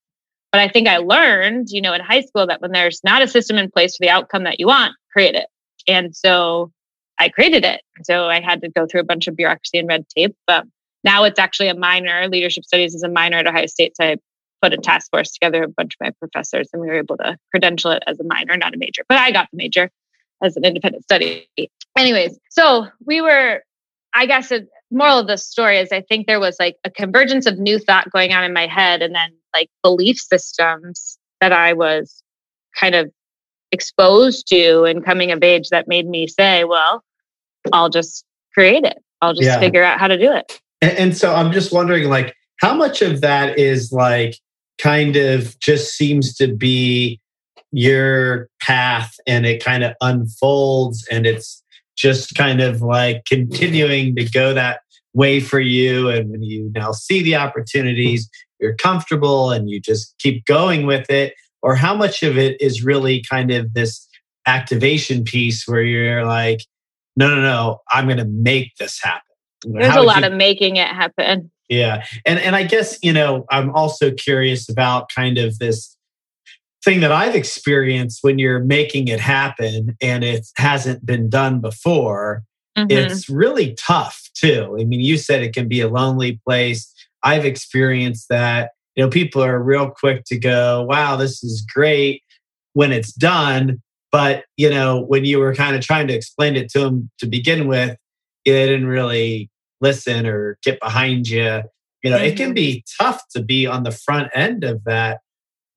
But 0.51 0.61
I 0.61 0.66
think 0.66 0.88
I 0.88 0.97
learned, 0.97 1.68
you 1.70 1.82
know, 1.82 1.93
in 1.93 2.01
high 2.01 2.22
school 2.22 2.49
that 2.49 2.61
when 2.61 2.72
there's 2.72 3.05
not 3.05 3.22
a 3.22 3.28
system 3.28 3.59
in 3.59 3.70
place 3.70 3.97
for 3.97 4.05
the 4.05 4.11
outcome 4.11 4.43
that 4.43 4.59
you 4.59 4.66
want, 4.66 4.97
create 5.12 5.36
it. 5.36 5.47
And 5.86 6.16
so 6.16 6.72
I 7.18 7.28
created 7.28 7.64
it. 7.64 7.82
So 8.04 8.26
I 8.28 8.40
had 8.40 8.62
to 8.62 8.68
go 8.68 8.86
through 8.86 9.00
a 9.00 9.04
bunch 9.04 9.28
of 9.28 9.36
bureaucracy 9.36 9.78
and 9.78 9.88
red 9.88 10.06
tape. 10.08 10.36
But 10.46 10.64
now 11.04 11.24
it's 11.24 11.38
actually 11.38 11.68
a 11.68 11.74
minor. 11.74 12.28
Leadership 12.28 12.64
studies 12.64 12.94
is 12.94 13.02
a 13.02 13.08
minor 13.08 13.38
at 13.38 13.46
Ohio 13.46 13.66
State. 13.66 13.96
So 13.96 14.04
I 14.04 14.16
put 14.60 14.72
a 14.72 14.76
task 14.76 15.10
force 15.10 15.32
together, 15.32 15.64
a 15.64 15.68
bunch 15.68 15.94
of 15.94 16.04
my 16.04 16.10
professors, 16.18 16.68
and 16.72 16.80
we 16.80 16.88
were 16.88 16.98
able 16.98 17.16
to 17.18 17.36
credential 17.50 17.90
it 17.90 18.02
as 18.06 18.18
a 18.20 18.24
minor, 18.24 18.56
not 18.56 18.74
a 18.74 18.78
major. 18.78 19.02
But 19.08 19.18
I 19.18 19.32
got 19.32 19.48
the 19.52 19.56
major 19.56 19.90
as 20.42 20.56
an 20.56 20.64
independent 20.64 21.04
study. 21.04 21.48
Anyways, 21.96 22.38
so 22.50 22.86
we 23.04 23.20
were, 23.20 23.62
I 24.14 24.26
guess, 24.26 24.48
the 24.48 24.68
moral 24.90 25.18
of 25.18 25.26
the 25.26 25.38
story 25.38 25.78
is 25.78 25.90
I 25.92 26.02
think 26.02 26.26
there 26.26 26.40
was 26.40 26.56
like 26.58 26.76
a 26.84 26.90
convergence 26.90 27.46
of 27.46 27.58
new 27.58 27.78
thought 27.78 28.10
going 28.10 28.32
on 28.32 28.44
in 28.44 28.52
my 28.52 28.66
head 28.66 29.02
and 29.02 29.14
then 29.14 29.30
like 29.54 29.68
belief 29.82 30.18
systems 30.18 31.18
that 31.40 31.52
I 31.52 31.72
was 31.72 32.22
kind 32.78 32.94
of 32.94 33.10
exposed 33.72 34.46
to 34.48 34.84
and 34.84 35.04
coming 35.04 35.32
of 35.32 35.42
age 35.42 35.70
that 35.70 35.88
made 35.88 36.06
me 36.06 36.28
say, 36.28 36.64
well, 36.64 37.02
I'll 37.72 37.90
just 37.90 38.24
create 38.54 38.84
it. 38.84 39.02
I'll 39.20 39.34
just 39.34 39.46
yeah. 39.46 39.58
figure 39.58 39.82
out 39.82 39.98
how 39.98 40.08
to 40.08 40.18
do 40.18 40.32
it. 40.32 40.60
And, 40.80 40.92
and 40.98 41.16
so 41.16 41.34
I'm 41.34 41.52
just 41.52 41.72
wondering, 41.72 42.08
like, 42.08 42.34
how 42.60 42.74
much 42.74 43.02
of 43.02 43.20
that 43.22 43.58
is 43.58 43.92
like 43.92 44.36
kind 44.78 45.16
of 45.16 45.58
just 45.58 45.94
seems 45.96 46.34
to 46.36 46.48
be 46.48 47.20
your 47.72 48.48
path 48.60 49.14
and 49.26 49.46
it 49.46 49.64
kind 49.64 49.82
of 49.82 49.94
unfolds 50.00 51.06
and 51.10 51.26
it's 51.26 51.62
just 51.96 52.34
kind 52.34 52.60
of 52.60 52.82
like 52.82 53.24
continuing 53.24 54.14
to 54.16 54.28
go 54.30 54.54
that 54.54 54.80
way 55.14 55.40
for 55.40 55.60
you. 55.60 56.08
And 56.08 56.30
when 56.30 56.42
you 56.42 56.70
now 56.74 56.92
see 56.92 57.22
the 57.22 57.36
opportunities, 57.36 58.28
you're 58.60 58.76
comfortable 58.76 59.50
and 59.50 59.68
you 59.68 59.80
just 59.80 60.14
keep 60.18 60.44
going 60.46 60.86
with 60.86 61.10
it? 61.10 61.34
Or 61.62 61.74
how 61.76 61.94
much 61.94 62.22
of 62.22 62.36
it 62.36 62.60
is 62.60 62.84
really 62.84 63.22
kind 63.28 63.50
of 63.50 63.72
this 63.74 64.06
activation 64.46 65.24
piece 65.24 65.66
where 65.66 65.82
you're 65.82 66.24
like, 66.24 66.60
no, 67.16 67.28
no, 67.28 67.40
no, 67.40 67.80
I'm 67.90 68.06
going 68.06 68.18
to 68.18 68.24
make 68.24 68.74
this 68.76 69.00
happen? 69.02 69.22
There's 69.64 69.94
a 69.94 70.02
lot 70.02 70.22
you, 70.22 70.28
of 70.28 70.32
making 70.32 70.76
it 70.76 70.88
happen. 70.88 71.50
Yeah. 71.68 72.04
And 72.26 72.38
and 72.38 72.56
I 72.56 72.64
guess, 72.64 72.98
you 73.02 73.12
know, 73.12 73.46
I'm 73.50 73.70
also 73.74 74.10
curious 74.10 74.68
about 74.68 75.10
kind 75.14 75.38
of 75.38 75.58
this 75.58 75.96
thing 76.84 77.00
that 77.00 77.12
I've 77.12 77.36
experienced 77.36 78.18
when 78.22 78.38
you're 78.38 78.58
making 78.58 79.08
it 79.08 79.20
happen 79.20 79.96
and 80.02 80.24
it 80.24 80.46
hasn't 80.56 81.06
been 81.06 81.30
done 81.30 81.60
before. 81.60 82.42
Mm-hmm. 82.76 82.90
It's 82.90 83.28
really 83.28 83.74
tough 83.74 84.28
too. 84.34 84.76
I 84.80 84.84
mean, 84.84 85.00
you 85.00 85.16
said 85.16 85.42
it 85.42 85.54
can 85.54 85.68
be 85.68 85.80
a 85.80 85.88
lonely 85.88 86.40
place. 86.44 86.92
I've 87.22 87.44
experienced 87.44 88.28
that. 88.30 88.72
You 88.95 89.05
know, 89.05 89.11
people 89.11 89.43
are 89.43 89.62
real 89.62 89.90
quick 89.90 90.24
to 90.26 90.38
go, 90.38 90.82
wow, 90.82 91.16
this 91.16 91.43
is 91.43 91.62
great 91.62 92.22
when 92.74 92.93
it's 92.93 93.12
done. 93.12 93.82
But, 94.11 94.45
you 94.57 94.68
know, 94.68 95.01
when 95.01 95.24
you 95.24 95.38
were 95.38 95.55
kind 95.55 95.74
of 95.74 95.82
trying 95.82 96.07
to 96.09 96.14
explain 96.14 96.57
it 96.57 96.70
to 96.72 96.80
them 96.80 97.11
to 97.18 97.26
begin 97.26 97.66
with, 97.66 97.97
they 98.45 98.66
didn't 98.66 98.88
really 98.88 99.51
listen 99.80 100.26
or 100.26 100.59
get 100.62 100.78
behind 100.80 101.28
you. 101.28 101.62
You 102.03 102.11
know, 102.11 102.16
it 102.16 102.36
can 102.36 102.49
mm-hmm. 102.49 102.55
be 102.55 102.84
tough 103.01 103.22
to 103.34 103.43
be 103.43 103.66
on 103.66 103.84
the 103.84 103.90
front 103.90 104.30
end 104.34 104.64
of 104.64 104.84
that 104.84 105.20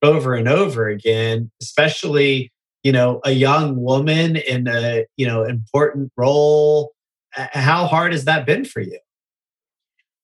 over 0.02 0.34
and 0.34 0.48
over 0.48 0.88
again, 0.88 1.50
especially, 1.62 2.52
you 2.82 2.92
know, 2.92 3.20
a 3.24 3.32
young 3.32 3.80
woman 3.80 4.36
in 4.36 4.68
a, 4.68 5.06
you 5.16 5.26
know, 5.26 5.44
important 5.44 6.12
role. 6.16 6.92
How 7.32 7.86
hard 7.86 8.12
has 8.12 8.26
that 8.26 8.44
been 8.44 8.64
for 8.64 8.80
you? 8.80 8.98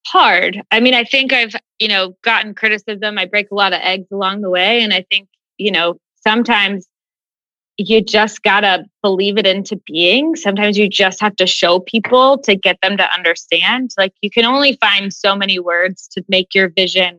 Hard. 0.06 0.60
I 0.70 0.80
mean, 0.80 0.94
I 0.94 1.04
think 1.04 1.32
I've, 1.32 1.54
you 1.82 1.88
know, 1.88 2.16
gotten 2.22 2.54
criticism. 2.54 3.18
I 3.18 3.26
break 3.26 3.50
a 3.50 3.56
lot 3.56 3.72
of 3.72 3.80
eggs 3.82 4.06
along 4.12 4.42
the 4.42 4.50
way. 4.50 4.84
And 4.84 4.94
I 4.94 5.04
think, 5.10 5.28
you 5.58 5.72
know, 5.72 5.96
sometimes 6.22 6.86
you 7.76 8.00
just 8.00 8.44
got 8.44 8.60
to 8.60 8.84
believe 9.02 9.36
it 9.36 9.48
into 9.48 9.80
being. 9.84 10.36
Sometimes 10.36 10.78
you 10.78 10.88
just 10.88 11.20
have 11.20 11.34
to 11.36 11.46
show 11.46 11.80
people 11.80 12.38
to 12.38 12.54
get 12.54 12.78
them 12.82 12.96
to 12.98 13.12
understand. 13.12 13.90
Like 13.98 14.12
you 14.22 14.30
can 14.30 14.44
only 14.44 14.76
find 14.76 15.12
so 15.12 15.34
many 15.34 15.58
words 15.58 16.06
to 16.12 16.24
make 16.28 16.54
your 16.54 16.68
vision 16.68 17.18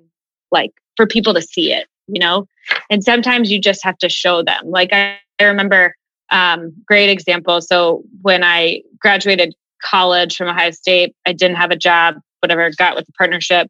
like 0.49 0.71
for 0.95 1.05
people 1.05 1.33
to 1.33 1.41
see 1.41 1.73
it, 1.73 1.87
you 2.07 2.21
know? 2.21 2.47
And 2.89 3.03
sometimes 3.03 3.51
you 3.51 3.59
just 3.59 3.83
have 3.83 3.97
to 3.97 4.07
show 4.07 4.43
them. 4.43 4.61
Like 4.63 4.93
I, 4.93 5.17
I 5.39 5.43
remember 5.43 5.93
um 6.29 6.71
great 6.87 7.09
example. 7.09 7.59
So 7.59 8.03
when 8.21 8.45
I 8.45 8.83
graduated 8.97 9.55
college 9.83 10.37
from 10.37 10.47
Ohio 10.47 10.71
State, 10.71 11.13
I 11.25 11.33
didn't 11.33 11.57
have 11.57 11.71
a 11.71 11.75
job, 11.75 12.15
whatever, 12.39 12.71
got 12.77 12.95
with 12.95 13.07
the 13.07 13.13
partnership. 13.17 13.67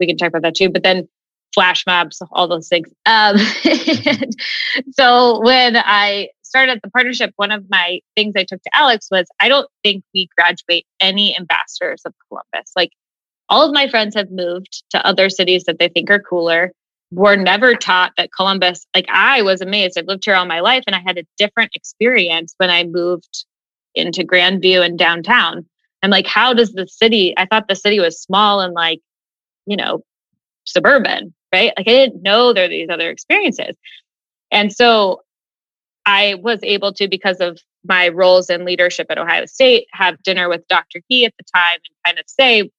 We 0.00 0.06
can 0.06 0.16
talk 0.16 0.28
about 0.28 0.42
that 0.42 0.56
too. 0.56 0.70
But 0.70 0.82
then 0.82 1.08
flash 1.54 1.86
mobs, 1.86 2.20
all 2.32 2.48
those 2.48 2.68
things. 2.68 2.88
Um, 3.06 3.36
so 4.92 5.40
when 5.40 5.76
I 5.76 6.28
started 6.42 6.80
the 6.82 6.90
partnership, 6.90 7.32
one 7.36 7.52
of 7.52 7.64
my 7.70 8.00
things 8.16 8.34
I 8.36 8.44
took 8.44 8.62
to 8.62 8.70
Alex 8.74 9.08
was 9.10 9.26
I 9.40 9.48
don't 9.48 9.68
think 9.82 10.04
we 10.12 10.28
graduate 10.36 10.86
any 11.00 11.36
ambassadors 11.36 12.02
of 12.04 12.12
Columbus. 12.28 12.72
Like 12.76 12.90
all 13.48 13.66
of 13.66 13.72
my 13.72 13.88
friends 13.88 14.14
have 14.16 14.30
moved 14.30 14.82
to 14.90 15.06
other 15.06 15.28
cities 15.28 15.64
that 15.64 15.78
they 15.78 15.88
think 15.88 16.10
are 16.10 16.20
cooler. 16.20 16.72
We're 17.10 17.36
never 17.36 17.74
taught 17.74 18.12
that 18.16 18.30
Columbus, 18.36 18.86
like 18.94 19.06
I 19.08 19.42
was 19.42 19.60
amazed. 19.60 19.98
I've 19.98 20.06
lived 20.06 20.24
here 20.24 20.34
all 20.34 20.46
my 20.46 20.60
life 20.60 20.82
and 20.86 20.96
I 20.96 21.00
had 21.00 21.18
a 21.18 21.26
different 21.38 21.70
experience 21.74 22.54
when 22.56 22.70
I 22.70 22.84
moved 22.84 23.44
into 23.94 24.24
Grandview 24.24 24.84
and 24.84 24.98
downtown. 24.98 25.66
I'm 26.02 26.10
like, 26.10 26.26
how 26.26 26.52
does 26.52 26.72
the 26.72 26.86
city? 26.86 27.34
I 27.36 27.46
thought 27.46 27.68
the 27.68 27.76
city 27.76 28.00
was 28.00 28.20
small 28.20 28.60
and 28.60 28.74
like, 28.74 29.00
you 29.66 29.76
know, 29.76 30.02
suburban 30.64 31.34
right? 31.54 31.72
Like 31.76 31.86
I 31.86 31.92
didn't 31.92 32.22
know 32.22 32.52
there 32.52 32.64
are 32.64 32.68
these 32.68 32.90
other 32.90 33.10
experiences. 33.10 33.76
And 34.50 34.72
so 34.72 35.22
I 36.04 36.34
was 36.34 36.58
able 36.64 36.92
to, 36.94 37.06
because 37.06 37.38
of 37.38 37.58
my 37.84 38.08
roles 38.08 38.50
in 38.50 38.64
leadership 38.64 39.06
at 39.08 39.18
Ohio 39.18 39.46
State, 39.46 39.86
have 39.92 40.20
dinner 40.24 40.48
with 40.48 40.66
Dr. 40.68 41.00
Gee 41.08 41.24
at 41.24 41.34
the 41.38 41.44
time 41.54 41.76
and 41.76 41.96
kind 42.04 42.18
of 42.18 42.24
say, 42.26 42.70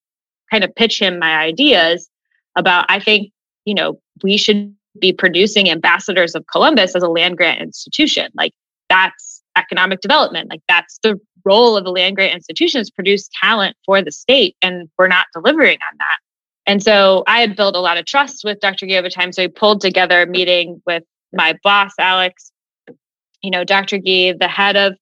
kind 0.50 0.62
of 0.62 0.74
pitch 0.74 1.00
him 1.00 1.18
my 1.18 1.36
ideas 1.36 2.08
about, 2.54 2.84
I 2.90 3.00
think, 3.00 3.32
you 3.64 3.74
know, 3.74 3.98
we 4.22 4.36
should 4.36 4.74
be 5.00 5.12
producing 5.12 5.70
ambassadors 5.70 6.34
of 6.34 6.46
Columbus 6.46 6.94
as 6.94 7.02
a 7.02 7.08
land 7.08 7.38
grant 7.38 7.62
institution. 7.62 8.30
Like 8.34 8.52
that's 8.90 9.42
economic 9.56 10.00
development. 10.00 10.50
Like 10.50 10.62
that's 10.68 10.98
the 11.02 11.18
role 11.46 11.78
of 11.78 11.86
a 11.86 11.90
land 11.90 12.16
grant 12.16 12.34
institution 12.34 12.82
is 12.82 12.90
produce 12.90 13.28
talent 13.42 13.74
for 13.86 14.02
the 14.02 14.12
state. 14.12 14.54
And 14.60 14.90
we're 14.98 15.08
not 15.08 15.26
delivering 15.34 15.78
on 15.90 15.96
that. 15.98 16.18
And 16.66 16.82
so 16.82 17.22
I 17.26 17.40
had 17.40 17.56
built 17.56 17.76
a 17.76 17.80
lot 17.80 17.96
of 17.96 18.06
trust 18.06 18.44
with 18.44 18.60
Dr. 18.60 18.86
Gee 18.86 18.96
over 18.96 19.08
time. 19.08 19.32
So 19.32 19.42
we 19.42 19.48
pulled 19.48 19.80
together 19.80 20.22
a 20.22 20.26
meeting 20.26 20.82
with 20.84 21.04
my 21.32 21.56
boss, 21.62 21.92
Alex, 21.98 22.50
you 23.42 23.50
know, 23.50 23.64
Dr. 23.64 23.98
Gee, 23.98 24.32
the 24.32 24.48
head 24.48 24.76
of 24.76 24.94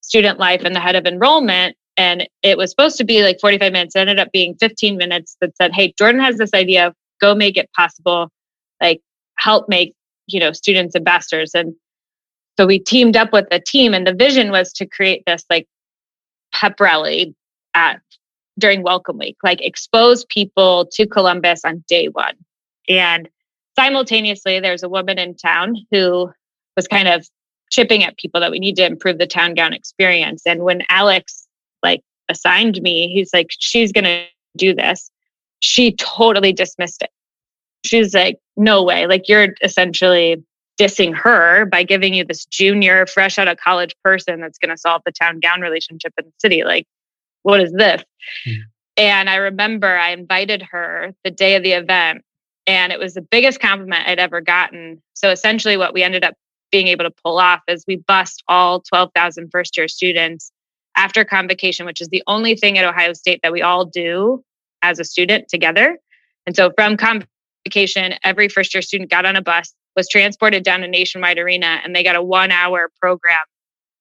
student 0.00 0.38
life 0.38 0.62
and 0.64 0.74
the 0.74 0.80
head 0.80 0.96
of 0.96 1.06
enrollment. 1.06 1.76
And 1.96 2.28
it 2.42 2.56
was 2.58 2.70
supposed 2.70 2.96
to 2.98 3.04
be 3.04 3.22
like 3.22 3.38
45 3.40 3.72
minutes. 3.72 3.94
It 3.94 4.00
ended 4.00 4.18
up 4.18 4.32
being 4.32 4.56
15 4.58 4.96
minutes 4.96 5.36
that 5.40 5.56
said, 5.56 5.72
Hey, 5.72 5.94
Jordan 5.96 6.20
has 6.20 6.38
this 6.38 6.52
idea. 6.54 6.92
Go 7.20 7.34
make 7.34 7.56
it 7.56 7.70
possible. 7.76 8.30
Like 8.80 9.00
help 9.38 9.68
make, 9.68 9.94
you 10.26 10.40
know, 10.40 10.52
students 10.52 10.96
ambassadors. 10.96 11.54
And 11.54 11.74
so 12.58 12.66
we 12.66 12.78
teamed 12.78 13.16
up 13.16 13.32
with 13.32 13.46
a 13.50 13.60
team 13.60 13.94
and 13.94 14.06
the 14.06 14.14
vision 14.14 14.50
was 14.50 14.72
to 14.74 14.86
create 14.86 15.22
this 15.26 15.44
like 15.48 15.66
pep 16.52 16.80
rally 16.80 17.34
at 17.74 18.00
during 18.62 18.82
Welcome 18.82 19.18
Week, 19.18 19.36
like 19.42 19.60
expose 19.60 20.24
people 20.24 20.86
to 20.92 21.06
Columbus 21.06 21.64
on 21.64 21.84
day 21.88 22.06
one. 22.06 22.36
And 22.88 23.28
simultaneously, 23.78 24.60
there's 24.60 24.84
a 24.84 24.88
woman 24.88 25.18
in 25.18 25.36
town 25.36 25.76
who 25.90 26.30
was 26.76 26.86
kind 26.88 27.08
of 27.08 27.28
chipping 27.70 28.04
at 28.04 28.16
people 28.16 28.40
that 28.40 28.52
we 28.52 28.60
need 28.60 28.76
to 28.76 28.86
improve 28.86 29.18
the 29.18 29.26
town 29.26 29.54
gown 29.54 29.72
experience. 29.72 30.42
And 30.46 30.62
when 30.62 30.82
Alex 30.88 31.48
like 31.82 32.02
assigned 32.28 32.80
me, 32.80 33.12
he's 33.12 33.34
like, 33.34 33.48
she's 33.50 33.90
going 33.92 34.04
to 34.04 34.24
do 34.56 34.74
this. 34.74 35.10
She 35.60 35.92
totally 35.92 36.52
dismissed 36.52 37.02
it. 37.02 37.10
She's 37.84 38.14
like, 38.14 38.38
no 38.56 38.84
way. 38.84 39.08
Like, 39.08 39.28
you're 39.28 39.54
essentially 39.62 40.42
dissing 40.80 41.14
her 41.16 41.64
by 41.64 41.82
giving 41.82 42.14
you 42.14 42.24
this 42.24 42.44
junior, 42.46 43.06
fresh 43.06 43.38
out 43.38 43.48
of 43.48 43.58
college 43.58 43.94
person 44.04 44.40
that's 44.40 44.58
going 44.58 44.70
to 44.70 44.78
solve 44.78 45.02
the 45.04 45.12
town 45.12 45.40
gown 45.40 45.60
relationship 45.60 46.12
in 46.16 46.26
the 46.26 46.32
city. 46.38 46.62
Like, 46.62 46.86
what 47.42 47.60
is 47.60 47.72
this? 47.72 48.02
Mm. 48.46 48.56
And 48.96 49.30
I 49.30 49.36
remember 49.36 49.96
I 49.96 50.10
invited 50.10 50.62
her 50.70 51.14
the 51.24 51.30
day 51.30 51.56
of 51.56 51.62
the 51.62 51.72
event, 51.72 52.22
and 52.66 52.92
it 52.92 52.98
was 52.98 53.14
the 53.14 53.22
biggest 53.22 53.60
compliment 53.60 54.06
I'd 54.06 54.18
ever 54.18 54.40
gotten. 54.40 55.02
So 55.14 55.30
essentially, 55.30 55.76
what 55.76 55.94
we 55.94 56.02
ended 56.02 56.24
up 56.24 56.34
being 56.70 56.88
able 56.88 57.04
to 57.04 57.10
pull 57.10 57.38
off 57.38 57.60
is 57.68 57.84
we 57.86 57.96
bussed 57.96 58.42
all 58.48 58.80
12,000 58.80 59.48
first 59.50 59.76
year 59.76 59.88
students 59.88 60.52
after 60.96 61.24
convocation, 61.24 61.86
which 61.86 62.00
is 62.00 62.08
the 62.08 62.22
only 62.26 62.54
thing 62.54 62.78
at 62.78 62.84
Ohio 62.84 63.12
State 63.12 63.40
that 63.42 63.52
we 63.52 63.62
all 63.62 63.84
do 63.84 64.42
as 64.82 64.98
a 64.98 65.04
student 65.04 65.48
together. 65.48 65.98
And 66.46 66.56
so 66.56 66.72
from 66.76 66.96
convocation, 66.96 68.14
every 68.24 68.48
first 68.48 68.74
year 68.74 68.82
student 68.82 69.10
got 69.10 69.24
on 69.24 69.36
a 69.36 69.42
bus, 69.42 69.72
was 69.96 70.08
transported 70.08 70.64
down 70.64 70.80
to 70.80 70.88
Nationwide 70.88 71.38
Arena, 71.38 71.80
and 71.84 71.94
they 71.94 72.02
got 72.02 72.16
a 72.16 72.22
one 72.22 72.50
hour 72.50 72.90
program 73.00 73.38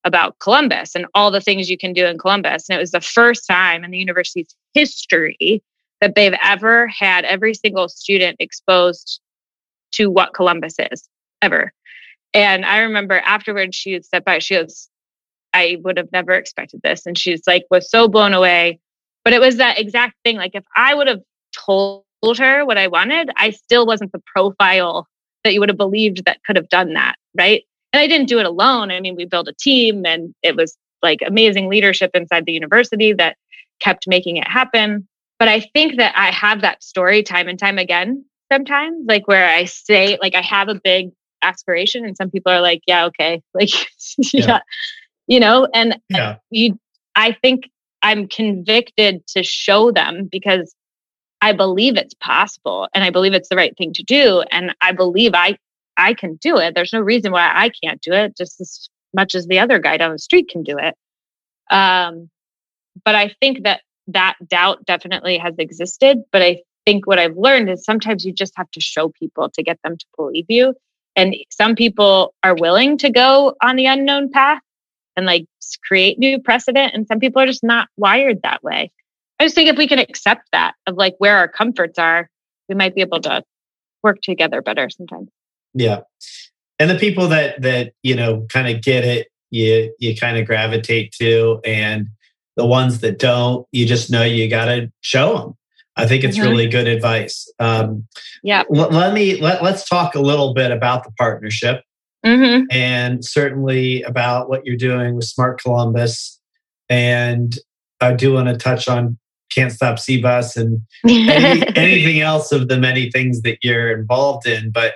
about 0.03 0.39
Columbus 0.39 0.95
and 0.95 1.05
all 1.13 1.31
the 1.31 1.41
things 1.41 1.69
you 1.69 1.77
can 1.77 1.93
do 1.93 2.05
in 2.05 2.17
Columbus. 2.17 2.69
And 2.69 2.75
it 2.75 2.79
was 2.79 2.91
the 2.91 3.01
first 3.01 3.45
time 3.47 3.83
in 3.83 3.91
the 3.91 3.97
university's 3.97 4.55
history 4.73 5.61
that 5.99 6.15
they've 6.15 6.37
ever 6.43 6.87
had 6.87 7.25
every 7.25 7.53
single 7.53 7.87
student 7.87 8.37
exposed 8.39 9.21
to 9.91 10.09
what 10.09 10.33
Columbus 10.33 10.75
is 10.91 11.07
ever. 11.41 11.71
And 12.33 12.65
I 12.65 12.79
remember 12.79 13.19
afterwards, 13.19 13.75
she 13.75 13.93
would 13.93 14.05
step 14.05 14.25
by, 14.25 14.39
she 14.39 14.55
goes, 14.55 14.89
I 15.53 15.77
would 15.83 15.97
have 15.97 16.11
never 16.11 16.31
expected 16.31 16.81
this. 16.83 17.05
And 17.05 17.17
she's 17.17 17.41
like, 17.45 17.65
was 17.69 17.89
so 17.89 18.07
blown 18.07 18.33
away. 18.33 18.79
But 19.23 19.33
it 19.33 19.41
was 19.41 19.57
that 19.57 19.79
exact 19.79 20.15
thing. 20.23 20.37
Like, 20.37 20.55
if 20.55 20.63
I 20.75 20.95
would 20.95 21.07
have 21.07 21.21
told 21.53 22.03
her 22.37 22.65
what 22.65 22.77
I 22.77 22.87
wanted, 22.87 23.29
I 23.35 23.51
still 23.51 23.85
wasn't 23.85 24.13
the 24.13 24.21
profile 24.25 25.07
that 25.43 25.53
you 25.53 25.59
would 25.59 25.69
have 25.69 25.77
believed 25.77 26.25
that 26.25 26.43
could 26.43 26.55
have 26.55 26.69
done 26.69 26.93
that. 26.93 27.15
Right. 27.37 27.63
And 27.93 28.01
I 28.01 28.07
didn't 28.07 28.27
do 28.27 28.39
it 28.39 28.45
alone. 28.45 28.91
I 28.91 28.99
mean, 28.99 29.15
we 29.15 29.25
built 29.25 29.47
a 29.47 29.53
team 29.53 30.05
and 30.05 30.33
it 30.43 30.55
was 30.55 30.77
like 31.01 31.19
amazing 31.25 31.69
leadership 31.69 32.11
inside 32.13 32.45
the 32.45 32.53
university 32.53 33.13
that 33.13 33.37
kept 33.79 34.07
making 34.07 34.37
it 34.37 34.47
happen. 34.47 35.07
But 35.39 35.47
I 35.47 35.59
think 35.59 35.97
that 35.97 36.13
I 36.15 36.31
have 36.31 36.61
that 36.61 36.83
story 36.83 37.23
time 37.23 37.47
and 37.47 37.57
time 37.57 37.77
again 37.77 38.25
sometimes, 38.51 39.05
like 39.07 39.27
where 39.27 39.47
I 39.47 39.65
say, 39.65 40.17
like, 40.21 40.35
I 40.35 40.41
have 40.41 40.67
a 40.67 40.75
big 40.75 41.11
aspiration, 41.41 42.05
and 42.05 42.15
some 42.17 42.29
people 42.29 42.51
are 42.51 42.61
like, 42.61 42.81
yeah, 42.85 43.05
okay. 43.05 43.41
Like, 43.53 43.71
yeah. 44.17 44.45
yeah. 44.45 44.59
you 45.27 45.39
know, 45.39 45.67
and 45.73 45.99
yeah. 46.09 46.37
you, 46.49 46.79
I 47.15 47.31
think 47.41 47.69
I'm 48.01 48.27
convicted 48.27 49.25
to 49.27 49.43
show 49.43 49.91
them 49.91 50.27
because 50.31 50.75
I 51.41 51.53
believe 51.53 51.97
it's 51.97 52.13
possible 52.13 52.87
and 52.93 53.03
I 53.03 53.09
believe 53.09 53.33
it's 53.33 53.49
the 53.49 53.55
right 53.55 53.75
thing 53.77 53.93
to 53.93 54.03
do. 54.03 54.43
And 54.51 54.75
I 54.81 54.91
believe 54.91 55.31
I 55.33 55.57
I 55.97 56.13
can 56.13 56.35
do 56.35 56.57
it. 56.57 56.75
There's 56.75 56.93
no 56.93 57.01
reason 57.01 57.31
why 57.31 57.49
I 57.53 57.69
can't 57.83 58.01
do 58.01 58.13
it, 58.13 58.35
just 58.37 58.59
as 58.61 58.89
much 59.13 59.35
as 59.35 59.47
the 59.47 59.59
other 59.59 59.79
guy 59.79 59.97
down 59.97 60.11
the 60.11 60.19
street 60.19 60.49
can 60.49 60.63
do 60.63 60.77
it. 60.77 60.95
Um, 61.69 62.29
but 63.05 63.15
I 63.15 63.33
think 63.41 63.63
that 63.63 63.81
that 64.07 64.35
doubt 64.47 64.85
definitely 64.85 65.37
has 65.37 65.55
existed. 65.57 66.19
But 66.31 66.41
I 66.41 66.61
think 66.85 67.07
what 67.07 67.19
I've 67.19 67.37
learned 67.37 67.69
is 67.69 67.83
sometimes 67.83 68.25
you 68.25 68.33
just 68.33 68.53
have 68.55 68.69
to 68.71 68.81
show 68.81 69.09
people 69.09 69.49
to 69.49 69.63
get 69.63 69.79
them 69.83 69.97
to 69.97 70.05
believe 70.17 70.45
you. 70.49 70.73
And 71.15 71.35
some 71.49 71.75
people 71.75 72.33
are 72.43 72.55
willing 72.55 72.97
to 72.99 73.09
go 73.09 73.55
on 73.61 73.75
the 73.75 73.85
unknown 73.85 74.31
path 74.31 74.61
and 75.15 75.25
like 75.25 75.45
create 75.87 76.17
new 76.17 76.41
precedent. 76.41 76.93
And 76.93 77.05
some 77.07 77.19
people 77.19 77.41
are 77.41 77.47
just 77.47 77.63
not 77.63 77.89
wired 77.97 78.41
that 78.43 78.63
way. 78.63 78.91
I 79.39 79.45
just 79.45 79.55
think 79.55 79.69
if 79.69 79.77
we 79.77 79.87
can 79.87 79.99
accept 79.99 80.47
that 80.51 80.73
of 80.87 80.95
like 80.95 81.15
where 81.17 81.37
our 81.37 81.47
comforts 81.47 81.99
are, 81.99 82.29
we 82.69 82.75
might 82.75 82.95
be 82.95 83.01
able 83.01 83.19
to 83.21 83.43
work 84.03 84.21
together 84.21 84.61
better 84.61 84.89
sometimes. 84.89 85.29
Yeah. 85.73 86.01
And 86.79 86.89
the 86.89 86.97
people 86.97 87.27
that 87.29 87.61
that, 87.61 87.93
you 88.03 88.15
know, 88.15 88.45
kind 88.49 88.73
of 88.73 88.81
get 88.81 89.03
it, 89.03 89.27
you 89.49 89.93
you 89.99 90.15
kind 90.15 90.37
of 90.37 90.45
gravitate 90.45 91.11
to 91.19 91.59
and 91.63 92.07
the 92.57 92.65
ones 92.65 92.99
that 92.99 93.19
don't, 93.19 93.65
you 93.71 93.85
just 93.85 94.11
know 94.11 94.23
you 94.23 94.49
got 94.49 94.65
to 94.65 94.91
show 95.01 95.37
them. 95.37 95.57
I 95.95 96.07
think 96.07 96.23
it's 96.23 96.37
mm-hmm. 96.37 96.49
really 96.49 96.67
good 96.67 96.87
advice. 96.87 97.51
Um, 97.59 98.07
yeah. 98.43 98.63
L- 98.73 98.89
let 98.89 99.13
me 99.13 99.39
let 99.39 99.61
let's 99.61 99.87
talk 99.87 100.15
a 100.15 100.21
little 100.21 100.53
bit 100.53 100.71
about 100.71 101.03
the 101.03 101.11
partnership, 101.11 101.83
mm-hmm. 102.25 102.65
and 102.71 103.23
certainly 103.23 104.01
about 104.03 104.49
what 104.49 104.65
you're 104.65 104.77
doing 104.77 105.15
with 105.15 105.25
Smart 105.25 105.61
Columbus. 105.61 106.39
And 106.89 107.57
I 107.99 108.13
do 108.13 108.33
want 108.33 108.47
to 108.47 108.57
touch 108.57 108.87
on 108.87 109.17
Can't 109.53 109.71
Stop 109.71 109.97
CBUS 109.97 110.57
and 110.57 110.81
any, 111.07 111.67
anything 111.75 112.21
else 112.21 112.51
of 112.51 112.67
the 112.67 112.77
many 112.77 113.11
things 113.11 113.41
that 113.41 113.59
you're 113.61 113.97
involved 113.97 114.47
in. 114.47 114.71
But 114.71 114.93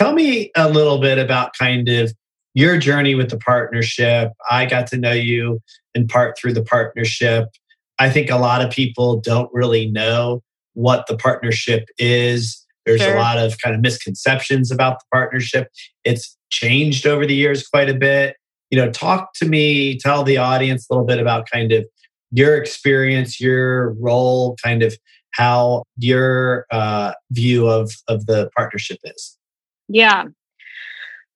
tell 0.00 0.14
me 0.14 0.50
a 0.56 0.66
little 0.66 0.98
bit 0.98 1.18
about 1.18 1.52
kind 1.58 1.86
of 1.90 2.10
your 2.54 2.78
journey 2.78 3.14
with 3.14 3.28
the 3.28 3.36
partnership. 3.36 4.32
I 4.50 4.64
got 4.64 4.86
to 4.88 4.96
know 4.96 5.12
you 5.12 5.60
in 5.94 6.08
part 6.08 6.38
through 6.38 6.54
the 6.54 6.64
partnership. 6.64 7.48
I 7.98 8.08
think 8.08 8.30
a 8.30 8.38
lot 8.38 8.64
of 8.64 8.70
people 8.70 9.20
don't 9.20 9.50
really 9.52 9.90
know 9.90 10.42
what 10.72 11.06
the 11.06 11.18
partnership 11.18 11.84
is. 11.98 12.66
There's 12.86 13.02
sure. 13.02 13.14
a 13.14 13.18
lot 13.18 13.36
of 13.36 13.58
kind 13.58 13.76
of 13.76 13.82
misconceptions 13.82 14.70
about 14.70 15.00
the 15.00 15.04
partnership. 15.12 15.68
It's 16.04 16.34
changed 16.48 17.06
over 17.06 17.26
the 17.26 17.34
years 17.34 17.68
quite 17.68 17.90
a 17.90 17.94
bit. 17.94 18.36
You 18.70 18.78
know, 18.78 18.90
talk 18.90 19.34
to 19.34 19.44
me, 19.46 19.98
tell 19.98 20.24
the 20.24 20.38
audience 20.38 20.86
a 20.88 20.94
little 20.94 21.06
bit 21.06 21.18
about 21.18 21.50
kind 21.50 21.72
of 21.72 21.84
your 22.30 22.56
experience, 22.56 23.38
your 23.38 23.92
role, 24.00 24.56
kind 24.64 24.82
of 24.82 24.96
how 25.32 25.82
your 25.98 26.64
uh, 26.70 27.12
view 27.32 27.68
of 27.68 27.92
of 28.08 28.24
the 28.24 28.48
partnership 28.56 28.98
is. 29.04 29.36
Yeah. 29.92 30.26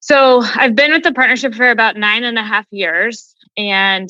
So 0.01 0.43
I've 0.45 0.77
been 0.77 0.93
with 0.93 1.03
the 1.03 1.13
partnership 1.13 1.55
for 1.55 1.71
about 1.71 1.97
nine 1.97 2.25
and 2.25 2.39
a 2.39 2.43
half 2.43 2.67
years. 2.71 3.35
And, 3.57 4.09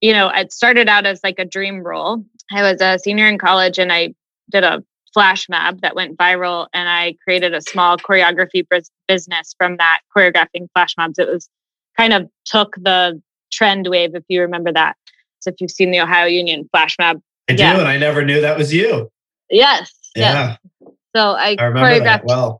you 0.00 0.12
know, 0.12 0.28
it 0.28 0.52
started 0.52 0.88
out 0.88 1.06
as 1.06 1.20
like 1.24 1.38
a 1.38 1.44
dream 1.44 1.82
role. 1.82 2.24
I 2.52 2.62
was 2.62 2.80
a 2.80 2.98
senior 2.98 3.26
in 3.26 3.38
college 3.38 3.78
and 3.78 3.92
I 3.92 4.14
did 4.50 4.64
a 4.64 4.84
flash 5.12 5.48
mob 5.48 5.80
that 5.80 5.96
went 5.96 6.16
viral 6.16 6.68
and 6.72 6.88
I 6.88 7.16
created 7.24 7.52
a 7.52 7.60
small 7.60 7.96
choreography 7.96 8.64
business 9.08 9.54
from 9.58 9.76
that 9.78 10.00
choreographing 10.16 10.68
flash 10.72 10.94
mobs. 10.96 11.18
It 11.18 11.28
was 11.28 11.48
kind 11.96 12.12
of 12.12 12.28
took 12.44 12.76
the 12.76 13.20
trend 13.50 13.88
wave, 13.88 14.14
if 14.14 14.22
you 14.28 14.42
remember 14.42 14.72
that. 14.72 14.96
So 15.40 15.50
if 15.50 15.56
you've 15.60 15.70
seen 15.70 15.90
the 15.90 16.00
Ohio 16.00 16.26
Union 16.26 16.68
flash 16.70 16.96
mob. 16.98 17.20
I 17.48 17.54
do, 17.54 17.64
and 17.64 17.88
I 17.88 17.98
never 17.98 18.24
knew 18.24 18.40
that 18.42 18.56
was 18.56 18.72
you. 18.72 19.10
Yes. 19.50 19.92
Yeah. 20.14 20.56
Yes. 20.82 20.92
So 21.16 21.30
I, 21.32 21.56
I 21.58 21.64
remember 21.64 21.88
choreographed. 21.88 22.04
That 22.04 22.24
well. 22.24 22.59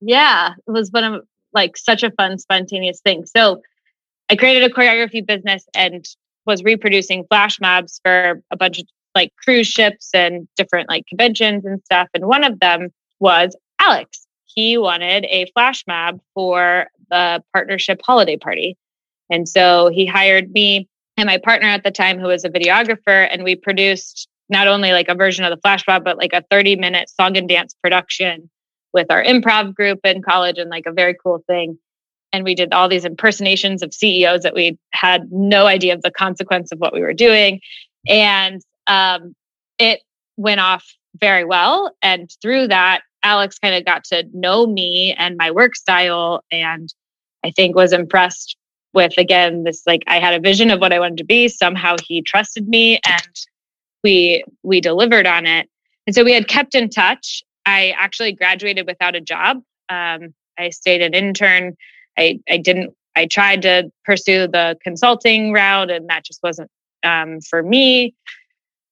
Yeah, 0.00 0.54
it 0.66 0.70
was 0.70 0.90
one 0.90 1.04
of 1.04 1.24
like 1.52 1.76
such 1.76 2.02
a 2.02 2.10
fun, 2.10 2.38
spontaneous 2.38 3.00
thing. 3.00 3.26
So 3.26 3.62
I 4.28 4.36
created 4.36 4.70
a 4.70 4.74
choreography 4.74 5.24
business 5.26 5.64
and 5.74 6.04
was 6.44 6.62
reproducing 6.62 7.24
flash 7.28 7.60
mobs 7.60 8.00
for 8.04 8.42
a 8.50 8.56
bunch 8.56 8.78
of 8.78 8.86
like 9.14 9.32
cruise 9.42 9.66
ships 9.66 10.10
and 10.14 10.46
different 10.56 10.88
like 10.88 11.06
conventions 11.06 11.64
and 11.64 11.82
stuff. 11.84 12.08
And 12.14 12.26
one 12.26 12.44
of 12.44 12.60
them 12.60 12.90
was 13.18 13.56
Alex. 13.80 14.26
He 14.44 14.78
wanted 14.78 15.24
a 15.24 15.50
flash 15.52 15.84
mob 15.86 16.20
for 16.34 16.88
the 17.10 17.42
partnership 17.52 18.00
holiday 18.04 18.36
party. 18.36 18.76
And 19.30 19.48
so 19.48 19.88
he 19.88 20.06
hired 20.06 20.52
me 20.52 20.88
and 21.16 21.26
my 21.26 21.38
partner 21.38 21.68
at 21.68 21.82
the 21.82 21.90
time, 21.90 22.18
who 22.18 22.26
was 22.26 22.44
a 22.44 22.50
videographer, 22.50 23.26
and 23.30 23.42
we 23.42 23.56
produced 23.56 24.28
not 24.50 24.68
only 24.68 24.92
like 24.92 25.08
a 25.08 25.14
version 25.14 25.44
of 25.44 25.50
the 25.50 25.60
flash 25.62 25.82
mob, 25.88 26.04
but 26.04 26.18
like 26.18 26.32
a 26.34 26.44
30 26.50 26.76
minute 26.76 27.08
song 27.08 27.36
and 27.36 27.48
dance 27.48 27.74
production 27.82 28.50
with 28.96 29.10
our 29.10 29.22
improv 29.22 29.74
group 29.74 30.00
in 30.04 30.22
college 30.22 30.56
and 30.56 30.70
like 30.70 30.86
a 30.86 30.92
very 30.92 31.14
cool 31.22 31.44
thing. 31.46 31.78
And 32.32 32.42
we 32.44 32.54
did 32.54 32.72
all 32.72 32.88
these 32.88 33.04
impersonations 33.04 33.82
of 33.82 33.94
CEOs 33.94 34.42
that 34.42 34.54
we 34.54 34.78
had 34.92 35.30
no 35.30 35.66
idea 35.66 35.94
of 35.94 36.02
the 36.02 36.10
consequence 36.10 36.72
of 36.72 36.78
what 36.78 36.94
we 36.94 37.02
were 37.02 37.12
doing. 37.12 37.60
And 38.08 38.62
um, 38.86 39.36
it 39.78 40.00
went 40.38 40.60
off 40.60 40.84
very 41.20 41.44
well. 41.44 41.94
And 42.02 42.30
through 42.40 42.68
that, 42.68 43.02
Alex 43.22 43.58
kind 43.58 43.74
of 43.74 43.84
got 43.84 44.04
to 44.04 44.24
know 44.32 44.66
me 44.66 45.14
and 45.18 45.36
my 45.36 45.50
work 45.50 45.76
style. 45.76 46.42
And 46.50 46.92
I 47.44 47.50
think 47.50 47.76
was 47.76 47.92
impressed 47.92 48.56
with, 48.94 49.12
again, 49.18 49.64
this 49.64 49.82
like 49.86 50.04
I 50.06 50.20
had 50.20 50.34
a 50.34 50.40
vision 50.40 50.70
of 50.70 50.80
what 50.80 50.92
I 50.92 51.00
wanted 51.00 51.18
to 51.18 51.24
be. 51.24 51.48
Somehow 51.48 51.96
he 52.02 52.22
trusted 52.22 52.66
me 52.66 52.98
and 53.06 53.36
we 54.02 54.42
we 54.62 54.80
delivered 54.80 55.26
on 55.26 55.44
it. 55.46 55.68
And 56.06 56.14
so 56.14 56.24
we 56.24 56.32
had 56.32 56.48
kept 56.48 56.74
in 56.74 56.88
touch 56.88 57.42
I 57.66 57.92
actually 57.98 58.32
graduated 58.32 58.86
without 58.86 59.16
a 59.16 59.20
job. 59.20 59.58
Um, 59.88 60.34
I 60.58 60.70
stayed 60.70 61.02
an 61.02 61.12
intern. 61.12 61.76
I, 62.16 62.40
I 62.48 62.56
didn't, 62.56 62.94
I 63.14 63.26
tried 63.26 63.62
to 63.62 63.90
pursue 64.04 64.46
the 64.46 64.78
consulting 64.82 65.52
route 65.52 65.90
and 65.90 66.08
that 66.08 66.24
just 66.24 66.42
wasn't 66.42 66.70
um, 67.04 67.40
for 67.40 67.62
me. 67.62 68.14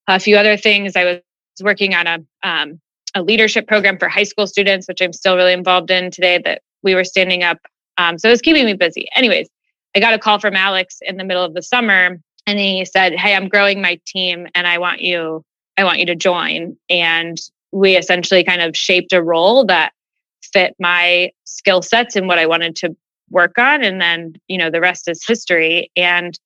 A 0.08 0.20
few 0.20 0.36
other 0.36 0.56
things. 0.56 0.96
I 0.96 1.04
was 1.04 1.20
working 1.62 1.94
on 1.94 2.06
a, 2.06 2.18
um, 2.42 2.80
a 3.14 3.22
leadership 3.22 3.66
program 3.66 3.96
for 3.98 4.08
high 4.08 4.24
school 4.24 4.46
students, 4.46 4.88
which 4.88 5.00
I'm 5.00 5.12
still 5.12 5.36
really 5.36 5.52
involved 5.52 5.90
in 5.90 6.10
today 6.10 6.40
that 6.44 6.62
we 6.82 6.94
were 6.94 7.04
standing 7.04 7.42
up. 7.42 7.58
Um, 7.96 8.18
so 8.18 8.28
it 8.28 8.32
was 8.32 8.42
keeping 8.42 8.66
me 8.66 8.74
busy. 8.74 9.08
Anyways, 9.14 9.48
I 9.94 10.00
got 10.00 10.14
a 10.14 10.18
call 10.18 10.40
from 10.40 10.56
Alex 10.56 10.98
in 11.00 11.16
the 11.16 11.24
middle 11.24 11.44
of 11.44 11.54
the 11.54 11.62
summer 11.62 12.18
and 12.46 12.58
he 12.58 12.84
said, 12.84 13.14
Hey, 13.14 13.34
I'm 13.34 13.48
growing 13.48 13.80
my 13.80 14.00
team 14.06 14.48
and 14.54 14.66
I 14.66 14.78
want 14.78 15.00
you, 15.00 15.44
I 15.78 15.84
want 15.84 16.00
you 16.00 16.06
to 16.06 16.16
join. 16.16 16.76
And 16.90 17.38
we 17.74 17.96
essentially 17.96 18.44
kind 18.44 18.62
of 18.62 18.76
shaped 18.76 19.12
a 19.12 19.22
role 19.22 19.66
that 19.66 19.92
fit 20.52 20.76
my 20.78 21.30
skill 21.42 21.82
sets 21.82 22.14
and 22.14 22.28
what 22.28 22.38
I 22.38 22.46
wanted 22.46 22.76
to 22.76 22.96
work 23.30 23.58
on. 23.58 23.82
And 23.82 24.00
then, 24.00 24.34
you 24.46 24.56
know, 24.56 24.70
the 24.70 24.80
rest 24.80 25.08
is 25.08 25.26
history. 25.26 25.90
And 25.96 26.38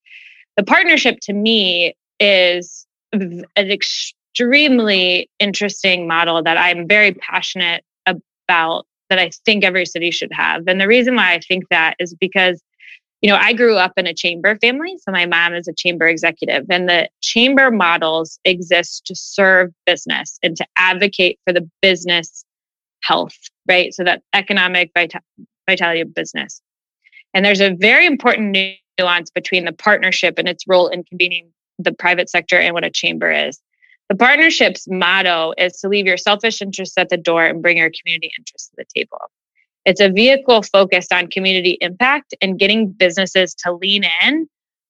the 0.56 0.62
partnership 0.62 1.18
to 1.22 1.34
me 1.34 1.94
is 2.18 2.86
an 3.12 3.44
extremely 3.56 5.28
interesting 5.38 6.08
model 6.08 6.42
that 6.42 6.56
I'm 6.56 6.88
very 6.88 7.12
passionate 7.12 7.84
about 8.06 8.86
that 9.10 9.18
I 9.18 9.30
think 9.44 9.64
every 9.64 9.84
city 9.84 10.10
should 10.10 10.32
have. 10.32 10.66
And 10.66 10.80
the 10.80 10.88
reason 10.88 11.14
why 11.14 11.34
I 11.34 11.40
think 11.40 11.64
that 11.70 11.94
is 11.98 12.14
because 12.14 12.62
you 13.20 13.28
know, 13.30 13.38
I 13.40 13.52
grew 13.52 13.76
up 13.76 13.92
in 13.96 14.06
a 14.06 14.14
chamber 14.14 14.56
family. 14.56 14.96
So 14.98 15.10
my 15.10 15.26
mom 15.26 15.54
is 15.54 15.66
a 15.66 15.72
chamber 15.72 16.06
executive, 16.06 16.66
and 16.70 16.88
the 16.88 17.08
chamber 17.20 17.70
models 17.70 18.38
exist 18.44 19.06
to 19.06 19.14
serve 19.14 19.72
business 19.86 20.38
and 20.42 20.56
to 20.56 20.66
advocate 20.76 21.38
for 21.44 21.52
the 21.52 21.68
business 21.82 22.44
health, 23.02 23.36
right? 23.68 23.92
So 23.92 24.04
that 24.04 24.22
economic 24.34 24.90
vita- 24.94 25.22
vitality 25.68 26.00
of 26.00 26.14
business. 26.14 26.60
And 27.34 27.44
there's 27.44 27.60
a 27.60 27.74
very 27.74 28.06
important 28.06 28.56
nuance 28.98 29.30
between 29.30 29.64
the 29.64 29.72
partnership 29.72 30.38
and 30.38 30.48
its 30.48 30.64
role 30.66 30.88
in 30.88 31.04
convening 31.04 31.50
the 31.78 31.92
private 31.92 32.30
sector 32.30 32.58
and 32.58 32.74
what 32.74 32.84
a 32.84 32.90
chamber 32.90 33.30
is. 33.30 33.60
The 34.08 34.16
partnership's 34.16 34.86
motto 34.88 35.52
is 35.58 35.74
to 35.80 35.88
leave 35.88 36.06
your 36.06 36.16
selfish 36.16 36.62
interests 36.62 36.96
at 36.96 37.10
the 37.10 37.18
door 37.18 37.44
and 37.44 37.62
bring 37.62 37.76
your 37.76 37.90
community 37.90 38.30
interests 38.38 38.70
to 38.70 38.76
the 38.78 38.84
table. 38.96 39.18
It's 39.88 40.02
a 40.02 40.10
vehicle 40.10 40.60
focused 40.64 41.14
on 41.14 41.28
community 41.28 41.78
impact 41.80 42.34
and 42.42 42.58
getting 42.58 42.92
businesses 42.92 43.54
to 43.64 43.72
lean 43.72 44.04
in 44.22 44.46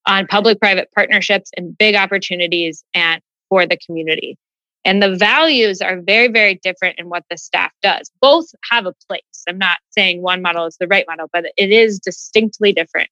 on 0.06 0.26
public 0.26 0.58
private 0.58 0.88
partnerships 0.92 1.52
and 1.56 1.78
big 1.78 1.94
opportunities 1.94 2.82
and 2.94 3.22
for 3.48 3.64
the 3.64 3.76
community. 3.86 4.36
And 4.84 5.00
the 5.00 5.14
values 5.14 5.80
are 5.80 6.00
very, 6.00 6.26
very 6.26 6.56
different 6.64 6.98
in 6.98 7.08
what 7.08 7.22
the 7.30 7.38
staff 7.38 7.70
does. 7.80 8.10
Both 8.20 8.46
have 8.72 8.86
a 8.86 8.94
place. 9.06 9.22
I'm 9.48 9.56
not 9.56 9.78
saying 9.90 10.20
one 10.20 10.42
model 10.42 10.66
is 10.66 10.76
the 10.80 10.88
right 10.88 11.04
model, 11.06 11.30
but 11.32 11.44
it 11.56 11.70
is 11.70 12.00
distinctly 12.00 12.72
different 12.72 13.08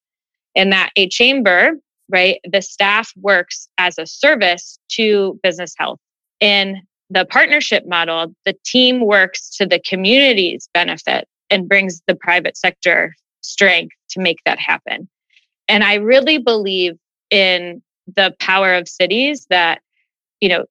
in 0.56 0.70
that 0.70 0.90
a 0.96 1.08
chamber, 1.08 1.74
right, 2.08 2.40
the 2.50 2.62
staff 2.62 3.12
works 3.16 3.68
as 3.78 3.96
a 3.96 4.06
service 4.06 4.76
to 4.94 5.38
business 5.40 5.72
health. 5.78 6.00
In 6.40 6.82
the 7.10 7.26
partnership 7.26 7.86
model, 7.86 8.34
the 8.44 8.56
team 8.64 9.06
works 9.06 9.56
to 9.58 9.66
the 9.66 9.78
community's 9.78 10.68
benefit 10.74 11.28
and 11.50 11.68
brings 11.68 12.02
the 12.06 12.14
private 12.14 12.56
sector 12.56 13.14
strength 13.40 13.94
to 14.10 14.20
make 14.20 14.38
that 14.44 14.58
happen. 14.58 15.08
And 15.68 15.84
I 15.84 15.94
really 15.94 16.38
believe 16.38 16.94
in 17.30 17.82
the 18.14 18.34
power 18.38 18.74
of 18.74 18.88
cities 18.88 19.46
that, 19.50 19.80
you 20.40 20.48
know, 20.48 20.64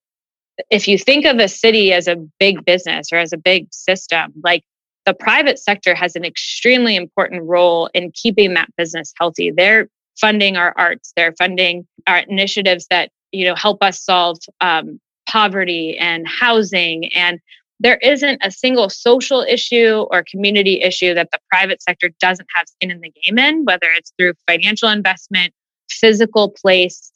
if 0.69 0.87
you 0.87 0.97
think 0.97 1.25
of 1.25 1.37
a 1.37 1.49
city 1.49 1.91
as 1.91 2.07
a 2.07 2.15
big 2.39 2.63
business 2.63 3.11
or 3.11 3.17
as 3.17 3.33
a 3.33 3.37
big 3.37 3.67
system, 3.73 4.33
like 4.43 4.63
the 5.05 5.13
private 5.13 5.59
sector 5.59 5.93
has 5.93 6.15
an 6.15 6.25
extremely 6.25 6.95
important 6.95 7.43
role 7.43 7.89
in 7.93 8.11
keeping 8.11 8.53
that 8.53 8.69
business 8.77 9.13
healthy. 9.19 9.51
They're 9.51 9.89
funding 10.19 10.57
our 10.57 10.73
arts. 10.77 11.13
They're 11.15 11.33
funding 11.33 11.85
our 12.07 12.19
initiatives 12.19 12.87
that 12.89 13.11
you 13.31 13.45
know 13.45 13.55
help 13.55 13.83
us 13.83 14.01
solve 14.01 14.37
um, 14.61 14.99
poverty 15.27 15.97
and 15.97 16.27
housing 16.27 17.13
and 17.13 17.39
there 17.79 17.97
isn't 17.97 18.41
a 18.41 18.51
single 18.51 18.89
social 18.89 19.41
issue 19.41 20.05
or 20.09 20.23
community 20.29 20.81
issue 20.81 21.13
that 21.13 21.29
the 21.31 21.39
private 21.51 21.83
sector 21.83 22.09
doesn't 22.19 22.47
have 22.55 22.67
skin 22.67 22.91
in 22.91 23.01
the 23.01 23.11
game 23.23 23.37
in, 23.37 23.65
whether 23.65 23.87
it's 23.97 24.13
through 24.17 24.33
financial 24.47 24.89
investment, 24.89 25.53
physical 25.89 26.49
place, 26.49 27.11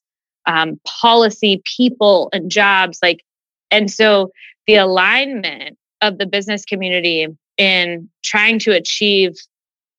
um, 0.45 0.79
policy, 0.85 1.61
people, 1.77 2.29
and 2.33 2.51
jobs. 2.51 2.99
Like, 3.01 3.23
and 3.71 3.89
so 3.89 4.31
the 4.67 4.75
alignment 4.75 5.77
of 6.01 6.17
the 6.17 6.25
business 6.25 6.65
community 6.65 7.27
in 7.57 8.09
trying 8.23 8.59
to 8.59 8.71
achieve 8.71 9.35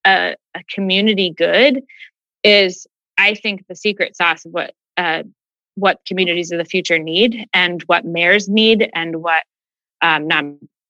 a, 0.06 0.34
a 0.54 0.62
community 0.72 1.30
good 1.30 1.82
is, 2.42 2.86
I 3.18 3.34
think, 3.34 3.66
the 3.68 3.76
secret 3.76 4.16
sauce 4.16 4.44
of 4.44 4.52
what 4.52 4.74
uh, 4.96 5.22
what 5.76 6.00
communities 6.06 6.50
of 6.50 6.58
the 6.58 6.64
future 6.64 6.98
need 6.98 7.46
and 7.54 7.82
what 7.84 8.04
mayors 8.04 8.48
need 8.48 8.90
and 8.94 9.22
what 9.22 9.44
um, 10.02 10.26
not 10.26 10.44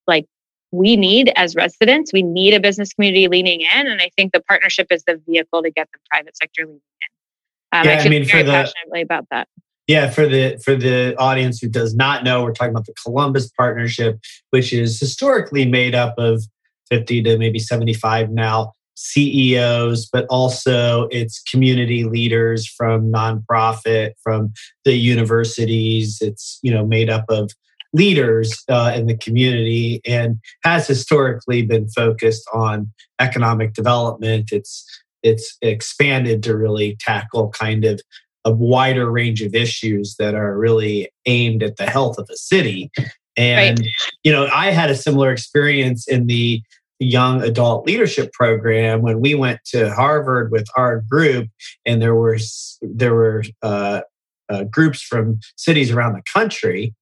like 0.07 0.27
we 0.73 0.97
need 0.97 1.33
as 1.37 1.55
residents, 1.55 2.13
we 2.13 2.23
need 2.23 2.55
a 2.55 2.61
business 2.61 2.93
community 2.93 3.29
leaning 3.29 3.61
in. 3.61 3.87
And 3.87 4.01
I 4.01 4.11
think 4.17 4.33
the 4.33 4.41
partnership 4.41 4.89
is 4.91 5.05
the 5.05 5.21
vehicle 5.27 5.63
to 5.63 5.71
get 5.71 5.89
the 5.93 5.99
private 6.11 6.37
sector 6.37 6.63
leaning 6.63 6.81
in. 6.81 7.79
Um, 7.79 7.87
yeah, 7.87 7.93
I, 7.93 8.05
I 8.05 8.09
mean, 8.09 8.25
very 8.25 8.43
for 8.43 8.47
the, 8.47 8.53
passionately 8.53 9.03
about 9.03 9.27
that. 9.31 9.49
Yeah, 9.87 10.11
for 10.11 10.27
the 10.27 10.61
for 10.65 10.77
the 10.77 11.17
audience 11.19 11.61
who 11.61 11.69
does 11.69 11.95
not 11.95 12.23
know, 12.23 12.45
we're 12.45 12.53
talking 12.53 12.71
about 12.71 12.87
the 12.87 12.95
Columbus 13.05 13.51
Partnership, 13.51 14.21
which 14.51 14.73
is 14.73 15.01
historically 15.01 15.67
made 15.67 15.95
up 15.95 16.15
of 16.19 16.45
50 16.91 17.23
to 17.25 17.39
maybe 17.39 17.59
75 17.59 18.31
now 18.31 18.73
CEOs, 19.01 20.07
but 20.07 20.27
also 20.29 21.09
it's 21.11 21.43
community 21.43 22.05
leaders 22.05 22.69
from 22.69 23.11
nonprofit, 23.11 24.13
from 24.23 24.53
the 24.85 24.95
universities. 24.95 26.19
It's 26.21 26.59
you 26.63 26.73
know 26.73 26.87
made 26.87 27.09
up 27.09 27.25
of 27.29 27.51
leaders 27.93 28.65
uh, 28.69 28.93
in 28.95 29.07
the 29.07 29.17
community 29.17 30.01
and 30.07 30.39
has 30.65 30.87
historically 30.87 31.63
been 31.63 31.89
focused 31.89 32.49
on 32.55 32.93
economic 33.19 33.75
development. 33.75 34.51
It's 34.53 34.85
it's 35.23 35.59
expanded 35.61 36.43
to 36.45 36.57
really 36.57 36.97
tackle 36.99 37.51
kind 37.51 37.85
of 37.85 38.01
a 38.47 38.53
wider 38.53 39.11
range 39.11 39.43
of 39.43 39.55
issues 39.55 40.17
that 40.19 40.35
are 40.35 40.57
really 40.57 41.11
aimed 41.27 41.63
at 41.63 41.77
the 41.77 41.91
health 41.91 42.19
of 42.19 42.27
a 42.31 42.37
city. 42.37 42.91
And 43.37 43.79
right. 43.79 43.89
you 44.25 44.33
know, 44.33 44.49
I 44.53 44.71
had 44.71 44.91
a 44.91 44.97
similar 44.97 45.31
experience 45.31 46.09
in 46.09 46.27
the 46.27 46.63
young 46.99 47.43
adult 47.43 47.87
leadership 47.87 48.33
program 48.33 49.03
when 49.03 49.21
we 49.21 49.35
went 49.35 49.61
to 49.67 49.93
Harvard 49.95 50.51
with 50.51 50.67
our 50.77 51.01
group, 51.11 51.49
and 51.85 52.01
there 52.01 52.15
were 52.15 52.39
there 52.83 53.15
were 53.15 53.45
uh, 53.63 54.01
uh, 54.49 54.65
groups 54.65 55.03
from 55.03 55.41
cities 55.57 55.91
around 55.91 56.15
the 56.15 56.23
country 56.33 56.95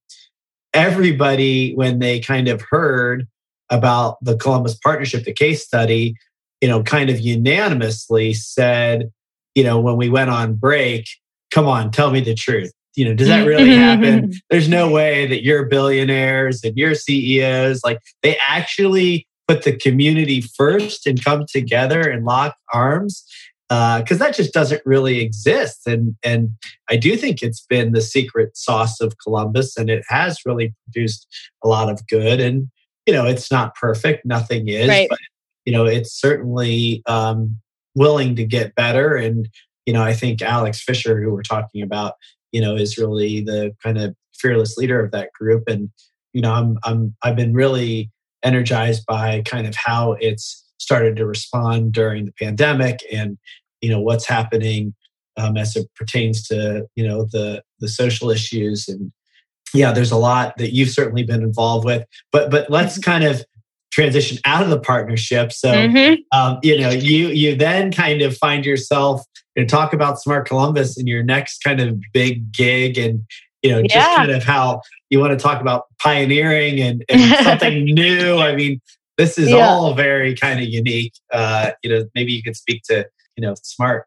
everybody, 0.75 1.75
when 1.75 1.99
they 1.99 2.21
kind 2.21 2.49
of 2.49 2.63
heard 2.71 3.27
about 3.71 4.17
the 4.23 4.37
Columbus 4.37 4.75
Partnership, 4.75 5.25
the 5.25 5.33
case 5.33 5.65
study, 5.65 6.15
you 6.61 6.69
know, 6.69 6.83
kind 6.83 7.11
of 7.11 7.21
unanimously 7.21 8.35
said, 8.35 9.13
you 9.55 9.63
know, 9.63 9.81
when 9.81 9.97
we 9.97 10.09
went 10.09 10.31
on 10.31 10.55
break, 10.55 11.07
come 11.51 11.67
on, 11.67 11.91
tell 11.91 12.11
me 12.11 12.21
the 12.21 12.35
truth. 12.35 12.73
You 12.97 13.05
know, 13.05 13.15
does 13.15 13.29
that 13.29 13.41
mm-hmm. 13.41 13.49
really 13.49 13.77
happen? 13.77 14.33
There's 14.51 14.69
no 14.69 14.91
way 14.91 15.27
that 15.27 15.45
you're 15.45 15.67
billionaires 15.67 16.65
and 16.65 16.77
you're 16.77 16.95
CEOs. 16.95 17.83
Like 17.85 18.01
they 18.23 18.37
actually 18.39 19.27
put 19.47 19.63
the 19.63 19.77
community 19.77 20.41
first 20.41 21.07
and 21.07 21.25
come 21.25 21.47
together 21.51 22.03
and 22.03 22.25
lock 22.25 22.57
arms 22.73 23.25
because 23.69 24.21
uh, 24.21 24.25
that 24.25 24.35
just 24.35 24.55
doesn't 24.55 24.81
really 24.87 25.21
exist. 25.21 25.87
And 25.87 26.17
and 26.23 26.51
I 26.91 26.97
do 26.97 27.17
think 27.17 27.43
it's 27.43 27.65
been 27.69 27.93
the 27.93 28.01
secret 28.01 28.57
sauce 28.57 29.01
of 29.01 29.19
Columbus, 29.19 29.77
and 29.77 29.91
it 29.91 30.05
has 30.09 30.39
really 30.47 30.75
produced 30.85 31.27
a 31.63 31.69
lot 31.69 31.91
of 31.91 32.07
good. 32.07 32.41
And 32.41 32.69
you 33.07 33.13
know, 33.13 33.27
it's 33.27 33.51
not 33.51 33.75
perfect; 33.75 34.25
nothing 34.25 34.69
is, 34.69 34.89
right. 34.89 35.09
but 35.09 35.19
you 35.67 35.73
know, 35.73 35.85
it's 35.85 36.19
certainly 36.19 37.03
um, 37.07 37.59
willing 37.95 38.37
to 38.37 38.45
get 38.45 38.75
better. 38.75 39.17
And 39.17 39.49
you 39.85 39.93
know, 39.93 40.03
I 40.03 40.15
think 40.15 40.41
Alex 40.41 40.83
Fisher, 40.83 41.21
who 41.21 41.31
we're 41.31 41.43
talking 41.43 41.83
about, 41.83 42.15
you 42.53 42.61
know, 42.61 42.75
is 42.75 42.97
really 42.97 43.43
the 43.43 43.75
kind 43.83 43.99
of 43.99 44.15
fearless 44.35 44.79
leader 44.79 45.05
of 45.05 45.11
that 45.11 45.33
group. 45.33 45.65
And 45.69 45.91
you 46.33 46.41
know, 46.41 46.53
I'm 46.53 46.79
I'm 46.85 47.15
I've 47.23 47.37
been 47.37 47.53
really 47.53 48.11
energized 48.43 49.05
by 49.07 49.43
kind 49.43 49.67
of 49.67 49.75
how 49.75 50.13
it's 50.21 50.65
started 50.79 51.17
to 51.17 51.27
respond 51.27 51.93
during 51.93 52.25
the 52.25 52.33
pandemic 52.33 53.01
and 53.13 53.39
you 53.81 53.91
know 53.91 54.01
what's 54.01 54.27
happening 54.27 54.95
um, 55.37 55.57
as 55.57 55.77
it 55.77 55.89
pertains 55.95 56.47
to 56.49 56.87
you 56.97 57.07
know 57.07 57.25
the 57.33 57.63
the 57.81 57.89
social 57.89 58.31
issues 58.31 58.89
and 58.89 59.13
yeah 59.75 59.93
there's 59.93 60.11
a 60.11 60.17
lot 60.17 60.57
that 60.57 60.73
you've 60.73 60.91
certainly 60.91 61.23
been 61.23 61.43
involved 61.43 61.85
with 61.85 62.05
but 62.33 62.51
but 62.51 62.71
let's 62.71 62.95
mm-hmm. 62.95 63.11
kind 63.11 63.25
of 63.25 63.45
transition 63.91 64.39
out 64.45 64.63
of 64.63 64.71
the 64.71 64.81
partnership 64.81 65.53
so 65.53 65.73
mm-hmm. 65.73 66.15
um, 66.39 66.59
you 66.63 66.79
know 66.79 66.91
you 66.91 67.29
you 67.29 67.55
then 67.55 67.91
kind 67.93 68.23
of 68.23 68.37
find 68.37 68.65
yourself 68.65 69.23
and 69.57 69.69
talk 69.69 69.93
about 69.93 70.21
smart 70.21 70.47
columbus 70.47 70.99
in 70.99 71.07
your 71.07 71.23
next 71.23 71.63
kind 71.65 71.81
of 71.81 72.01
big 72.13 72.53
gig 72.53 72.97
and 72.99 73.23
you 73.63 73.71
know, 73.71 73.83
just 73.83 73.95
yeah. 73.95 74.17
kind 74.17 74.31
of 74.31 74.45
how 74.45 74.81
you 75.11 75.19
want 75.19 75.37
to 75.37 75.43
talk 75.43 75.61
about 75.61 75.85
pioneering 75.99 76.81
and, 76.81 77.05
and 77.09 77.45
something 77.45 77.85
new. 77.95 78.39
I 78.39 78.55
mean, 78.55 78.81
this 79.19 79.37
is 79.37 79.51
yeah. 79.51 79.69
all 79.69 79.95
very 79.95 80.35
kind 80.35 80.61
of 80.61 80.67
unique. 80.67 81.13
Uh, 81.31 81.73
you 81.83 81.91
know, 81.91 82.09
maybe 82.15 82.33
you 82.33 82.43
could 82.43 82.57
speak 82.57 82.83
to, 82.85 83.07
you 83.37 83.43
know, 83.43 83.55
smart. 83.63 84.07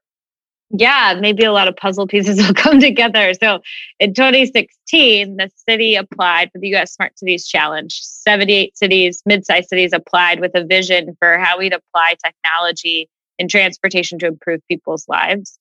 Yeah, 0.74 1.18
maybe 1.20 1.44
a 1.44 1.52
lot 1.52 1.68
of 1.68 1.76
puzzle 1.76 2.08
pieces 2.08 2.38
will 2.48 2.54
come 2.54 2.80
together. 2.80 3.34
So 3.34 3.60
in 4.00 4.14
2016, 4.14 5.36
the 5.36 5.52
city 5.70 5.96
applied 5.96 6.50
for 6.52 6.60
the 6.60 6.74
US 6.76 6.94
Smart 6.94 7.20
Cities 7.20 7.46
Challenge. 7.46 7.94
78 7.94 8.78
cities, 8.78 9.22
mid 9.26 9.46
sized 9.46 9.68
cities 9.68 9.92
applied 9.94 10.40
with 10.40 10.52
a 10.56 10.64
vision 10.64 11.16
for 11.20 11.38
how 11.38 11.60
we'd 11.60 11.74
apply 11.74 12.16
technology 12.24 13.10
in 13.38 13.50
transportation 13.50 14.18
to 14.20 14.28
improve 14.28 14.62
people's 14.70 15.08
lives. 15.10 15.60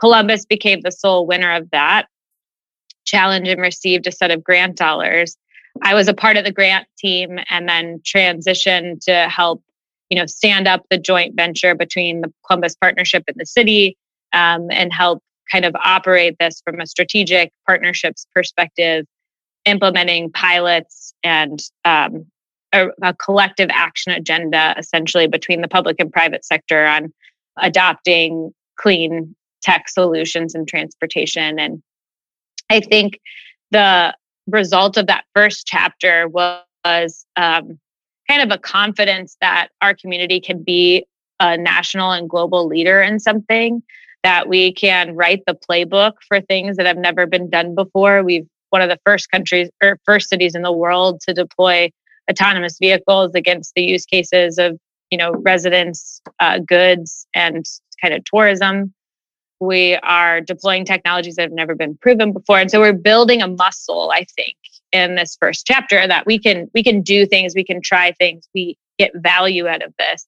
Columbus 0.00 0.44
became 0.44 0.80
the 0.80 0.92
sole 0.92 1.26
winner 1.26 1.52
of 1.54 1.70
that 1.70 2.08
challenge 3.04 3.48
and 3.48 3.60
received 3.60 4.06
a 4.06 4.12
set 4.12 4.30
of 4.30 4.44
grant 4.44 4.76
dollars. 4.76 5.36
I 5.82 5.94
was 5.94 6.08
a 6.08 6.14
part 6.14 6.36
of 6.36 6.44
the 6.44 6.52
grant 6.52 6.86
team 6.98 7.38
and 7.48 7.68
then 7.68 8.00
transitioned 8.00 9.00
to 9.04 9.28
help, 9.28 9.62
you 10.10 10.18
know, 10.18 10.26
stand 10.26 10.66
up 10.66 10.82
the 10.90 10.98
joint 10.98 11.34
venture 11.36 11.74
between 11.74 12.20
the 12.20 12.32
Columbus 12.46 12.74
Partnership 12.74 13.24
and 13.28 13.36
the 13.38 13.46
city 13.46 13.96
um, 14.32 14.68
and 14.70 14.92
help 14.92 15.22
kind 15.50 15.64
of 15.64 15.74
operate 15.76 16.36
this 16.38 16.60
from 16.64 16.80
a 16.80 16.86
strategic 16.86 17.52
partnerships 17.66 18.26
perspective, 18.34 19.06
implementing 19.64 20.30
pilots 20.30 21.14
and 21.22 21.60
um, 21.84 22.26
a, 22.72 22.88
a 23.02 23.14
collective 23.14 23.70
action 23.72 24.12
agenda 24.12 24.74
essentially 24.78 25.26
between 25.26 25.62
the 25.62 25.68
public 25.68 25.96
and 25.98 26.12
private 26.12 26.44
sector 26.44 26.84
on 26.84 27.12
adopting 27.58 28.52
clean 28.76 29.34
tech 29.62 29.88
solutions 29.88 30.54
in 30.54 30.66
transportation. 30.66 31.58
And 31.58 31.82
I 32.70 32.80
think 32.80 33.20
the 33.70 34.14
result 34.48 34.96
of 34.96 35.06
that 35.06 35.24
first 35.34 35.66
chapter 35.66 36.28
was 36.28 37.26
um, 37.36 37.78
kind 38.28 38.42
of 38.42 38.50
a 38.50 38.58
confidence 38.58 39.36
that 39.40 39.68
our 39.80 39.94
community 39.94 40.40
can 40.40 40.62
be 40.62 41.06
a 41.40 41.56
national 41.56 42.10
and 42.12 42.28
global 42.28 42.66
leader 42.66 43.00
in 43.00 43.20
something 43.20 43.82
that 44.24 44.48
we 44.48 44.72
can 44.72 45.14
write 45.14 45.42
the 45.46 45.54
playbook 45.54 46.14
for 46.26 46.40
things 46.40 46.76
that 46.76 46.86
have 46.86 46.98
never 46.98 47.26
been 47.26 47.48
done 47.48 47.74
before. 47.74 48.24
We've 48.24 48.46
one 48.70 48.82
of 48.82 48.88
the 48.88 48.98
first 49.04 49.30
countries 49.30 49.70
or 49.82 49.98
first 50.04 50.28
cities 50.28 50.54
in 50.54 50.62
the 50.62 50.72
world 50.72 51.20
to 51.22 51.32
deploy 51.32 51.90
autonomous 52.30 52.78
vehicles 52.78 53.34
against 53.34 53.72
the 53.74 53.82
use 53.82 54.04
cases 54.04 54.58
of 54.58 54.78
you 55.10 55.16
know 55.16 55.32
residents 55.32 56.20
uh, 56.40 56.58
goods 56.58 57.26
and 57.34 57.64
kind 58.02 58.14
of 58.14 58.22
tourism 58.24 58.92
we 59.60 59.96
are 59.96 60.40
deploying 60.40 60.84
technologies 60.84 61.36
that 61.36 61.42
have 61.42 61.52
never 61.52 61.74
been 61.74 61.96
proven 61.96 62.32
before. 62.32 62.58
And 62.58 62.70
so 62.70 62.80
we're 62.80 62.92
building 62.92 63.42
a 63.42 63.48
muscle 63.48 64.10
i 64.14 64.24
think 64.36 64.56
in 64.92 65.16
this 65.16 65.36
first 65.40 65.66
chapter 65.66 66.06
that 66.06 66.26
we 66.26 66.38
can 66.38 66.70
we 66.74 66.82
can 66.82 67.02
do 67.02 67.26
things 67.26 67.54
we 67.54 67.64
can 67.64 67.80
try 67.82 68.12
things 68.12 68.48
we 68.54 68.76
get 68.98 69.12
value 69.14 69.66
out 69.68 69.82
of 69.82 69.92
this. 69.98 70.26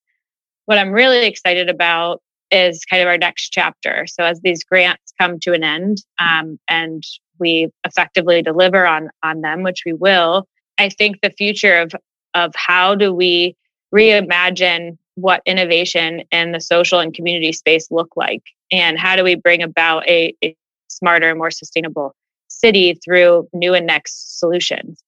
What 0.66 0.78
i'm 0.78 0.92
really 0.92 1.26
excited 1.26 1.68
about 1.68 2.22
is 2.50 2.84
kind 2.84 3.00
of 3.00 3.08
our 3.08 3.18
next 3.18 3.50
chapter. 3.50 4.06
So 4.08 4.24
as 4.24 4.40
these 4.40 4.64
grants 4.64 5.12
come 5.20 5.38
to 5.40 5.52
an 5.52 5.62
end 5.62 5.98
um, 6.18 6.58
and 6.68 7.04
we 7.38 7.68
effectively 7.84 8.42
deliver 8.42 8.86
on 8.86 9.10
on 9.22 9.40
them 9.40 9.62
which 9.62 9.82
we 9.86 9.92
will 9.92 10.46
i 10.78 10.88
think 10.88 11.20
the 11.22 11.30
future 11.30 11.78
of 11.78 11.92
of 12.34 12.52
how 12.54 12.94
do 12.94 13.12
we 13.12 13.56
reimagine 13.94 14.96
what 15.14 15.42
innovation 15.46 16.22
in 16.30 16.52
the 16.52 16.60
social 16.60 17.00
and 17.00 17.14
community 17.14 17.52
space 17.52 17.90
look 17.90 18.10
like 18.16 18.42
and 18.70 18.98
how 18.98 19.16
do 19.16 19.24
we 19.24 19.34
bring 19.34 19.62
about 19.62 20.08
a, 20.08 20.34
a 20.42 20.56
smarter 20.88 21.34
more 21.34 21.50
sustainable 21.50 22.14
city 22.48 22.98
through 23.04 23.48
new 23.52 23.74
and 23.74 23.86
next 23.86 24.38
solutions? 24.38 25.02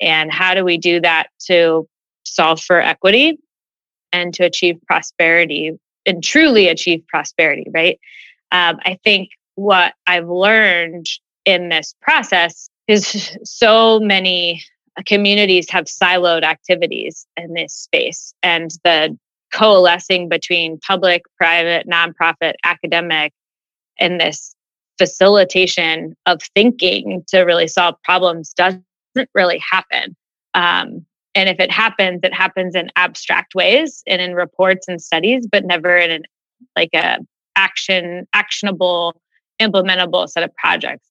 And 0.00 0.32
how 0.32 0.54
do 0.54 0.64
we 0.64 0.78
do 0.78 1.00
that 1.00 1.28
to 1.46 1.88
solve 2.24 2.60
for 2.60 2.80
equity 2.80 3.38
and 4.12 4.32
to 4.34 4.44
achieve 4.44 4.76
prosperity 4.86 5.72
and 6.06 6.22
truly 6.22 6.68
achieve 6.68 7.04
prosperity 7.08 7.66
right? 7.72 7.98
Um, 8.52 8.78
I 8.84 8.98
think 9.04 9.30
what 9.56 9.94
I've 10.06 10.28
learned 10.28 11.06
in 11.44 11.68
this 11.68 11.94
process 12.00 12.70
is 12.86 13.36
so 13.44 14.00
many 14.00 14.62
communities 15.06 15.70
have 15.70 15.84
siloed 15.84 16.42
activities 16.42 17.26
in 17.36 17.54
this 17.54 17.72
space 17.72 18.34
and 18.42 18.70
the 18.84 19.16
coalescing 19.52 20.28
between 20.28 20.78
public, 20.80 21.22
private, 21.36 21.86
nonprofit, 21.88 22.54
academic, 22.64 23.32
and 23.98 24.20
this 24.20 24.54
facilitation 24.98 26.16
of 26.26 26.42
thinking 26.54 27.24
to 27.28 27.42
really 27.42 27.68
solve 27.68 27.94
problems 28.02 28.52
doesn't 28.52 28.84
really 29.34 29.62
happen. 29.70 30.16
Um, 30.54 31.06
and 31.34 31.48
if 31.48 31.60
it 31.60 31.70
happens, 31.70 32.20
it 32.24 32.34
happens 32.34 32.74
in 32.74 32.90
abstract 32.96 33.54
ways 33.54 34.02
and 34.06 34.20
in 34.20 34.34
reports 34.34 34.88
and 34.88 35.00
studies, 35.00 35.46
but 35.50 35.64
never 35.64 35.96
in 35.96 36.10
an, 36.10 36.22
like 36.74 36.90
a 36.94 37.18
action, 37.54 38.26
actionable, 38.32 39.20
implementable 39.60 40.28
set 40.28 40.42
of 40.42 40.54
projects. 40.56 41.06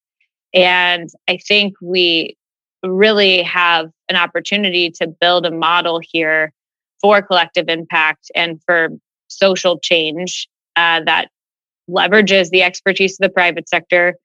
And 0.54 1.10
I 1.28 1.38
think 1.38 1.76
we 1.82 2.36
really 2.84 3.42
have 3.44 3.90
an 4.10 4.16
opportunity 4.16 4.92
to 4.92 5.08
build 5.08 5.46
a 5.46 5.52
model 5.52 6.00
here 6.02 6.52
for 7.02 7.22
collective 7.22 7.70
impact 7.70 8.32
and 8.36 8.62
for 8.66 8.90
social 9.28 9.80
change 9.80 10.48
uh, 10.76 11.02
that 11.06 11.30
leverages 11.90 12.50
the 12.50 12.64
expertise 12.64 13.14
of 13.14 13.20
the 13.20 13.30
private 13.30 13.70
sector, 13.70 14.16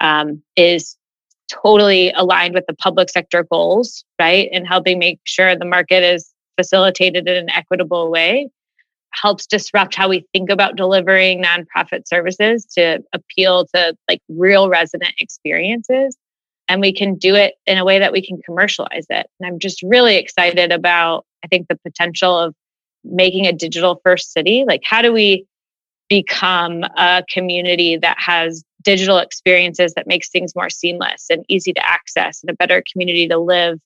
um, 0.00 0.42
is 0.56 0.96
totally 1.50 2.12
aligned 2.12 2.54
with 2.54 2.64
the 2.66 2.74
public 2.74 3.08
sector 3.08 3.44
goals, 3.44 4.04
right? 4.18 4.48
And 4.52 4.66
helping 4.66 4.98
make 4.98 5.20
sure 5.24 5.56
the 5.56 5.64
market 5.64 6.02
is 6.02 6.32
facilitated 6.56 7.28
in 7.28 7.36
an 7.36 7.50
equitable 7.50 8.10
way 8.10 8.50
helps 9.12 9.46
disrupt 9.46 9.94
how 9.94 10.08
we 10.08 10.26
think 10.32 10.50
about 10.50 10.76
delivering 10.76 11.42
nonprofit 11.42 12.06
services 12.06 12.66
to 12.66 13.02
appeal 13.12 13.66
to 13.74 13.96
like 14.08 14.20
real 14.28 14.68
resident 14.68 15.14
experiences 15.18 16.16
and 16.68 16.80
we 16.80 16.92
can 16.92 17.14
do 17.14 17.34
it 17.34 17.54
in 17.66 17.78
a 17.78 17.84
way 17.84 17.98
that 17.98 18.12
we 18.12 18.24
can 18.24 18.40
commercialize 18.42 19.06
it 19.08 19.26
and 19.40 19.48
i'm 19.48 19.58
just 19.58 19.82
really 19.82 20.16
excited 20.16 20.72
about 20.72 21.24
i 21.44 21.48
think 21.48 21.66
the 21.68 21.78
potential 21.84 22.38
of 22.38 22.54
making 23.04 23.46
a 23.46 23.52
digital 23.52 24.00
first 24.04 24.32
city 24.32 24.64
like 24.66 24.82
how 24.84 25.02
do 25.02 25.12
we 25.12 25.46
become 26.08 26.84
a 26.96 27.22
community 27.30 27.96
that 27.96 28.16
has 28.18 28.64
digital 28.82 29.18
experiences 29.18 29.92
that 29.94 30.06
makes 30.06 30.30
things 30.30 30.54
more 30.54 30.70
seamless 30.70 31.26
and 31.30 31.44
easy 31.48 31.72
to 31.72 31.88
access 31.88 32.42
and 32.42 32.50
a 32.50 32.54
better 32.54 32.82
community 32.90 33.28
to 33.28 33.38
live 33.38 33.78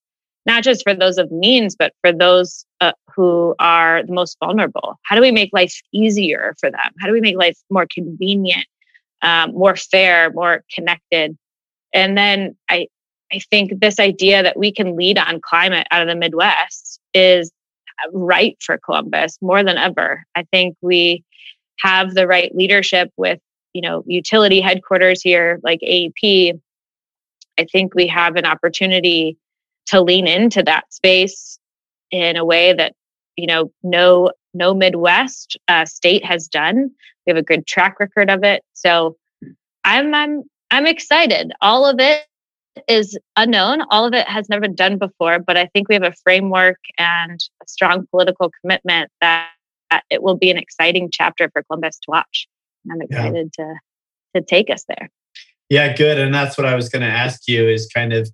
not 0.47 0.63
just 0.63 0.83
for 0.83 0.95
those 0.95 1.19
of 1.19 1.31
means 1.31 1.77
but 1.77 1.93
for 2.01 2.13
those 2.13 2.65
uh, 2.81 2.93
who 3.15 3.55
are 3.59 4.05
the 4.05 4.13
most 4.13 4.37
vulnerable? 4.41 4.99
How 5.05 5.17
do 5.17 5.23
we 5.23 5.31
make 5.31 5.51
life 5.53 5.81
easier 5.93 6.55
for 6.59 6.71
them? 6.71 6.93
How 7.01 7.07
do 7.07 7.13
we 7.13 7.21
make 7.21 7.37
life 7.37 7.59
more 7.71 7.87
convenient 7.93 8.67
um, 9.23 9.53
more 9.53 9.77
fair 9.77 10.31
more 10.33 10.65
connected? 10.75 11.37
And 11.93 12.17
then 12.17 12.57
i 12.69 12.87
i 13.33 13.39
think 13.51 13.81
this 13.81 13.99
idea 13.99 14.43
that 14.43 14.59
we 14.59 14.73
can 14.73 14.97
lead 14.97 15.19
on 15.19 15.41
climate 15.41 15.87
out 15.91 16.03
of 16.03 16.09
the 16.09 16.17
midwest 16.17 16.92
is 17.15 17.51
right 18.13 18.57
for 18.61 18.79
columbus 18.79 19.39
more 19.41 19.63
than 19.63 19.77
ever 19.77 20.25
i 20.35 20.43
think 20.53 20.77
we 20.81 21.25
have 21.79 22.15
the 22.15 22.27
right 22.27 22.55
leadership 22.55 23.11
with 23.17 23.39
you 23.73 23.81
know 23.81 24.03
utility 24.07 24.61
headquarters 24.61 25.23
here 25.23 25.61
like 25.63 25.81
AEP, 25.81 26.61
I 27.59 27.65
think 27.71 27.95
we 27.95 28.07
have 28.07 28.37
an 28.37 28.47
opportunity 28.47 29.37
to 29.87 30.01
lean 30.01 30.27
into 30.27 30.63
that 30.63 30.93
space 30.93 31.59
in 32.11 32.37
a 32.37 32.45
way 32.45 32.73
that 32.73 32.95
you 33.37 33.47
know 33.47 33.71
no 33.83 34.31
no 34.55 34.75
Midwest 34.75 35.57
uh, 35.69 35.85
state 35.85 36.25
has 36.25 36.49
done. 36.49 36.91
We 37.27 37.31
have 37.31 37.37
a 37.39 37.43
good 37.43 37.67
track 37.67 37.99
record 38.01 38.31
of 38.31 38.45
it, 38.45 38.63
so 38.73 39.17
I'm 39.85 40.15
I'm 40.15 40.43
I'm 40.71 40.87
excited. 40.87 41.53
All 41.61 41.87
of 41.87 41.97
it 41.99 42.25
is 42.89 43.19
unknown. 43.37 43.83
All 43.91 44.07
of 44.07 44.15
it 44.15 44.27
has 44.29 44.49
never 44.49 44.63
been 44.63 44.75
done 44.75 44.99
before, 44.99 45.39
but 45.39 45.57
I 45.57 45.67
think 45.67 45.89
we 45.89 45.95
have 45.95 46.05
a 46.05 46.15
framework 46.23 46.79
and 46.99 47.39
a 47.63 47.69
strong 47.69 48.07
political 48.11 48.51
commitment 48.61 49.11
that 49.21 49.51
it 50.11 50.23
will 50.23 50.37
be 50.37 50.51
an 50.51 50.57
exciting 50.57 51.11
chapter 51.13 51.51
for 51.53 51.63
Columbus 51.65 51.99
to 52.01 52.07
watch. 52.09 52.49
I'm 52.91 53.03
excited 53.03 53.53
yeah. 53.59 53.65
to 53.65 53.75
to 54.35 54.43
take 54.43 54.71
us 54.71 54.85
there. 54.89 55.11
Yeah, 55.69 55.95
good. 55.95 56.19
And 56.19 56.35
that's 56.35 56.57
what 56.57 56.67
I 56.67 56.75
was 56.75 56.89
going 56.89 57.03
to 57.03 57.09
ask 57.09 57.47
you 57.47 57.69
is 57.69 57.87
kind 57.95 58.13
of, 58.13 58.31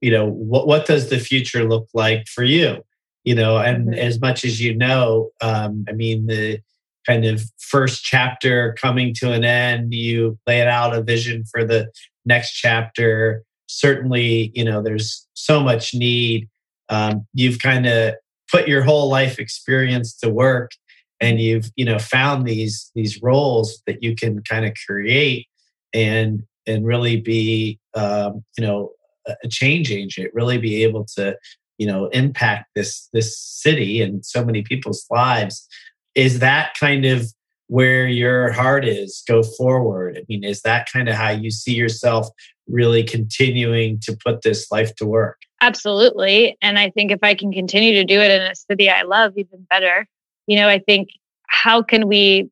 you 0.00 0.10
know, 0.10 0.26
what 0.26 0.66
what 0.66 0.86
does 0.86 1.10
the 1.10 1.18
future 1.18 1.68
look 1.68 1.88
like 1.94 2.26
for 2.28 2.44
you? 2.44 2.82
You 3.24 3.34
know, 3.34 3.58
and 3.58 3.88
mm-hmm. 3.88 3.98
as 3.98 4.20
much 4.20 4.44
as 4.44 4.60
you 4.60 4.76
know, 4.76 5.30
um, 5.40 5.84
I 5.88 5.92
mean 5.92 6.26
the 6.26 6.60
kind 7.06 7.24
of 7.24 7.42
first 7.58 8.04
chapter 8.04 8.74
coming 8.74 9.14
to 9.14 9.32
an 9.32 9.44
end, 9.44 9.92
you 9.92 10.38
laid 10.46 10.68
out 10.68 10.94
a 10.94 11.02
vision 11.02 11.44
for 11.50 11.64
the 11.64 11.90
next 12.24 12.52
chapter. 12.52 13.42
Certainly, 13.70 14.52
you 14.54 14.64
know, 14.64 14.82
there's 14.82 15.26
so 15.34 15.60
much 15.60 15.94
need. 15.94 16.48
Um, 16.88 17.26
you've 17.34 17.60
kind 17.60 17.86
of 17.86 18.14
put 18.50 18.66
your 18.66 18.82
whole 18.82 19.08
life 19.08 19.38
experience 19.38 20.16
to 20.18 20.28
work 20.28 20.72
and 21.20 21.40
you've 21.40 21.70
you 21.76 21.84
know 21.84 21.98
found 21.98 22.46
these 22.46 22.90
these 22.94 23.22
roles 23.22 23.82
that 23.86 24.02
you 24.02 24.16
can 24.16 24.42
kind 24.42 24.64
of 24.64 24.72
create 24.86 25.46
and 25.94 26.42
and 26.66 26.86
really 26.86 27.16
be 27.16 27.78
um, 27.94 28.44
you 28.58 28.64
know 28.64 28.90
a 29.26 29.48
change 29.48 29.92
agent 29.92 30.30
really 30.34 30.58
be 30.58 30.82
able 30.82 31.04
to 31.04 31.36
you 31.78 31.86
know 31.86 32.06
impact 32.08 32.66
this 32.74 33.08
this 33.12 33.38
city 33.38 34.02
and 34.02 34.24
so 34.24 34.44
many 34.44 34.62
people's 34.62 35.06
lives 35.10 35.68
is 36.14 36.40
that 36.40 36.74
kind 36.78 37.04
of 37.04 37.32
where 37.70 38.08
your 38.08 38.50
heart 38.50 38.84
is 38.84 39.22
go 39.28 39.44
forward. 39.44 40.18
I 40.18 40.24
mean 40.28 40.42
is 40.42 40.60
that 40.62 40.88
kind 40.92 41.08
of 41.08 41.14
how 41.14 41.30
you 41.30 41.52
see 41.52 41.72
yourself 41.72 42.26
really 42.66 43.04
continuing 43.04 44.00
to 44.00 44.16
put 44.24 44.42
this 44.42 44.72
life 44.72 44.92
to 44.96 45.06
work? 45.06 45.38
Absolutely. 45.60 46.58
And 46.60 46.78
i 46.80 46.90
think 46.90 47.12
if 47.12 47.20
i 47.22 47.32
can 47.34 47.52
continue 47.52 47.94
to 47.94 48.04
do 48.04 48.20
it 48.20 48.30
in 48.32 48.42
a 48.42 48.54
city 48.54 48.90
i 48.90 49.02
love 49.02 49.34
even 49.36 49.66
better. 49.70 50.06
You 50.48 50.56
know, 50.56 50.68
I 50.68 50.80
think 50.80 51.10
how 51.46 51.80
can 51.80 52.08
we 52.08 52.50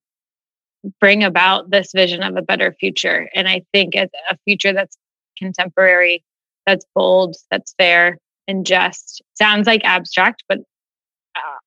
bring 1.01 1.25
about 1.25 1.71
this 1.71 1.91
vision 1.93 2.23
of 2.23 2.37
a 2.37 2.43
better 2.43 2.77
future? 2.79 3.29
And 3.35 3.49
I 3.49 3.63
think 3.73 3.97
a 3.97 4.09
future 4.45 4.73
that's 4.73 4.97
contemporary, 5.37 6.23
that's 6.65 6.87
bold, 6.95 7.35
that's 7.51 7.75
fair, 7.77 8.19
and 8.47 8.65
just. 8.65 9.21
Sounds 9.35 9.67
like 9.67 9.81
abstract, 9.85 10.45
but 10.49 10.59
uh, 11.35 11.59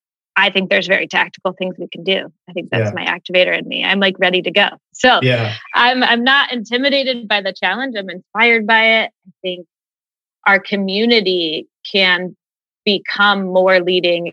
I 0.42 0.50
think 0.50 0.70
there's 0.70 0.88
very 0.88 1.06
tactical 1.06 1.52
things 1.52 1.76
we 1.78 1.86
can 1.86 2.02
do. 2.02 2.26
I 2.50 2.52
think 2.52 2.70
that's 2.70 2.90
yeah. 2.90 3.04
my 3.04 3.04
activator 3.04 3.56
in 3.56 3.68
me. 3.68 3.84
I'm 3.84 4.00
like 4.00 4.18
ready 4.18 4.42
to 4.42 4.50
go. 4.50 4.70
So 4.92 5.20
yeah. 5.22 5.54
I'm 5.72 6.02
I'm 6.02 6.24
not 6.24 6.52
intimidated 6.52 7.28
by 7.28 7.42
the 7.42 7.52
challenge. 7.52 7.94
I'm 7.96 8.10
inspired 8.10 8.66
by 8.66 9.02
it. 9.02 9.12
I 9.28 9.30
think 9.40 9.66
our 10.44 10.58
community 10.58 11.68
can 11.90 12.36
become 12.84 13.44
more 13.44 13.78
leading 13.78 14.32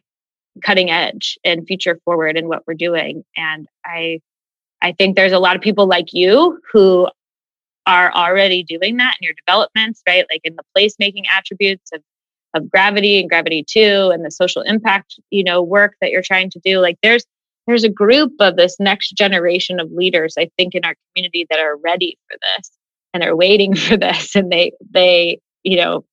cutting 0.64 0.90
edge 0.90 1.38
and 1.44 1.68
future 1.68 2.00
forward 2.04 2.38
in 2.38 2.48
what 2.48 2.64
we're 2.66 2.74
doing. 2.74 3.24
And 3.38 3.68
I 3.86 4.20
I 4.82 4.94
think 4.94 5.16
there's 5.16 5.32
a 5.32 5.40
lot 5.40 5.56
of 5.56 5.62
people 5.62 5.86
like 5.86 6.12
you 6.12 6.60
who 6.74 7.08
are 7.86 8.12
already 8.14 8.64
doing 8.64 8.98
that 8.98 9.16
in 9.22 9.26
your 9.26 9.36
developments, 9.46 10.02
right? 10.08 10.26
Like 10.32 10.42
in 10.44 10.56
the 10.56 10.64
placemaking 10.76 11.26
attributes 11.32 11.92
of 11.94 12.02
of 12.54 12.70
gravity 12.70 13.20
and 13.20 13.30
gravity 13.30 13.64
two 13.68 14.12
and 14.14 14.26
the 14.26 14.32
social 14.32 14.62
impact, 14.64 15.20
you 15.30 15.44
know, 15.44 15.62
work 15.62 15.96
that 16.02 16.12
you're 16.12 16.22
trying 16.22 16.50
to 16.52 16.60
do. 16.64 16.80
Like 16.80 16.98
there's 17.04 17.26
there's 17.68 17.84
a 17.84 17.90
group 17.90 18.34
of 18.40 18.56
this 18.56 18.78
next 18.80 19.12
generation 19.12 19.80
of 19.80 19.92
leaders, 19.92 20.34
I 20.38 20.50
think, 20.58 20.74
in 20.74 20.84
our 20.84 20.96
community 21.14 21.46
that 21.50 21.60
are 21.60 21.78
ready 21.78 22.18
for 22.28 22.38
this 22.42 22.72
and 23.14 23.22
they're 23.22 23.36
waiting 23.36 23.76
for 23.76 23.98
this 23.98 24.36
and 24.36 24.52
they 24.52 24.72
they, 24.92 25.40
you 25.64 25.78
know, 25.78 26.06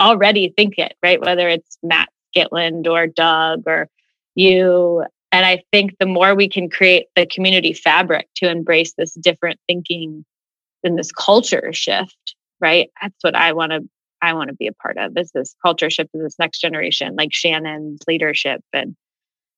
already 0.00 0.52
think 0.56 0.74
it, 0.78 0.94
right? 1.02 1.20
Whether 1.20 1.48
it's 1.48 1.78
Matt 1.82 2.08
Gitland 2.36 2.86
or 2.86 3.06
Doug 3.06 3.64
or 3.66 3.88
you. 4.34 5.04
And 5.32 5.44
I 5.44 5.62
think 5.72 5.96
the 5.98 6.06
more 6.06 6.34
we 6.34 6.48
can 6.48 6.70
create 6.70 7.06
the 7.16 7.26
community 7.26 7.72
fabric 7.72 8.28
to 8.36 8.48
embrace 8.48 8.94
this 8.94 9.14
different 9.14 9.58
thinking 9.66 10.24
and 10.84 10.98
this 10.98 11.10
culture 11.10 11.72
shift, 11.72 12.36
right? 12.60 12.90
That's 13.00 13.22
what 13.22 13.34
I 13.34 13.52
want 13.52 13.72
to 13.72 13.88
I 14.24 14.32
want 14.32 14.48
to 14.48 14.54
be 14.54 14.66
a 14.66 14.72
part 14.72 14.96
of 14.98 15.16
is 15.16 15.30
this 15.32 15.54
culture 15.62 15.90
shift 15.90 16.10
of 16.14 16.20
this 16.20 16.38
next 16.38 16.60
generation, 16.60 17.14
like 17.16 17.32
Shannon's 17.32 18.00
leadership 18.08 18.62
and 18.72 18.96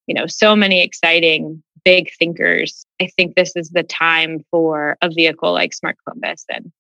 you 0.07 0.15
know, 0.15 0.27
so 0.29 0.55
many 0.55 0.83
exciting 0.83 1.63
big 1.85 2.11
thinkers. 2.17 2.87
I 3.01 3.09
think 3.17 3.35
this 3.35 3.57
is 3.57 3.71
the 3.71 3.83
time 3.83 4.45
for 4.53 4.97
a 5.03 5.11
vehicle 5.11 5.53
like 5.53 5.75
Smart 5.75 5.97
Columbus 6.05 6.45
and 6.49 6.71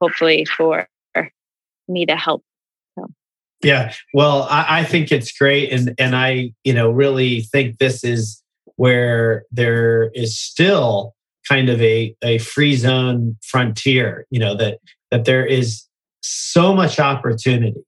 hopefully 0.00 0.44
for 0.44 0.88
me 1.88 2.06
to 2.06 2.16
help 2.16 2.42
yeah, 3.62 3.92
well, 4.12 4.42
I, 4.50 4.80
I 4.80 4.84
think 4.84 5.12
it's 5.12 5.32
great, 5.32 5.72
and 5.72 5.94
and 5.98 6.16
I 6.16 6.52
you 6.64 6.74
know 6.74 6.90
really 6.90 7.42
think 7.42 7.78
this 7.78 8.02
is 8.02 8.42
where 8.76 9.44
there 9.52 10.10
is 10.14 10.38
still 10.38 11.14
kind 11.48 11.68
of 11.68 11.80
a 11.80 12.14
a 12.22 12.38
free 12.38 12.74
zone 12.74 13.36
frontier. 13.42 14.26
You 14.30 14.40
know 14.40 14.56
that 14.56 14.78
that 15.10 15.24
there 15.26 15.46
is 15.46 15.84
so 16.22 16.74
much 16.74 16.98
opportunity, 16.98 17.82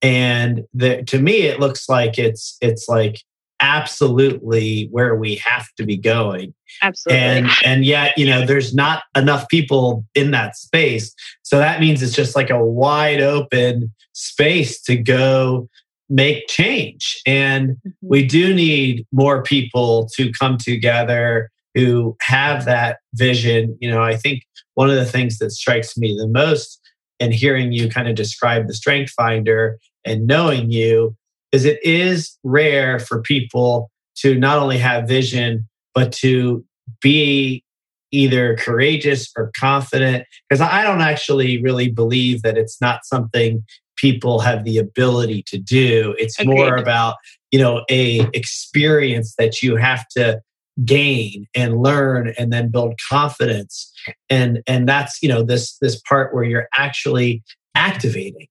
and 0.00 0.64
that 0.74 1.06
to 1.08 1.18
me 1.18 1.42
it 1.42 1.60
looks 1.60 1.88
like 1.88 2.18
it's 2.18 2.56
it's 2.60 2.88
like 2.88 3.22
absolutely 3.62 4.88
where 4.90 5.14
we 5.14 5.36
have 5.36 5.68
to 5.76 5.86
be 5.86 5.96
going. 5.96 6.52
Absolutely. 6.82 7.24
And 7.24 7.50
and 7.64 7.84
yet, 7.84 8.18
you 8.18 8.26
know, 8.26 8.44
there's 8.44 8.74
not 8.74 9.04
enough 9.16 9.48
people 9.48 10.04
in 10.14 10.32
that 10.32 10.56
space. 10.56 11.14
So 11.42 11.58
that 11.58 11.80
means 11.80 12.02
it's 12.02 12.14
just 12.14 12.36
like 12.36 12.50
a 12.50 12.62
wide 12.62 13.20
open 13.20 13.94
space 14.12 14.82
to 14.82 14.96
go 14.96 15.68
make 16.10 16.46
change. 16.48 17.22
And 17.24 17.70
mm-hmm. 17.70 17.90
we 18.02 18.26
do 18.26 18.52
need 18.52 19.06
more 19.12 19.42
people 19.42 20.08
to 20.16 20.30
come 20.32 20.58
together 20.58 21.50
who 21.74 22.16
have 22.20 22.64
that 22.66 22.98
vision. 23.14 23.78
You 23.80 23.90
know, 23.90 24.02
I 24.02 24.16
think 24.16 24.42
one 24.74 24.90
of 24.90 24.96
the 24.96 25.06
things 25.06 25.38
that 25.38 25.52
strikes 25.52 25.96
me 25.96 26.16
the 26.16 26.28
most 26.28 26.80
in 27.22 27.32
hearing 27.32 27.72
you 27.72 27.88
kind 27.88 28.08
of 28.08 28.16
describe 28.16 28.66
the 28.66 28.74
strength 28.74 29.12
finder 29.12 29.78
and 30.04 30.26
knowing 30.26 30.70
you 30.70 31.16
is 31.52 31.64
it 31.64 31.78
is 31.84 32.36
rare 32.42 32.98
for 32.98 33.22
people 33.22 33.90
to 34.16 34.38
not 34.38 34.58
only 34.58 34.78
have 34.78 35.06
vision 35.06 35.68
but 35.94 36.10
to 36.12 36.64
be 37.00 37.62
either 38.10 38.56
courageous 38.56 39.30
or 39.36 39.52
confident 39.56 40.24
because 40.48 40.60
i 40.60 40.82
don't 40.82 41.00
actually 41.00 41.62
really 41.62 41.88
believe 41.88 42.42
that 42.42 42.58
it's 42.58 42.80
not 42.80 43.04
something 43.04 43.64
people 43.96 44.40
have 44.40 44.64
the 44.64 44.78
ability 44.78 45.44
to 45.46 45.58
do 45.58 46.14
it's 46.18 46.38
Agreed. 46.40 46.54
more 46.56 46.76
about 46.76 47.16
you 47.52 47.58
know 47.58 47.84
a 47.88 48.20
experience 48.34 49.34
that 49.38 49.62
you 49.62 49.76
have 49.76 50.08
to 50.08 50.40
gain 50.84 51.46
and 51.54 51.82
learn 51.82 52.32
and 52.38 52.52
then 52.52 52.68
build 52.68 52.94
confidence. 53.08 53.92
And 54.30 54.62
and 54.66 54.88
that's 54.88 55.22
you 55.22 55.28
know 55.28 55.42
this 55.42 55.76
this 55.78 56.00
part 56.00 56.34
where 56.34 56.44
you're 56.44 56.68
actually 56.76 57.42
activating. 57.74 58.46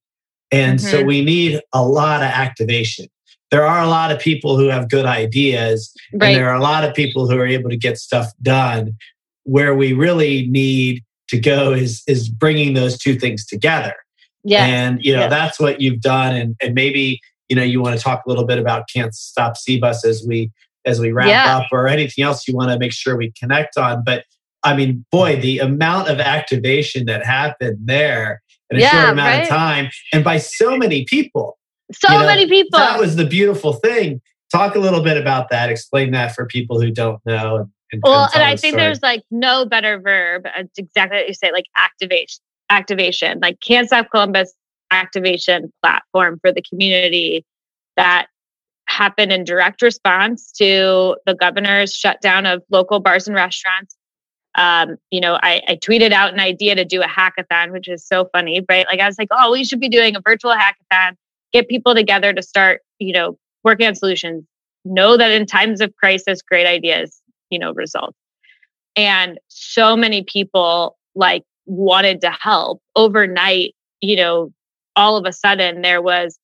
And 0.51 0.79
mm-hmm. 0.79 0.89
so 0.89 1.03
we 1.03 1.23
need 1.23 1.61
a 1.73 1.85
lot 1.85 2.21
of 2.21 2.29
activation. 2.29 3.07
There 3.49 3.65
are 3.65 3.81
a 3.81 3.87
lot 3.87 4.11
of 4.11 4.19
people 4.19 4.57
who 4.57 4.67
have 4.67 4.89
good 4.89 5.05
ideas 5.05 5.93
right. 6.13 6.27
and 6.27 6.37
there 6.37 6.49
are 6.49 6.55
a 6.55 6.61
lot 6.61 6.83
of 6.85 6.93
people 6.93 7.29
who 7.29 7.37
are 7.37 7.47
able 7.47 7.69
to 7.69 7.77
get 7.77 7.97
stuff 7.97 8.27
done. 8.41 8.95
Where 9.43 9.73
we 9.73 9.93
really 9.93 10.47
need 10.47 11.03
to 11.29 11.39
go 11.39 11.73
is 11.73 12.03
is 12.07 12.29
bringing 12.29 12.73
those 12.73 12.97
two 12.97 13.15
things 13.15 13.45
together. 13.45 13.95
Yeah 14.43 14.65
and 14.65 14.99
you 15.03 15.15
know 15.15 15.29
that's 15.29 15.59
what 15.59 15.81
you've 15.81 16.01
done. 16.01 16.35
And 16.35 16.55
and 16.61 16.75
maybe 16.75 17.19
you 17.49 17.55
know 17.55 17.63
you 17.63 17.81
want 17.81 17.97
to 17.97 18.01
talk 18.01 18.23
a 18.25 18.29
little 18.29 18.45
bit 18.45 18.57
about 18.57 18.87
can't 18.91 19.13
stop 19.13 19.55
cbus 19.57 20.05
as 20.05 20.23
we 20.25 20.49
as 20.85 20.99
we 20.99 21.11
wrap 21.11 21.27
yeah. 21.27 21.57
up 21.57 21.67
or 21.71 21.87
anything 21.87 22.23
else 22.23 22.47
you 22.47 22.55
want 22.55 22.71
to 22.71 22.79
make 22.79 22.91
sure 22.91 23.15
we 23.15 23.31
connect 23.39 23.77
on. 23.77 24.03
But 24.03 24.25
I 24.63 24.75
mean, 24.75 25.05
boy, 25.11 25.39
the 25.41 25.59
amount 25.59 26.09
of 26.09 26.19
activation 26.19 27.05
that 27.05 27.25
happened 27.25 27.79
there 27.85 28.41
in 28.69 28.77
a 28.77 28.79
yeah, 28.81 28.89
short 28.89 29.13
amount 29.13 29.27
right? 29.27 29.41
of 29.43 29.47
time 29.47 29.89
and 30.13 30.23
by 30.23 30.37
so 30.37 30.77
many 30.77 31.05
people. 31.05 31.57
So 31.93 32.11
you 32.11 32.19
know, 32.19 32.25
many 32.25 32.47
people. 32.47 32.79
That 32.79 32.99
was 32.99 33.15
the 33.15 33.25
beautiful 33.25 33.73
thing. 33.73 34.21
Talk 34.51 34.75
a 34.75 34.79
little 34.79 35.01
bit 35.01 35.17
about 35.17 35.49
that. 35.49 35.69
Explain 35.69 36.11
that 36.11 36.35
for 36.35 36.45
people 36.45 36.79
who 36.79 36.91
don't 36.91 37.19
know. 37.25 37.57
And, 37.57 37.69
and 37.91 38.01
well, 38.03 38.29
and 38.33 38.43
I 38.43 38.55
think 38.55 38.73
story. 38.73 38.83
there's 38.83 39.01
like 39.01 39.23
no 39.31 39.65
better 39.65 39.99
verb. 39.99 40.45
It's 40.57 40.77
exactly 40.77 41.19
what 41.19 41.27
you 41.27 41.33
say, 41.33 41.51
like 41.51 41.65
activation. 41.77 42.41
Activation, 42.69 43.39
like 43.41 43.59
Can't 43.59 43.85
Stop 43.87 44.09
Columbus 44.11 44.53
activation 44.91 45.73
platform 45.83 46.39
for 46.39 46.53
the 46.53 46.61
community 46.61 47.45
that 47.97 48.27
happened 48.91 49.31
in 49.31 49.43
direct 49.43 49.81
response 49.81 50.51
to 50.51 51.15
the 51.25 51.33
governor's 51.33 51.93
shutdown 51.93 52.45
of 52.45 52.61
local 52.69 52.99
bars 52.99 53.27
and 53.27 53.35
restaurants. 53.35 53.95
Um, 54.55 54.97
you 55.09 55.21
know, 55.21 55.39
I, 55.41 55.61
I, 55.65 55.75
tweeted 55.77 56.11
out 56.11 56.33
an 56.33 56.41
idea 56.41 56.75
to 56.75 56.83
do 56.83 57.01
a 57.01 57.07
hackathon, 57.07 57.71
which 57.71 57.87
is 57.87 58.05
so 58.05 58.27
funny, 58.33 58.61
right? 58.69 58.85
Like 58.85 58.99
I 58.99 59.07
was 59.07 59.17
like, 59.17 59.29
oh, 59.31 59.53
we 59.53 59.63
should 59.63 59.79
be 59.79 59.87
doing 59.87 60.17
a 60.17 60.21
virtual 60.21 60.53
hackathon, 60.53 61.13
get 61.53 61.69
people 61.69 61.95
together 61.95 62.33
to 62.33 62.41
start, 62.41 62.81
you 62.99 63.13
know, 63.13 63.37
working 63.63 63.87
on 63.87 63.95
solutions. 63.95 64.43
Know 64.83 65.15
that 65.15 65.31
in 65.31 65.45
times 65.45 65.79
of 65.79 65.95
crisis, 65.95 66.41
great 66.41 66.67
ideas, 66.67 67.21
you 67.49 67.59
know, 67.59 67.71
result. 67.71 68.13
And 68.97 69.39
so 69.47 69.95
many 69.95 70.23
people 70.23 70.97
like 71.15 71.43
wanted 71.65 72.19
to 72.21 72.31
help 72.31 72.81
overnight, 72.97 73.73
you 74.01 74.17
know, 74.17 74.51
all 74.97 75.15
of 75.15 75.25
a 75.25 75.31
sudden 75.31 75.81
there 75.81 76.01
was 76.01 76.37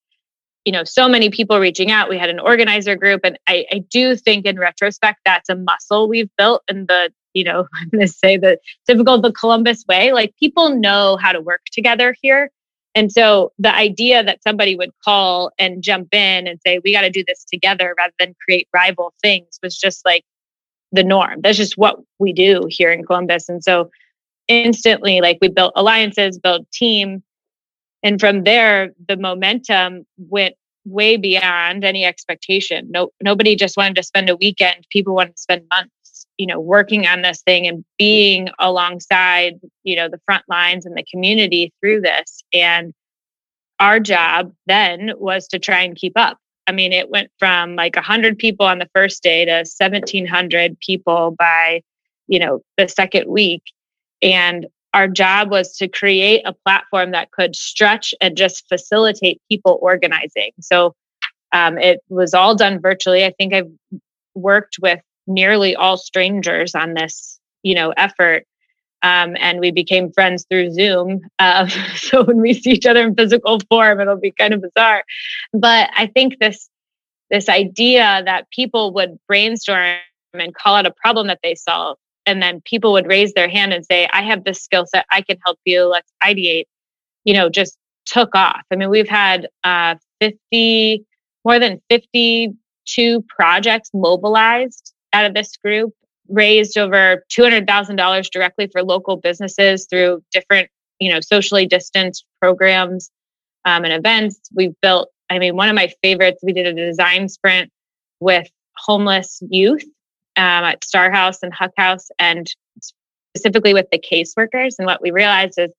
you 0.67 0.73
know 0.73 0.83
so 0.83 1.07
many 1.07 1.29
people 1.29 1.59
reaching 1.59 1.91
out. 1.91 2.09
We 2.09 2.17
had 2.17 2.29
an 2.29 2.41
organizer 2.41 2.97
group 2.97 3.21
and 3.23 3.39
I, 3.47 3.65
I 3.71 3.79
do 3.89 4.17
think 4.17 4.45
in 4.45 4.59
retrospect 4.59 5.21
that's 5.23 5.47
a 5.47 5.55
muscle 5.55 6.09
we've 6.09 6.29
built 6.37 6.61
in 6.67 6.87
the 6.87 7.09
you 7.33 7.45
know 7.45 7.65
i'm 7.75 7.87
going 7.87 8.05
to 8.05 8.11
say 8.11 8.35
the 8.35 8.59
typical 8.85 9.19
the 9.21 9.31
columbus 9.31 9.85
way. 9.87 10.11
Like 10.11 10.35
people 10.37 10.69
know 10.69 11.15
how 11.21 11.31
to 11.31 11.39
work 11.39 11.61
together 11.71 12.13
here. 12.21 12.51
And 12.95 13.13
so 13.13 13.53
the 13.57 13.73
idea 13.73 14.25
that 14.25 14.43
somebody 14.43 14.75
would 14.75 14.91
call 15.05 15.51
and 15.57 15.81
jump 15.81 16.13
in 16.13 16.47
and 16.47 16.59
say 16.65 16.81
we 16.83 16.91
got 16.91 17.01
to 17.01 17.09
do 17.09 17.23
this 17.25 17.45
together 17.45 17.95
rather 17.97 18.13
than 18.19 18.35
create 18.43 18.67
rival 18.73 19.13
things 19.21 19.59
was 19.63 19.77
just 19.77 20.03
like 20.03 20.25
the 20.91 21.03
norm. 21.03 21.39
That's 21.43 21.57
just 21.57 21.77
what 21.77 21.97
we 22.19 22.33
do 22.33 22.63
here 22.67 22.91
in 22.91 23.05
columbus. 23.05 23.47
And 23.47 23.63
so 23.63 23.89
instantly 24.49 25.21
like 25.21 25.37
we 25.41 25.47
built 25.47 25.73
alliances 25.77 26.39
built 26.39 26.69
team 26.71 27.23
and 28.03 28.19
from 28.19 28.43
there 28.43 28.91
the 29.07 29.17
momentum 29.17 30.05
went 30.17 30.55
way 30.87 31.17
beyond 31.17 31.83
any 31.83 32.05
expectation. 32.05 32.87
No 32.89 33.11
nobody 33.21 33.55
just 33.55 33.77
wanted 33.77 33.95
to 33.95 34.03
spend 34.03 34.29
a 34.29 34.35
weekend. 34.35 34.85
People 34.89 35.15
wanted 35.15 35.35
to 35.35 35.41
spend 35.41 35.63
months 35.69 36.27
you 36.37 36.47
know 36.47 36.59
working 36.59 37.05
on 37.07 37.21
this 37.21 37.41
thing 37.41 37.67
and 37.67 37.83
being 37.97 38.49
alongside 38.59 39.59
you 39.83 39.95
know 39.95 40.07
the 40.09 40.21
front 40.25 40.43
lines 40.47 40.85
and 40.85 40.95
the 40.97 41.05
community 41.11 41.73
through 41.81 42.01
this. 42.01 42.43
And 42.53 42.93
our 43.79 43.99
job 43.99 44.53
then 44.65 45.11
was 45.17 45.47
to 45.49 45.59
try 45.59 45.81
and 45.81 45.95
keep 45.95 46.13
up. 46.15 46.37
I 46.67 46.71
mean 46.71 46.93
it 46.93 47.09
went 47.09 47.31
from 47.39 47.75
like 47.75 47.95
100 47.95 48.37
people 48.37 48.65
on 48.65 48.79
the 48.79 48.89
first 48.93 49.23
day 49.23 49.45
to 49.45 49.65
1700 49.79 50.79
people 50.79 51.35
by 51.37 51.81
you 52.27 52.39
know 52.39 52.61
the 52.77 52.87
second 52.87 53.29
week. 53.29 53.63
And 54.21 54.67
our 54.97 55.07
job 55.07 55.51
was 55.51 55.77
to 55.77 55.87
create 55.87 56.41
a 56.43 56.53
platform 56.65 57.11
that 57.11 57.29
could 57.29 57.55
stretch 57.55 58.15
and 58.19 58.35
just 58.35 58.67
facilitate 58.67 59.39
people 59.47 59.77
organizing. 59.79 60.49
So 60.59 60.95
um, 61.51 61.77
it 61.77 61.99
was 62.09 62.33
all 62.33 62.55
done 62.55 62.81
virtually. 62.81 63.23
I 63.23 63.31
think 63.37 63.53
I've 63.53 63.69
worked 64.33 64.77
with 64.81 64.99
nearly 65.27 65.75
all 65.75 65.97
strangers 65.97 66.73
on 66.73 66.95
this, 66.95 67.39
you 67.61 67.75
know, 67.75 67.91
effort. 67.91 68.45
Um, 69.03 69.37
and 69.39 69.59
we 69.59 69.69
became 69.69 70.11
friends 70.11 70.47
through 70.49 70.71
Zoom. 70.71 71.21
Uh, 71.37 71.67
so 71.95 72.23
when 72.23 72.41
we 72.41 72.55
see 72.55 72.71
each 72.71 72.87
other 72.87 73.05
in 73.05 73.13
physical 73.13 73.59
form, 73.69 74.01
it'll 74.01 74.17
be 74.17 74.31
kind 74.31 74.55
of 74.55 74.63
bizarre. 74.63 75.03
But 75.53 75.91
I 75.95 76.07
think 76.07 76.39
this 76.39 76.67
this 77.29 77.49
idea 77.49 78.23
that 78.25 78.49
people 78.49 78.93
would 78.93 79.19
brainstorm 79.27 79.97
and 80.33 80.55
call 80.55 80.75
out 80.75 80.87
a 80.87 80.93
problem 81.03 81.27
that 81.27 81.39
they 81.43 81.53
solve 81.53 81.99
and 82.27 82.41
then 82.43 82.61
people 82.65 82.91
would 82.91 83.07
raise 83.07 83.33
their 83.33 83.49
hand 83.49 83.73
and 83.73 83.83
say 83.85 84.07
i 84.13 84.21
have 84.21 84.43
this 84.43 84.61
skill 84.61 84.85
set 84.85 85.05
i 85.11 85.21
can 85.21 85.37
help 85.45 85.57
you 85.65 85.85
let's 85.85 86.11
ideate 86.23 86.65
you 87.25 87.33
know 87.33 87.49
just 87.49 87.77
took 88.07 88.33
off. 88.35 88.63
I 88.71 88.75
mean 88.75 88.89
we've 88.89 89.07
had 89.07 89.47
uh, 89.63 89.95
50 90.21 91.05
more 91.45 91.59
than 91.59 91.81
52 91.89 93.25
projects 93.27 93.89
mobilized 93.93 94.93
out 95.13 95.25
of 95.25 95.33
this 95.33 95.55
group 95.57 95.93
raised 96.29 96.77
over 96.77 97.23
$200000 97.31 98.29
directly 98.31 98.67
for 98.67 98.83
local 98.83 99.17
businesses 99.17 99.87
through 99.89 100.23
different 100.31 100.69
you 100.99 101.11
know 101.11 101.19
socially 101.19 101.65
distanced 101.65 102.25
programs 102.41 103.11
um, 103.65 103.83
and 103.83 103.93
events. 103.93 104.39
We've 104.55 104.75
built 104.81 105.09
i 105.29 105.37
mean 105.39 105.55
one 105.55 105.69
of 105.69 105.75
my 105.75 105.91
favorites 106.01 106.39
we 106.41 106.53
did 106.53 106.65
a 106.65 106.73
design 106.73 107.29
sprint 107.29 107.69
with 108.19 108.49
homeless 108.77 109.41
youth 109.49 109.83
um, 110.37 110.63
at 110.63 110.83
Star 110.83 111.11
House 111.11 111.43
and 111.43 111.53
Huck 111.53 111.71
House, 111.77 112.09
and 112.19 112.47
specifically 113.35 113.73
with 113.73 113.87
the 113.91 113.99
caseworkers. 113.99 114.75
And 114.77 114.85
what 114.85 115.01
we 115.01 115.11
realized 115.11 115.59
is 115.59 115.71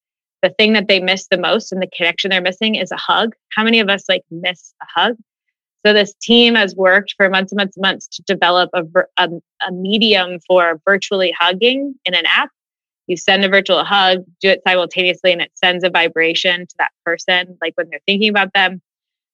the 0.43 0.51
thing 0.51 0.73
that 0.75 0.89
they 0.89 1.01
miss 1.01 1.27
the 1.29 1.39
most 1.39 1.73
and 1.73 1.83
the 1.83 1.91
connection 1.97 2.31
they're 2.31 2.41
missing 2.41 2.75
is 2.75 2.93
a 2.93 2.97
hug. 2.97 3.35
How 3.55 3.65
many 3.65 3.81
of 3.81 3.89
us 3.89 4.05
like 4.09 4.23
miss 4.31 4.75
a 4.83 5.01
hug? 5.01 5.17
So 5.87 5.93
this 5.93 6.15
team 6.21 6.55
has 6.55 6.75
worked 6.75 7.15
for 7.17 7.31
months 7.31 7.53
and 7.53 7.57
months 7.57 7.77
and 7.77 7.83
months 7.83 8.09
to 8.09 8.23
develop 8.23 8.71
a, 8.75 8.83
a, 9.17 9.29
a 9.67 9.73
medium 9.73 10.39
for 10.47 10.81
virtually 10.85 11.35
hugging 11.39 11.95
in 12.05 12.15
an 12.15 12.27
app. 12.27 12.51
You 13.07 13.17
send 13.17 13.45
a 13.45 13.49
virtual 13.49 13.85
hug, 13.85 14.25
do 14.41 14.51
it 14.51 14.61
simultaneously, 14.67 15.33
and 15.33 15.41
it 15.41 15.53
sends 15.55 15.83
a 15.83 15.91
vibration 15.91 16.67
to 16.67 16.75
that 16.79 16.91
person, 17.07 17.57
like 17.63 17.73
when 17.77 17.89
they're 17.91 18.01
thinking 18.07 18.29
about 18.29 18.53
them. 18.53 18.83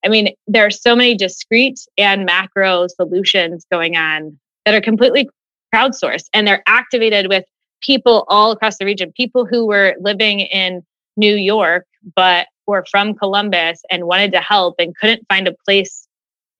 I 0.04 0.08
mean, 0.08 0.34
there 0.46 0.66
are 0.66 0.70
so 0.70 0.94
many 0.94 1.16
discrete 1.16 1.80
and 1.96 2.24
macro 2.26 2.86
solutions 2.88 3.66
going 3.70 3.96
on 3.96 4.38
that 4.64 4.74
are 4.74 4.80
completely 4.80 5.28
crowdsourced 5.74 6.26
and 6.32 6.46
they're 6.46 6.62
activated 6.66 7.28
with 7.28 7.44
people 7.82 8.24
all 8.28 8.52
across 8.52 8.78
the 8.78 8.84
region, 8.84 9.12
people 9.16 9.44
who 9.44 9.66
were 9.66 9.94
living 10.00 10.40
in 10.40 10.82
New 11.16 11.34
York, 11.34 11.86
but 12.16 12.46
were 12.66 12.84
from 12.90 13.14
Columbus 13.14 13.82
and 13.90 14.04
wanted 14.04 14.32
to 14.32 14.40
help 14.40 14.76
and 14.78 14.96
couldn't 14.96 15.26
find 15.28 15.46
a 15.46 15.54
place 15.66 16.08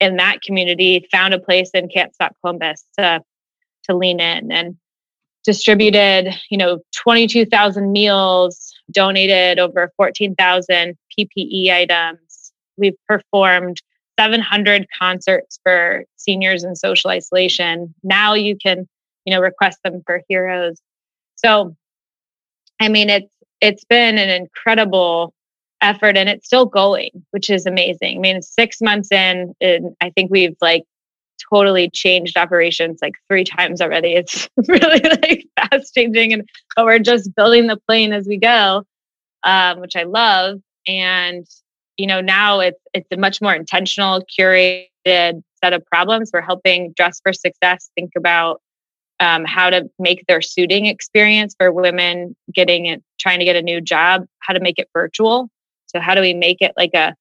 in 0.00 0.16
that 0.16 0.42
community, 0.42 1.06
found 1.10 1.32
a 1.32 1.38
place 1.38 1.70
in 1.72 1.88
Can't 1.88 2.14
Stop 2.14 2.36
Columbus 2.40 2.84
to, 2.98 3.20
to 3.84 3.96
lean 3.96 4.20
in 4.20 4.52
and 4.52 4.76
distributed, 5.44 6.34
you 6.50 6.58
know, 6.58 6.80
22,000 6.96 7.92
meals, 7.92 8.74
donated 8.90 9.58
over 9.58 9.92
14,000 9.96 10.96
PPE 11.18 11.70
items. 11.70 12.52
We've 12.76 12.96
performed 13.06 13.80
700 14.18 14.86
concerts 14.98 15.58
for 15.62 16.04
seniors 16.16 16.64
in 16.64 16.76
social 16.76 17.10
isolation. 17.10 17.94
Now 18.02 18.34
you 18.34 18.56
can, 18.56 18.88
you 19.24 19.34
know, 19.34 19.40
request 19.40 19.78
them 19.84 20.02
for 20.06 20.22
heroes. 20.28 20.80
So, 21.36 21.76
I 22.80 22.88
mean, 22.88 23.10
it's 23.10 23.32
it's 23.60 23.84
been 23.84 24.18
an 24.18 24.30
incredible 24.30 25.32
effort, 25.80 26.16
and 26.16 26.28
it's 26.28 26.46
still 26.46 26.66
going, 26.66 27.10
which 27.30 27.50
is 27.50 27.66
amazing. 27.66 28.18
I 28.18 28.20
mean, 28.20 28.42
six 28.42 28.80
months 28.80 29.10
in, 29.10 29.54
and 29.60 29.96
I 30.00 30.10
think 30.10 30.30
we've 30.30 30.56
like 30.60 30.84
totally 31.52 31.90
changed 31.90 32.36
operations 32.36 33.00
like 33.02 33.14
three 33.28 33.44
times 33.44 33.80
already. 33.80 34.14
It's 34.16 34.48
really 34.68 35.00
like 35.00 35.46
fast 35.56 35.94
changing, 35.94 36.32
and 36.32 36.48
but 36.76 36.84
we're 36.84 36.98
just 36.98 37.34
building 37.34 37.66
the 37.66 37.78
plane 37.88 38.12
as 38.12 38.26
we 38.26 38.38
go, 38.38 38.84
um, 39.42 39.80
which 39.80 39.96
I 39.96 40.04
love. 40.04 40.60
And 40.86 41.46
you 41.96 42.06
know, 42.06 42.20
now 42.20 42.60
it's 42.60 42.80
it's 42.92 43.08
a 43.12 43.16
much 43.16 43.40
more 43.40 43.54
intentional, 43.54 44.22
curated 44.38 45.42
set 45.62 45.72
of 45.72 45.84
problems. 45.86 46.30
We're 46.32 46.42
helping 46.42 46.92
Dress 46.92 47.20
for 47.22 47.32
Success 47.32 47.90
think 47.94 48.12
about 48.16 48.60
um, 49.20 49.44
how 49.44 49.70
to 49.70 49.88
make 49.98 50.24
their 50.26 50.42
suiting 50.42 50.86
experience 50.86 51.54
for 51.56 51.72
women 51.72 52.34
getting 52.52 52.86
it, 52.86 53.02
trying 53.18 53.38
to 53.38 53.44
get 53.44 53.56
a 53.56 53.62
new 53.62 53.80
job, 53.80 54.26
how 54.40 54.54
to 54.54 54.60
make 54.60 54.78
it 54.78 54.88
virtual. 54.92 55.48
So 55.86 56.00
how 56.00 56.14
do 56.14 56.20
we 56.20 56.34
make 56.34 56.58
it 56.60 56.72
like 56.76 56.94
a, 56.94 57.14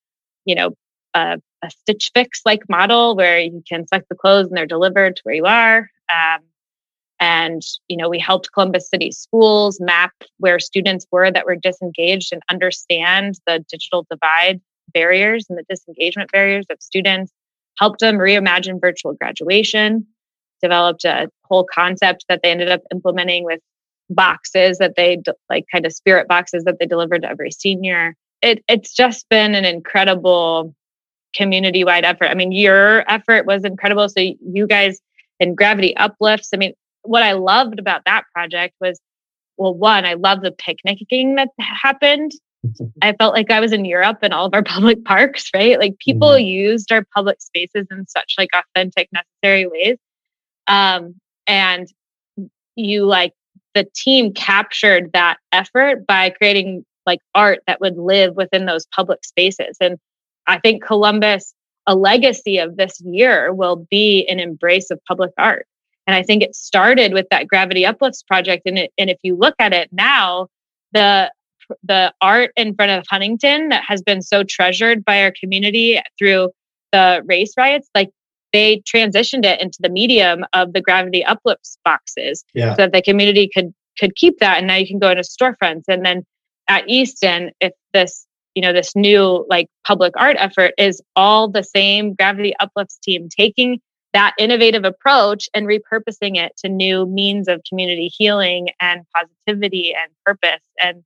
you 0.46 0.56
know, 0.56 0.72
a, 1.14 1.40
a 1.62 1.70
Stitch 1.70 2.12
Fix 2.14 2.42
like 2.46 2.68
model 2.68 3.16
where 3.16 3.40
you 3.40 3.64
can 3.68 3.88
select 3.88 4.10
the 4.10 4.16
clothes 4.16 4.48
and 4.48 4.58
they're 4.58 4.66
delivered 4.66 5.16
to 5.18 5.22
where 5.24 5.36
you 5.36 5.46
are. 5.46 5.90
Um, 6.12 6.40
and 7.24 7.62
you 7.88 7.96
know, 7.96 8.10
we 8.10 8.20
helped 8.20 8.52
Columbus 8.52 8.90
City 8.90 9.10
schools 9.10 9.80
map 9.80 10.12
where 10.40 10.60
students 10.60 11.08
were 11.10 11.32
that 11.32 11.46
were 11.46 11.56
disengaged 11.56 12.34
and 12.34 12.42
understand 12.52 13.36
the 13.48 13.64
digital 13.70 14.06
divide 14.12 14.60
barriers 14.94 15.46
and 15.50 15.58
the 15.58 15.64
disengagement 15.70 16.34
barriers 16.34 16.66
of 16.70 16.82
students. 16.82 17.32
Helped 17.80 18.02
them 18.02 18.18
reimagine 18.18 18.82
virtual 18.82 19.14
graduation. 19.14 20.06
Developed 20.62 21.06
a 21.06 21.30
whole 21.46 21.64
concept 21.64 22.26
that 22.28 22.42
they 22.44 22.52
ended 22.52 22.70
up 22.70 22.82
implementing 22.92 23.46
with 23.46 23.62
boxes 24.10 24.78
that 24.80 24.98
they 24.98 25.18
like 25.50 25.64
kind 25.72 25.86
of 25.86 25.94
spirit 25.94 26.28
boxes 26.28 26.66
that 26.66 26.76
they 26.78 26.86
delivered 26.86 27.22
to 27.22 27.30
every 27.30 27.52
senior. 27.52 28.18
It, 28.42 28.66
it's 28.68 28.94
just 28.94 29.30
been 29.30 29.56
an 29.56 29.64
incredible 29.64 30.76
community 31.34 31.86
wide 31.86 32.04
effort. 32.04 32.26
I 32.26 32.34
mean, 32.34 32.52
your 32.52 33.10
effort 33.10 33.46
was 33.46 33.64
incredible. 33.64 34.10
So 34.10 34.20
you 34.20 34.68
guys 34.68 35.00
and 35.40 35.58
Gravity 35.58 35.96
Uplifts. 35.98 36.50
I 36.54 36.58
mean, 36.58 36.74
what 37.04 37.24
I 37.24 37.34
loved 37.34 37.80
about 37.80 38.06
that 38.06 38.24
project 38.34 38.76
was, 38.82 39.00
well, 39.58 39.74
one, 39.74 40.06
I 40.06 40.14
love 40.14 40.42
the 40.42 40.52
picnicking 40.52 41.36
that 41.36 41.50
happened. 41.60 42.32
I 43.02 43.14
felt 43.14 43.34
like 43.34 43.52
I 43.52 43.60
was 43.60 43.74
in 43.74 43.86
Europe 43.86 44.20
and 44.22 44.34
all 44.34 44.46
of 44.46 44.54
our 44.54 44.64
public 44.76 45.04
parks, 45.06 45.50
right? 45.54 45.80
Like 45.80 45.98
people 46.00 46.30
mm-hmm. 46.30 46.46
used 46.46 46.92
our 46.92 47.06
public 47.14 47.42
spaces 47.42 47.88
in 47.92 48.08
such 48.08 48.36
like 48.38 48.50
authentic, 48.54 49.10
necessary 49.12 49.68
ways. 49.68 49.98
Um, 50.68 51.16
and 51.46 51.88
you 52.76 53.06
like 53.06 53.34
the 53.74 53.86
team 53.96 54.34
captured 54.34 55.12
that 55.14 55.38
effort 55.52 56.06
by 56.08 56.30
creating 56.30 56.86
like 57.06 57.20
art 57.36 57.60
that 57.68 57.82
would 57.82 57.98
live 57.98 58.36
within 58.36 58.66
those 58.66 58.86
public 58.88 59.26
spaces. 59.26 59.76
And 59.82 59.98
I 60.48 60.60
think 60.60 60.84
Columbus, 60.84 61.54
a 61.86 61.96
legacy 61.96 62.60
of 62.60 62.78
this 62.78 63.02
year 63.02 63.54
will 63.54 63.88
be 63.90 64.26
an 64.28 64.40
embrace 64.40 64.90
of 64.90 65.00
public 65.08 65.32
art. 65.38 65.68
And 66.08 66.16
I 66.16 66.24
think 66.24 66.44
it 66.44 66.56
started 66.56 67.14
with 67.14 67.28
that 67.32 67.48
Gravity 67.48 67.86
Uplifts 67.86 68.24
project. 68.24 68.64
And, 68.66 68.78
it, 68.78 68.92
and 68.98 69.10
if 69.10 69.18
you 69.24 69.36
look 69.36 69.56
at 69.60 69.74
it 69.74 69.90
now, 69.92 70.48
the 70.92 71.32
the 71.82 72.14
art 72.20 72.52
in 72.58 72.76
front 72.76 72.92
of 72.92 73.06
Huntington 73.10 73.70
that 73.70 73.84
has 73.88 74.02
been 74.02 74.22
so 74.22 74.44
treasured 74.44 75.06
by 75.06 75.24
our 75.24 75.32
community 75.40 76.00
through 76.20 76.52
the 76.92 77.24
race 77.26 77.54
riots, 77.58 77.90
like 77.96 78.10
they 78.52 78.82
transitioned 78.82 79.46
it 79.46 79.62
into 79.62 79.78
the 79.82 79.90
medium 79.90 80.46
of 80.54 80.74
the 80.74 80.82
Gravity 80.82 81.24
Uplifts 81.24 81.78
boxes 81.84 82.44
yeah. 82.54 82.76
so 82.76 82.84
that 82.84 82.94
the 82.94 83.02
community 83.02 83.50
could 83.54 83.74
could 84.00 84.16
keep 84.16 84.40
that. 84.40 84.58
And 84.58 84.68
now 84.68 84.76
you 84.76 84.88
can 84.88 85.00
go 85.00 85.10
into 85.10 85.24
storefronts. 85.24 85.84
And 85.88 86.06
then 86.06 86.24
at 86.68 86.88
Easton, 86.88 87.52
if 87.60 87.74
this 87.94 88.26
you 88.56 88.62
know 88.62 88.74
this 88.74 88.96
new 88.96 89.46
like 89.50 89.68
public 89.86 90.14
art 90.18 90.36
effort 90.40 90.74
is 90.78 91.02
all 91.16 91.50
the 91.50 91.64
same 91.64 92.14
gravity 92.14 92.54
uplifts 92.60 92.98
team 92.98 93.28
taking 93.30 93.80
that 94.14 94.34
innovative 94.38 94.86
approach 94.86 95.50
and 95.54 95.68
repurposing 95.68 96.38
it 96.38 96.56
to 96.58 96.70
new 96.70 97.06
means 97.06 97.48
of 97.48 97.62
community 97.68 98.08
healing 98.08 98.70
and 98.80 99.02
positivity 99.16 99.94
and 99.94 100.12
purpose 100.26 100.64
and 100.82 101.04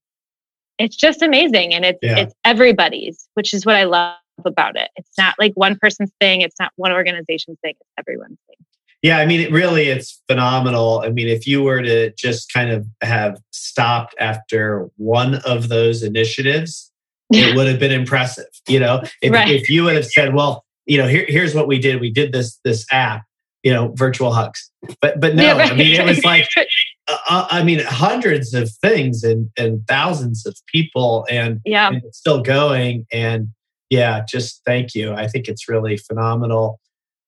it's 0.77 0.95
just 0.95 1.21
amazing 1.21 1.73
and 1.73 1.85
it's 1.85 1.99
yeah. 2.01 2.17
it's 2.17 2.33
everybody's 2.43 3.27
which 3.33 3.53
is 3.53 3.65
what 3.65 3.75
i 3.75 3.83
love 3.83 4.15
about 4.45 4.75
it 4.75 4.89
it's 4.95 5.17
not 5.17 5.33
like 5.39 5.53
one 5.55 5.77
person's 5.77 6.11
thing 6.19 6.41
it's 6.41 6.59
not 6.59 6.71
one 6.75 6.91
organization's 6.91 7.57
thing 7.61 7.73
it's 7.79 7.89
everyone's 7.97 8.37
thing 8.47 8.57
yeah 9.01 9.17
i 9.17 9.25
mean 9.25 9.39
it 9.39 9.51
really 9.51 9.87
it's 9.87 10.21
phenomenal 10.27 11.01
i 11.03 11.09
mean 11.09 11.27
if 11.27 11.47
you 11.47 11.63
were 11.63 11.81
to 11.81 12.11
just 12.11 12.51
kind 12.53 12.69
of 12.69 12.85
have 13.01 13.39
stopped 13.51 14.13
after 14.19 14.89
one 14.97 15.35
of 15.45 15.69
those 15.69 16.03
initiatives 16.03 16.91
it 17.31 17.55
would 17.55 17.67
have 17.67 17.79
been 17.79 17.91
impressive. 17.91 18.47
You 18.67 18.79
know, 18.79 19.03
if, 19.21 19.31
right. 19.31 19.49
if 19.49 19.69
you 19.69 19.83
would 19.83 19.95
have 19.95 20.05
said, 20.05 20.33
well, 20.33 20.65
you 20.87 20.97
know, 20.97 21.07
here, 21.07 21.25
here's 21.27 21.53
what 21.53 21.67
we 21.67 21.77
did. 21.77 22.01
We 22.01 22.09
did 22.09 22.31
this 22.31 22.59
this 22.63 22.85
app, 22.91 23.23
you 23.61 23.71
know, 23.71 23.93
virtual 23.95 24.31
hugs. 24.31 24.71
But 25.01 25.19
but 25.19 25.35
no, 25.35 25.43
yeah, 25.43 25.57
right. 25.57 25.71
I 25.71 25.75
mean, 25.75 25.99
it 25.99 26.05
was 26.05 26.23
like, 26.25 26.47
uh, 26.57 27.17
uh, 27.29 27.47
I 27.51 27.63
mean, 27.63 27.81
hundreds 27.85 28.53
of 28.53 28.71
things 28.81 29.23
and 29.23 29.49
and 29.57 29.85
thousands 29.87 30.45
of 30.45 30.57
people, 30.67 31.27
and 31.29 31.59
yeah, 31.65 31.89
and 31.89 32.01
it's 32.03 32.17
still 32.17 32.41
going. 32.41 33.05
And 33.11 33.49
yeah, 33.89 34.23
just 34.27 34.61
thank 34.65 34.95
you. 34.95 35.13
I 35.13 35.27
think 35.27 35.47
it's 35.47 35.69
really 35.69 35.97
phenomenal, 35.97 36.79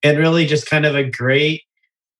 and 0.01 0.17
really 0.17 0.45
just 0.45 0.69
kind 0.69 0.85
of 0.85 0.95
a 0.95 1.03
great, 1.03 1.63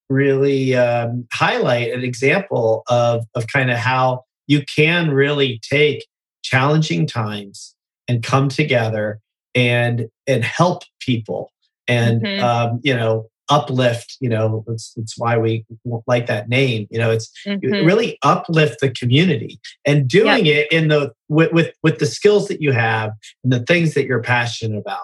really 0.10 0.76
um, 0.76 1.26
highlight 1.32 1.94
an 1.94 2.04
example 2.04 2.84
of 2.90 3.26
of 3.34 3.48
kind 3.48 3.72
of 3.72 3.78
how 3.78 4.26
you 4.48 4.64
can 4.66 5.12
really 5.12 5.62
take 5.68 6.06
challenging 6.44 7.08
times 7.08 7.76
and 8.10 8.24
come 8.24 8.50
together 8.50 9.22
and 9.56 10.08
and 10.28 10.44
help 10.44 10.84
people 11.00 11.52
and 11.88 12.22
mm-hmm. 12.22 12.44
um, 12.44 12.80
you 12.84 12.96
know 12.96 13.28
uplift 13.50 14.16
you 14.20 14.30
know 14.30 14.64
it's, 14.68 14.94
it's 14.96 15.18
why 15.18 15.36
we 15.36 15.66
like 16.06 16.28
that 16.28 16.50
name 16.50 16.86
you 16.92 17.00
know 17.00 17.10
it's 17.10 17.32
mm-hmm. 17.48 17.86
really 17.86 18.18
uplift 18.22 18.80
the 18.80 18.92
community 18.92 19.60
and 19.86 20.08
doing 20.08 20.46
yep. 20.46 20.68
it 20.68 20.72
in 20.72 20.88
the 20.88 21.12
with, 21.30 21.52
with 21.52 21.74
with 21.82 21.98
the 21.98 22.06
skills 22.06 22.48
that 22.48 22.62
you 22.62 22.72
have 22.72 23.12
and 23.44 23.52
the 23.52 23.62
things 23.62 23.96
that 23.96 24.06
you're 24.06 24.22
passionate 24.22 24.78
about 24.78 25.02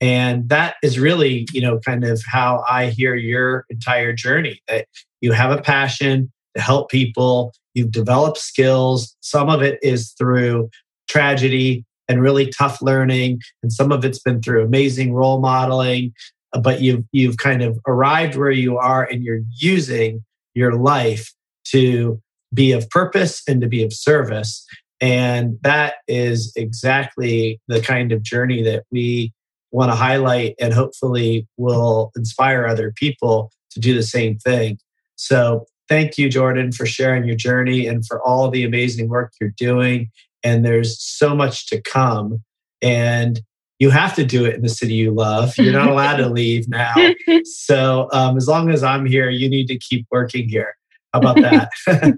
and 0.00 0.48
that 0.48 0.76
is 0.82 0.98
really 0.98 1.46
you 1.52 1.60
know 1.60 1.78
kind 1.80 2.04
of 2.04 2.22
how 2.26 2.64
i 2.66 2.86
hear 2.86 3.14
your 3.14 3.66
entire 3.68 4.14
journey 4.14 4.62
that 4.66 4.86
you 5.20 5.32
have 5.32 5.50
a 5.50 5.60
passion 5.60 6.32
to 6.56 6.62
help 6.62 6.90
people 6.90 7.52
You've 7.74 7.90
developed 7.90 8.38
skills. 8.38 9.16
Some 9.20 9.50
of 9.50 9.60
it 9.60 9.78
is 9.82 10.12
through 10.12 10.70
tragedy 11.08 11.84
and 12.08 12.22
really 12.22 12.50
tough 12.50 12.80
learning, 12.82 13.40
and 13.62 13.72
some 13.72 13.92
of 13.92 14.04
it's 14.04 14.18
been 14.18 14.42
through 14.42 14.64
amazing 14.64 15.12
role 15.12 15.40
modeling. 15.40 16.12
Uh, 16.52 16.60
but 16.60 16.80
you've 16.80 17.04
you've 17.12 17.36
kind 17.36 17.62
of 17.62 17.78
arrived 17.86 18.36
where 18.36 18.50
you 18.50 18.78
are, 18.78 19.04
and 19.04 19.22
you're 19.22 19.42
using 19.58 20.24
your 20.54 20.74
life 20.74 21.32
to 21.64 22.20
be 22.52 22.72
of 22.72 22.88
purpose 22.90 23.42
and 23.48 23.60
to 23.60 23.66
be 23.66 23.82
of 23.82 23.92
service. 23.92 24.64
And 25.00 25.58
that 25.62 25.94
is 26.06 26.52
exactly 26.56 27.60
the 27.68 27.80
kind 27.80 28.12
of 28.12 28.22
journey 28.22 28.62
that 28.62 28.84
we 28.90 29.32
want 29.72 29.90
to 29.90 29.96
highlight 29.96 30.54
and 30.60 30.72
hopefully 30.72 31.48
will 31.56 32.12
inspire 32.16 32.64
other 32.64 32.92
people 32.92 33.50
to 33.72 33.80
do 33.80 33.92
the 33.92 34.04
same 34.04 34.38
thing. 34.38 34.78
So 35.16 35.66
thank 35.88 36.16
you, 36.16 36.30
Jordan, 36.30 36.70
for 36.70 36.86
sharing 36.86 37.24
your 37.24 37.36
journey 37.36 37.86
and 37.86 38.06
for 38.06 38.22
all 38.22 38.50
the 38.50 38.64
amazing 38.64 39.08
work 39.08 39.32
you're 39.40 39.52
doing. 39.56 40.10
And 40.44 40.64
there's 40.64 41.02
so 41.02 41.34
much 41.34 41.66
to 41.68 41.80
come. 41.80 42.44
And 42.82 43.40
you 43.78 43.90
have 43.90 44.14
to 44.14 44.24
do 44.24 44.44
it 44.44 44.54
in 44.54 44.62
the 44.62 44.68
city 44.68 44.94
you 44.94 45.10
love. 45.10 45.56
You're 45.58 45.72
not 45.72 45.88
allowed 45.90 46.18
to 46.18 46.28
leave 46.28 46.68
now. 46.68 46.94
So 47.44 48.08
um, 48.12 48.36
as 48.36 48.46
long 48.46 48.70
as 48.70 48.82
I'm 48.82 49.06
here, 49.06 49.30
you 49.30 49.48
need 49.48 49.66
to 49.68 49.78
keep 49.78 50.06
working 50.10 50.48
here. 50.48 50.76
How 51.12 51.20
about 51.20 51.36
that? 51.36 52.16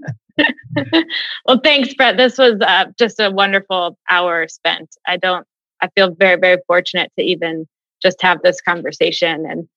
well, 1.45 1.59
thanks, 1.63 1.93
Brett. 1.93 2.17
This 2.17 2.37
was 2.37 2.59
uh, 2.61 2.85
just 2.99 3.19
a 3.19 3.31
wonderful 3.31 3.97
hour 4.09 4.47
spent. 4.47 4.95
I 5.05 5.17
don't, 5.17 5.45
I 5.81 5.87
feel 5.95 6.13
very, 6.13 6.39
very 6.39 6.57
fortunate 6.67 7.11
to 7.17 7.23
even 7.23 7.65
just 8.01 8.21
have 8.21 8.41
this 8.43 8.61
conversation. 8.61 9.45
And 9.45 9.67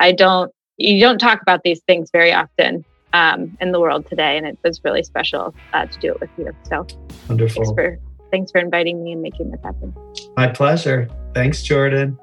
I 0.00 0.12
don't, 0.12 0.50
you 0.76 1.00
don't 1.00 1.18
talk 1.18 1.42
about 1.42 1.62
these 1.62 1.80
things 1.86 2.10
very 2.12 2.32
often 2.32 2.84
um, 3.12 3.56
in 3.60 3.72
the 3.72 3.80
world 3.80 4.06
today, 4.06 4.36
and 4.36 4.46
it 4.46 4.58
was 4.62 4.82
really 4.84 5.02
special 5.02 5.54
uh, 5.72 5.86
to 5.86 5.98
do 5.98 6.12
it 6.12 6.20
with 6.20 6.30
you. 6.36 6.50
So 6.64 6.86
wonderful. 7.28 7.64
Thanks 7.64 7.74
for 7.74 7.98
thanks 8.30 8.50
for 8.50 8.58
inviting 8.58 9.02
me 9.02 9.12
and 9.12 9.22
making 9.22 9.50
this 9.50 9.60
happen. 9.62 9.94
My 10.36 10.48
pleasure. 10.48 11.08
Thanks, 11.34 11.62
Jordan. 11.62 12.18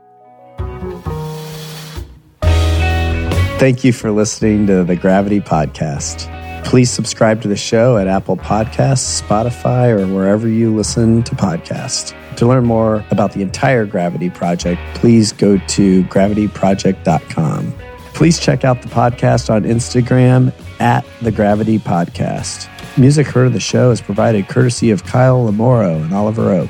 Thank 3.57 3.83
you 3.83 3.93
for 3.93 4.11
listening 4.11 4.67
to 4.67 4.83
the 4.83 4.95
Gravity 4.95 5.39
Podcast. 5.39 6.31
Please 6.65 6.89
subscribe 6.89 7.41
to 7.43 7.47
the 7.47 7.55
show 7.55 7.97
at 7.97 8.07
Apple 8.07 8.35
Podcasts, 8.35 9.21
Spotify, 9.21 9.89
or 9.89 10.05
wherever 10.13 10.47
you 10.47 10.75
listen 10.75 11.23
to 11.23 11.35
podcasts. 11.35 12.13
To 12.37 12.47
learn 12.47 12.65
more 12.65 13.05
about 13.11 13.31
the 13.31 13.41
entire 13.41 13.85
Gravity 13.85 14.29
Project, 14.29 14.81
please 14.95 15.31
go 15.31 15.57
to 15.57 16.03
gravityproject.com. 16.05 17.73
Please 18.13 18.39
check 18.39 18.65
out 18.65 18.81
the 18.81 18.89
podcast 18.89 19.49
on 19.49 19.63
Instagram 19.63 20.51
at 20.79 21.05
the 21.21 21.31
Gravity 21.31 21.79
Podcast. 21.79 22.69
Music 22.97 23.27
heard 23.27 23.47
of 23.47 23.53
the 23.53 23.59
show 23.59 23.91
is 23.91 24.01
provided 24.01 24.47
courtesy 24.47 24.91
of 24.91 25.03
Kyle 25.03 25.45
Lamoro 25.45 26.03
and 26.03 26.13
Oliver 26.13 26.51
Oak. 26.51 26.69